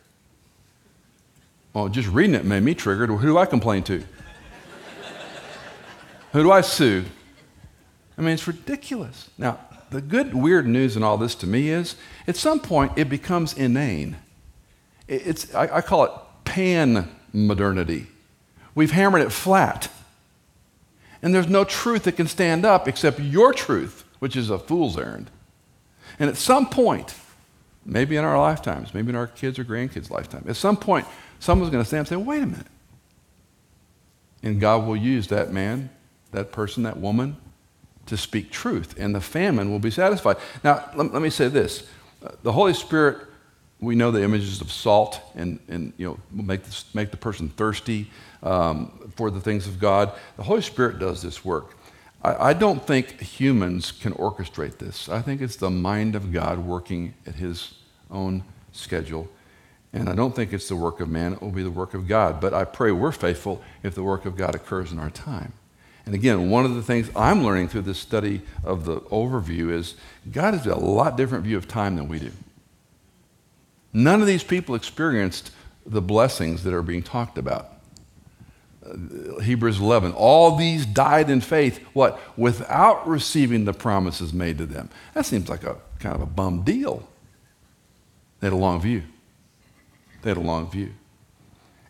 Well, 1.72 1.88
just 1.88 2.08
reading 2.08 2.34
it 2.34 2.44
made 2.44 2.62
me 2.62 2.74
triggered. 2.74 3.08
Who 3.08 3.22
do 3.22 3.38
I 3.38 3.46
complain 3.46 3.82
to? 3.84 4.04
Who 6.32 6.42
do 6.42 6.52
I 6.52 6.60
sue? 6.60 7.04
I 8.18 8.20
mean, 8.20 8.34
it's 8.34 8.46
ridiculous. 8.46 9.30
Now, 9.38 9.58
the 9.90 10.02
good, 10.02 10.34
weird 10.34 10.66
news 10.66 10.96
in 10.96 11.02
all 11.02 11.16
this 11.16 11.34
to 11.36 11.46
me 11.46 11.68
is 11.68 11.96
at 12.26 12.36
some 12.36 12.60
point 12.60 12.92
it 12.96 13.08
becomes 13.08 13.54
inane. 13.54 14.16
It's, 15.08 15.54
I, 15.54 15.76
I 15.76 15.80
call 15.80 16.04
it 16.04 16.12
pan 16.44 17.08
modernity. 17.32 18.06
We've 18.74 18.90
hammered 18.90 19.22
it 19.22 19.32
flat. 19.32 19.90
And 21.22 21.34
there's 21.34 21.48
no 21.48 21.64
truth 21.64 22.04
that 22.04 22.12
can 22.12 22.26
stand 22.26 22.64
up 22.64 22.88
except 22.88 23.20
your 23.20 23.52
truth, 23.52 24.04
which 24.18 24.36
is 24.36 24.50
a 24.50 24.58
fool's 24.58 24.98
errand. 24.98 25.30
And 26.18 26.28
at 26.28 26.36
some 26.36 26.68
point, 26.68 27.14
maybe 27.84 28.16
in 28.16 28.24
our 28.24 28.38
lifetimes, 28.38 28.92
maybe 28.92 29.10
in 29.10 29.16
our 29.16 29.26
kids' 29.26 29.58
or 29.58 29.64
grandkids' 29.64 30.10
lifetime, 30.10 30.44
at 30.48 30.56
some 30.56 30.76
point, 30.76 31.06
someone's 31.38 31.70
going 31.70 31.82
to 31.82 31.86
stand 31.86 32.00
and 32.00 32.08
say, 32.08 32.16
wait 32.16 32.42
a 32.42 32.46
minute. 32.46 32.66
And 34.42 34.60
God 34.60 34.86
will 34.86 34.96
use 34.96 35.28
that 35.28 35.52
man, 35.52 35.90
that 36.32 36.50
person, 36.50 36.82
that 36.82 36.98
woman 36.98 37.36
to 38.06 38.16
speak 38.16 38.50
truth, 38.50 38.98
and 38.98 39.14
the 39.14 39.20
famine 39.20 39.70
will 39.70 39.78
be 39.78 39.90
satisfied. 39.90 40.36
Now, 40.64 40.90
let, 40.96 41.12
let 41.12 41.22
me 41.22 41.30
say 41.30 41.48
this 41.48 41.86
the 42.42 42.52
Holy 42.52 42.74
Spirit 42.74 43.18
we 43.82 43.96
know 43.96 44.12
the 44.12 44.22
images 44.22 44.60
of 44.60 44.70
salt 44.70 45.20
and, 45.34 45.58
and 45.68 45.92
you 45.96 46.06
know, 46.06 46.18
make, 46.30 46.62
this, 46.62 46.84
make 46.94 47.10
the 47.10 47.16
person 47.16 47.48
thirsty 47.48 48.08
um, 48.44 49.10
for 49.16 49.28
the 49.28 49.40
things 49.40 49.66
of 49.66 49.80
God. 49.80 50.12
The 50.36 50.44
Holy 50.44 50.62
Spirit 50.62 51.00
does 51.00 51.20
this 51.20 51.44
work. 51.44 51.76
I, 52.22 52.50
I 52.50 52.52
don't 52.52 52.86
think 52.86 53.20
humans 53.20 53.90
can 53.90 54.14
orchestrate 54.14 54.78
this. 54.78 55.08
I 55.08 55.20
think 55.20 55.42
it's 55.42 55.56
the 55.56 55.68
mind 55.68 56.14
of 56.14 56.32
God 56.32 56.60
working 56.60 57.14
at 57.26 57.34
his 57.34 57.74
own 58.08 58.44
schedule. 58.70 59.28
And 59.92 60.08
I 60.08 60.14
don't 60.14 60.34
think 60.34 60.52
it's 60.52 60.68
the 60.68 60.76
work 60.76 61.00
of 61.00 61.08
man, 61.08 61.34
it 61.34 61.42
will 61.42 61.50
be 61.50 61.64
the 61.64 61.70
work 61.70 61.92
of 61.92 62.06
God. 62.06 62.40
But 62.40 62.54
I 62.54 62.64
pray 62.64 62.92
we're 62.92 63.12
faithful 63.12 63.62
if 63.82 63.96
the 63.96 64.04
work 64.04 64.24
of 64.24 64.36
God 64.36 64.54
occurs 64.54 64.92
in 64.92 65.00
our 65.00 65.10
time. 65.10 65.54
And 66.06 66.14
again, 66.14 66.50
one 66.50 66.64
of 66.64 66.74
the 66.76 66.82
things 66.82 67.10
I'm 67.16 67.44
learning 67.44 67.68
through 67.68 67.82
this 67.82 67.98
study 67.98 68.42
of 68.64 68.84
the 68.84 69.00
overview 69.02 69.70
is 69.72 69.96
God 70.30 70.54
has 70.54 70.66
a 70.66 70.76
lot 70.76 71.16
different 71.16 71.44
view 71.44 71.56
of 71.56 71.66
time 71.66 71.96
than 71.96 72.08
we 72.08 72.20
do. 72.20 72.30
None 73.92 74.20
of 74.20 74.26
these 74.26 74.44
people 74.44 74.74
experienced 74.74 75.50
the 75.84 76.00
blessings 76.00 76.64
that 76.64 76.72
are 76.72 76.82
being 76.82 77.02
talked 77.02 77.38
about. 77.38 77.72
Uh, 78.84 79.40
Hebrews 79.40 79.80
11. 79.80 80.12
All 80.12 80.56
these 80.56 80.86
died 80.86 81.30
in 81.30 81.40
faith, 81.40 81.78
what? 81.92 82.18
Without 82.36 83.06
receiving 83.06 83.64
the 83.64 83.72
promises 83.72 84.32
made 84.32 84.58
to 84.58 84.66
them. 84.66 84.88
That 85.14 85.26
seems 85.26 85.48
like 85.48 85.64
a 85.64 85.76
kind 85.98 86.14
of 86.14 86.22
a 86.22 86.26
bum 86.26 86.62
deal. 86.62 87.08
They 88.40 88.46
had 88.46 88.52
a 88.52 88.56
long 88.56 88.80
view. 88.80 89.02
They 90.22 90.30
had 90.30 90.36
a 90.36 90.40
long 90.40 90.70
view. 90.70 90.92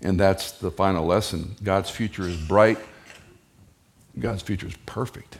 And 0.02 0.18
that's 0.18 0.52
the 0.52 0.70
final 0.70 1.06
lesson. 1.06 1.56
God's 1.62 1.88
future 1.88 2.24
is 2.24 2.36
bright, 2.36 2.78
God's 4.18 4.42
future 4.42 4.66
is 4.66 4.76
perfect. 4.84 5.38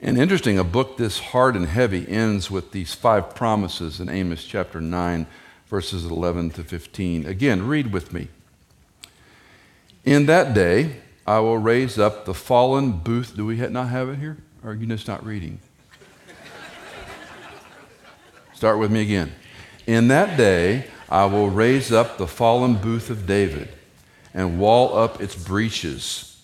And 0.00 0.16
interesting, 0.16 0.58
a 0.58 0.64
book 0.64 0.96
this 0.96 1.18
hard 1.18 1.56
and 1.56 1.66
heavy 1.66 2.08
ends 2.08 2.50
with 2.50 2.70
these 2.70 2.94
five 2.94 3.34
promises 3.34 3.98
in 3.98 4.08
Amos 4.08 4.44
chapter 4.44 4.80
9, 4.80 5.26
verses 5.66 6.04
11 6.04 6.50
to 6.50 6.62
15. 6.62 7.26
Again, 7.26 7.66
read 7.66 7.92
with 7.92 8.12
me. 8.12 8.28
In 10.04 10.26
that 10.26 10.54
day, 10.54 11.00
I 11.26 11.40
will 11.40 11.58
raise 11.58 11.98
up 11.98 12.24
the 12.26 12.34
fallen 12.34 12.92
booth. 12.92 13.36
Do 13.36 13.44
we 13.44 13.56
not 13.56 13.88
have 13.88 14.08
it 14.08 14.18
here? 14.18 14.38
Or 14.62 14.70
are 14.70 14.74
you 14.74 14.86
just 14.86 15.08
not 15.08 15.26
reading? 15.26 15.58
Start 18.54 18.78
with 18.78 18.90
me 18.90 19.02
again. 19.02 19.32
In 19.86 20.08
that 20.08 20.36
day, 20.36 20.86
I 21.08 21.24
will 21.24 21.50
raise 21.50 21.92
up 21.92 22.18
the 22.18 22.26
fallen 22.26 22.76
booth 22.76 23.10
of 23.10 23.26
David 23.26 23.68
and 24.32 24.60
wall 24.60 24.96
up 24.96 25.20
its 25.20 25.34
breaches. 25.34 26.40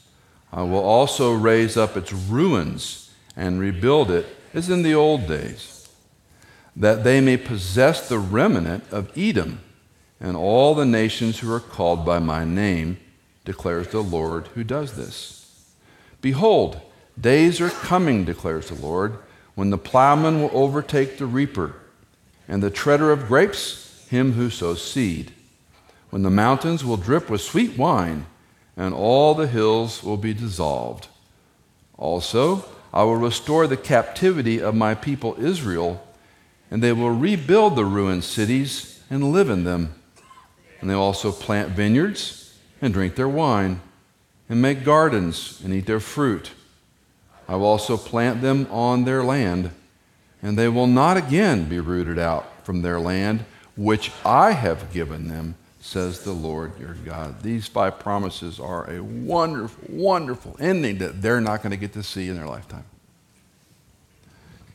I 0.53 0.63
will 0.63 0.85
also 0.85 1.33
raise 1.33 1.77
up 1.77 1.97
its 1.97 2.13
ruins 2.13 3.04
and 3.37 3.61
rebuild 3.61 4.11
it 4.11 4.27
as 4.53 4.71
in 4.71 4.83
the 4.83 4.95
old 4.95 5.27
days, 5.27 5.89
that 6.77 7.05
they 7.05 7.21
may 7.21 7.37
possess 7.37 8.09
the 8.09 8.19
remnant 8.19 8.85
of 8.93 9.17
Edom 9.17 9.61
and 10.21 10.37
all 10.37 10.75
the 10.75 10.87
nations 10.87 11.41
who 11.41 11.53
are 11.53 11.61
called 11.61 12.05
by 12.05 12.19
my 12.19 12.45
name, 12.45 12.99
declares 13.45 13.89
the 13.89 14.01
Lord 14.01 14.47
who 14.49 14.65
does 14.65 14.95
this. 14.97 15.71
Behold, 16.21 16.81
days 17.21 17.61
are 17.61 17.71
coming, 17.71 18.25
declares 18.25 18.69
the 18.69 18.75
Lord, 18.75 19.19
when 19.55 19.71
the 19.71 19.79
plowman 19.79 20.41
will 20.41 20.51
overtake 20.53 21.19
the 21.19 21.27
reaper, 21.27 21.75
and 22.49 22.63
the 22.63 22.71
treader 22.71 23.13
of 23.13 23.29
grapes 23.29 24.07
him 24.09 24.33
who 24.33 24.49
sows 24.49 24.83
seed, 24.83 25.33
when 26.11 26.23
the 26.23 26.31
mountains 26.31 26.85
will 26.85 26.97
drip 26.97 27.29
with 27.29 27.41
sweet 27.41 27.77
wine, 27.77 28.27
and 28.77 28.95
all 28.95 29.35
the 29.35 29.47
hills 29.47 30.03
will 30.03 30.17
be 30.17 30.33
dissolved. 30.33 31.09
Also, 31.99 32.65
I 32.95 33.03
will 33.03 33.17
restore 33.17 33.67
the 33.67 33.77
captivity 33.77 34.63
of 34.63 34.77
my 34.77 34.95
people 34.95 35.35
Israel, 35.37 36.07
and 36.71 36.81
they 36.81 36.93
will 36.93 37.11
rebuild 37.11 37.75
the 37.75 37.85
ruined 37.85 38.23
cities 38.23 39.03
and 39.11 39.33
live 39.33 39.51
in 39.51 39.65
them. 39.65 39.97
And 40.81 40.89
they 40.89 40.95
will 40.95 41.03
also 41.03 41.33
plant 41.33 41.71
vineyards 41.71 42.57
and 42.81 42.95
drink 42.95 43.17
their 43.17 43.29
wine, 43.29 43.81
and 44.49 44.63
make 44.63 44.85
gardens 44.85 45.61
and 45.65 45.75
eat 45.75 45.87
their 45.87 45.99
fruit. 45.99 46.53
I 47.49 47.57
will 47.57 47.67
also 47.67 47.97
plant 47.97 48.43
them 48.43 48.69
on 48.71 49.05
their 49.05 49.25
land, 49.25 49.73
and 50.41 50.57
they 50.57 50.69
will 50.69 50.87
not 50.87 51.17
again 51.17 51.65
be 51.69 51.81
rooted 51.81 52.19
out 52.19 52.65
from 52.65 52.83
their 52.83 53.01
land, 53.01 53.45
which 53.77 54.13
I 54.25 54.53
have 54.53 54.93
given 54.93 55.27
them 55.27 55.57
says 55.85 56.23
the 56.23 56.33
Lord 56.33 56.81
your 56.81 56.95
God. 56.95 57.43
These 57.43 57.69
five 57.69 57.99
promises 57.99 58.59
are 58.59 58.91
a 58.91 59.03
wonderful, 59.03 59.85
wonderful 59.91 60.57
ending 60.59 60.97
that 60.99 61.21
they're 61.21 61.43
not 61.43 61.63
going 61.63 61.73
to 61.73 61.77
get 61.77 61.93
to 61.93 62.03
see 62.03 62.31
in 62.31 62.37
their 62.37 62.47
lifetime. 62.47 62.87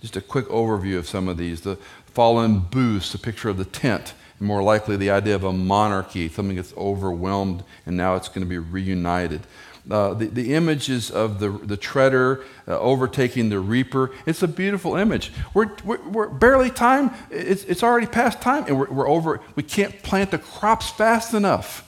Just 0.02 0.16
a 0.16 0.22
quick 0.22 0.46
overview 0.50 1.00
of 1.00 1.08
some 1.08 1.28
of 1.28 1.36
these. 1.36 1.62
The 1.62 1.78
fallen 2.06 2.60
booths, 2.60 3.12
a 3.16 3.20
picture 3.20 3.50
of 3.50 3.58
the 3.58 3.66
tent, 3.66 4.14
and 4.38 4.48
more 4.48 4.62
likely 4.62 4.98
the 4.98 5.10
idea 5.10 5.34
of 5.34 5.44
a 5.44 5.52
monarchy, 5.52 6.30
something 6.30 6.56
that's 6.56 6.76
overwhelmed 6.78 7.64
and 7.88 7.98
now 7.98 8.16
it's 8.16 8.30
going 8.30 8.42
to 8.42 8.50
be 8.50 8.60
reunited 8.60 9.42
uh, 9.90 10.14
the, 10.14 10.28
the 10.28 10.54
images 10.54 11.10
of 11.10 11.40
the, 11.40 11.50
the 11.50 11.78
treader 11.78 12.44
uh, 12.68 12.78
overtaking 12.80 13.50
the 13.50 13.60
reaper. 13.60 14.12
It's 14.26 14.44
a 14.44 14.48
beautiful 14.48 14.96
image. 14.96 15.32
We're, 15.54 15.76
we're, 15.84 16.10
we're, 16.10 16.30
barely 16.30 16.70
time, 16.70 17.12
it's, 17.32 17.64
it's 17.64 17.82
already 17.82 18.08
past 18.08 18.42
time, 18.42 18.66
and 18.68 18.78
we're, 18.78 18.90
we're 18.92 19.10
over. 19.10 19.42
We 19.56 19.64
can't 19.64 20.02
plant 20.04 20.32
the 20.32 20.38
crops 20.38 20.90
fast 20.90 21.34
enough. 21.34 21.86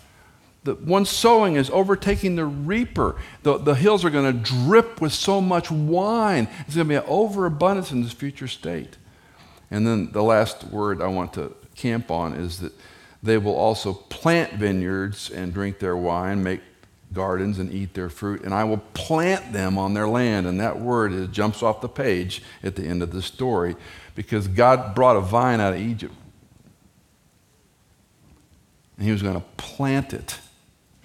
The 0.63 0.75
one 0.75 1.05
sowing 1.05 1.55
is 1.55 1.69
overtaking 1.71 2.35
the 2.35 2.45
reaper. 2.45 3.15
The, 3.43 3.57
the 3.57 3.75
hills 3.75 4.05
are 4.05 4.11
going 4.11 4.31
to 4.31 4.51
drip 4.51 5.01
with 5.01 5.13
so 5.13 5.41
much 5.41 5.71
wine. 5.71 6.47
It's 6.67 6.75
going 6.75 6.87
to 6.87 6.89
be 6.89 6.95
an 6.95 7.03
overabundance 7.07 7.91
in 7.91 8.03
this 8.03 8.13
future 8.13 8.47
state. 8.47 8.97
And 9.71 9.87
then 9.87 10.11
the 10.11 10.21
last 10.21 10.65
word 10.65 11.01
I 11.01 11.07
want 11.07 11.33
to 11.33 11.55
camp 11.75 12.11
on 12.11 12.33
is 12.33 12.59
that 12.59 12.73
they 13.23 13.37
will 13.37 13.55
also 13.55 13.93
plant 13.93 14.53
vineyards 14.53 15.29
and 15.29 15.53
drink 15.53 15.79
their 15.79 15.95
wine, 15.95 16.43
make 16.43 16.61
gardens 17.13 17.59
and 17.59 17.73
eat 17.73 17.93
their 17.93 18.09
fruit, 18.09 18.43
and 18.43 18.53
I 18.53 18.63
will 18.63 18.77
plant 18.93 19.53
them 19.53 19.77
on 19.77 19.93
their 19.93 20.07
land. 20.07 20.47
And 20.47 20.59
that 20.59 20.79
word 20.79 21.13
is, 21.13 21.27
jumps 21.27 21.61
off 21.61 21.81
the 21.81 21.89
page 21.89 22.41
at 22.63 22.75
the 22.75 22.83
end 22.83 23.03
of 23.03 23.11
the 23.11 23.21
story 23.21 23.75
because 24.15 24.47
God 24.47 24.95
brought 24.95 25.15
a 25.15 25.21
vine 25.21 25.59
out 25.59 25.73
of 25.73 25.79
Egypt. 25.79 26.13
And 28.97 29.05
he 29.05 29.11
was 29.11 29.21
going 29.21 29.35
to 29.35 29.45
plant 29.57 30.13
it, 30.13 30.39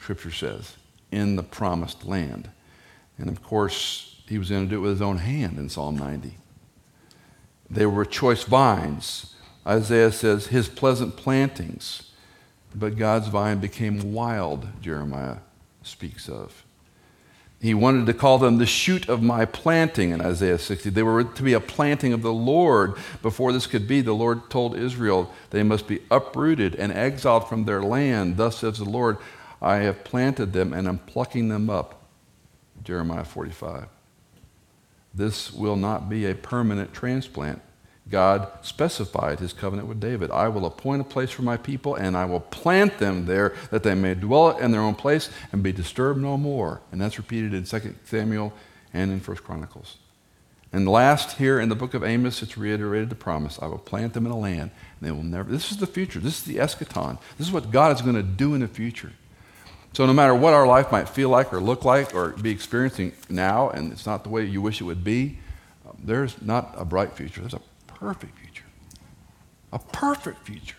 Scripture 0.00 0.30
says, 0.30 0.76
in 1.10 1.36
the 1.36 1.42
promised 1.42 2.04
land. 2.04 2.50
And 3.18 3.28
of 3.28 3.42
course, 3.42 4.20
he 4.28 4.38
was 4.38 4.50
going 4.50 4.64
to 4.64 4.70
do 4.70 4.76
it 4.76 4.80
with 4.80 4.90
his 4.90 5.02
own 5.02 5.18
hand 5.18 5.58
in 5.58 5.68
Psalm 5.68 5.96
90. 5.96 6.36
They 7.70 7.86
were 7.86 8.04
choice 8.04 8.44
vines. 8.44 9.34
Isaiah 9.66 10.12
says, 10.12 10.48
his 10.48 10.68
pleasant 10.68 11.16
plantings. 11.16 12.12
But 12.74 12.96
God's 12.96 13.28
vine 13.28 13.58
became 13.58 14.12
wild, 14.12 14.68
Jeremiah 14.82 15.38
speaks 15.86 16.28
of. 16.28 16.64
He 17.60 17.72
wanted 17.72 18.06
to 18.06 18.14
call 18.14 18.38
them 18.38 18.58
the 18.58 18.66
shoot 18.66 19.08
of 19.08 19.22
my 19.22 19.46
planting 19.46 20.10
in 20.10 20.20
Isaiah 20.20 20.58
60. 20.58 20.90
They 20.90 21.02
were 21.02 21.24
to 21.24 21.42
be 21.42 21.54
a 21.54 21.60
planting 21.60 22.12
of 22.12 22.20
the 22.20 22.32
Lord. 22.32 22.94
Before 23.22 23.52
this 23.52 23.66
could 23.66 23.88
be, 23.88 24.02
the 24.02 24.12
Lord 24.12 24.50
told 24.50 24.76
Israel 24.76 25.32
they 25.50 25.62
must 25.62 25.88
be 25.88 26.00
uprooted 26.10 26.74
and 26.74 26.92
exiled 26.92 27.48
from 27.48 27.64
their 27.64 27.82
land. 27.82 28.36
Thus 28.36 28.58
says 28.58 28.78
the 28.78 28.84
Lord, 28.84 29.16
I 29.62 29.76
have 29.76 30.04
planted 30.04 30.52
them 30.52 30.74
and 30.74 30.86
I'm 30.86 30.98
plucking 30.98 31.48
them 31.48 31.70
up. 31.70 32.02
Jeremiah 32.84 33.24
45. 33.24 33.88
This 35.14 35.50
will 35.50 35.76
not 35.76 36.10
be 36.10 36.26
a 36.26 36.34
permanent 36.34 36.92
transplant. 36.92 37.62
God 38.08 38.48
specified 38.62 39.40
his 39.40 39.52
covenant 39.52 39.88
with 39.88 40.00
David. 40.00 40.30
I 40.30 40.48
will 40.48 40.64
appoint 40.64 41.00
a 41.00 41.04
place 41.04 41.30
for 41.30 41.42
my 41.42 41.56
people, 41.56 41.96
and 41.96 42.16
I 42.16 42.24
will 42.24 42.40
plant 42.40 42.98
them 42.98 43.26
there 43.26 43.54
that 43.70 43.82
they 43.82 43.94
may 43.96 44.14
dwell 44.14 44.56
in 44.56 44.70
their 44.70 44.80
own 44.80 44.94
place 44.94 45.28
and 45.50 45.62
be 45.62 45.72
disturbed 45.72 46.20
no 46.20 46.36
more. 46.36 46.80
And 46.92 47.00
that's 47.00 47.18
repeated 47.18 47.52
in 47.52 47.64
2 47.64 47.94
Samuel 48.04 48.52
and 48.92 49.10
in 49.10 49.18
1 49.18 49.36
Chronicles. 49.38 49.96
And 50.72 50.88
last, 50.88 51.38
here 51.38 51.58
in 51.58 51.68
the 51.68 51.74
book 51.74 51.94
of 51.94 52.04
Amos, 52.04 52.42
it's 52.42 52.58
reiterated 52.58 53.08
the 53.08 53.16
promise 53.16 53.58
I 53.60 53.66
will 53.66 53.78
plant 53.78 54.14
them 54.14 54.26
in 54.26 54.32
a 54.32 54.38
land, 54.38 54.70
and 55.00 55.08
they 55.08 55.10
will 55.10 55.22
never. 55.22 55.50
This 55.50 55.72
is 55.72 55.78
the 55.78 55.86
future. 55.86 56.20
This 56.20 56.38
is 56.38 56.44
the 56.44 56.56
eschaton. 56.56 57.18
This 57.38 57.48
is 57.48 57.52
what 57.52 57.70
God 57.70 57.94
is 57.94 58.02
going 58.02 58.16
to 58.16 58.22
do 58.22 58.54
in 58.54 58.60
the 58.60 58.68
future. 58.68 59.12
So, 59.94 60.04
no 60.04 60.12
matter 60.12 60.34
what 60.34 60.52
our 60.52 60.66
life 60.66 60.92
might 60.92 61.08
feel 61.08 61.30
like 61.30 61.52
or 61.54 61.60
look 61.60 61.84
like 61.84 62.14
or 62.14 62.30
be 62.30 62.50
experiencing 62.50 63.12
now, 63.30 63.70
and 63.70 63.90
it's 63.90 64.04
not 64.04 64.24
the 64.24 64.28
way 64.28 64.44
you 64.44 64.60
wish 64.60 64.80
it 64.80 64.84
would 64.84 65.02
be, 65.02 65.38
um, 65.88 65.96
there's 66.04 66.40
not 66.42 66.74
a 66.76 66.84
bright 66.84 67.14
future. 67.14 67.40
There's 67.40 67.54
a 67.54 67.62
perfect 67.98 68.38
future. 68.38 68.64
A 69.72 69.78
perfect 69.78 70.46
future. 70.46 70.76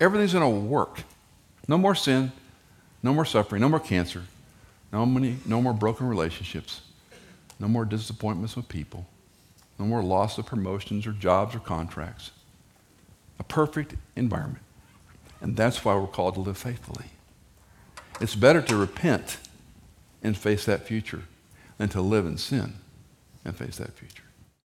Everything's 0.00 0.32
going 0.32 0.44
to 0.44 0.68
work. 0.68 1.02
No 1.66 1.76
more 1.76 1.94
sin, 1.94 2.32
no 3.02 3.12
more 3.12 3.24
suffering, 3.24 3.60
no 3.60 3.68
more 3.68 3.80
cancer, 3.80 4.22
no, 4.92 5.04
many, 5.04 5.38
no 5.44 5.60
more 5.60 5.72
broken 5.72 6.08
relationships, 6.08 6.82
no 7.58 7.68
more 7.68 7.84
disappointments 7.84 8.54
with 8.54 8.68
people, 8.68 9.06
no 9.78 9.86
more 9.86 10.02
loss 10.02 10.38
of 10.38 10.46
promotions 10.46 11.06
or 11.06 11.12
jobs 11.12 11.54
or 11.54 11.58
contracts. 11.58 12.30
A 13.38 13.44
perfect 13.44 13.96
environment. 14.14 14.62
And 15.40 15.56
that's 15.56 15.84
why 15.84 15.94
we're 15.96 16.06
called 16.06 16.34
to 16.34 16.40
live 16.40 16.56
faithfully. 16.56 17.06
It's 18.20 18.36
better 18.36 18.62
to 18.62 18.76
repent 18.76 19.38
and 20.22 20.36
face 20.36 20.64
that 20.66 20.86
future 20.86 21.22
than 21.78 21.88
to 21.90 22.00
live 22.00 22.24
in 22.26 22.38
sin 22.38 22.74
and 23.44 23.56
face 23.56 23.76
that 23.78 23.92
future. 23.98 24.23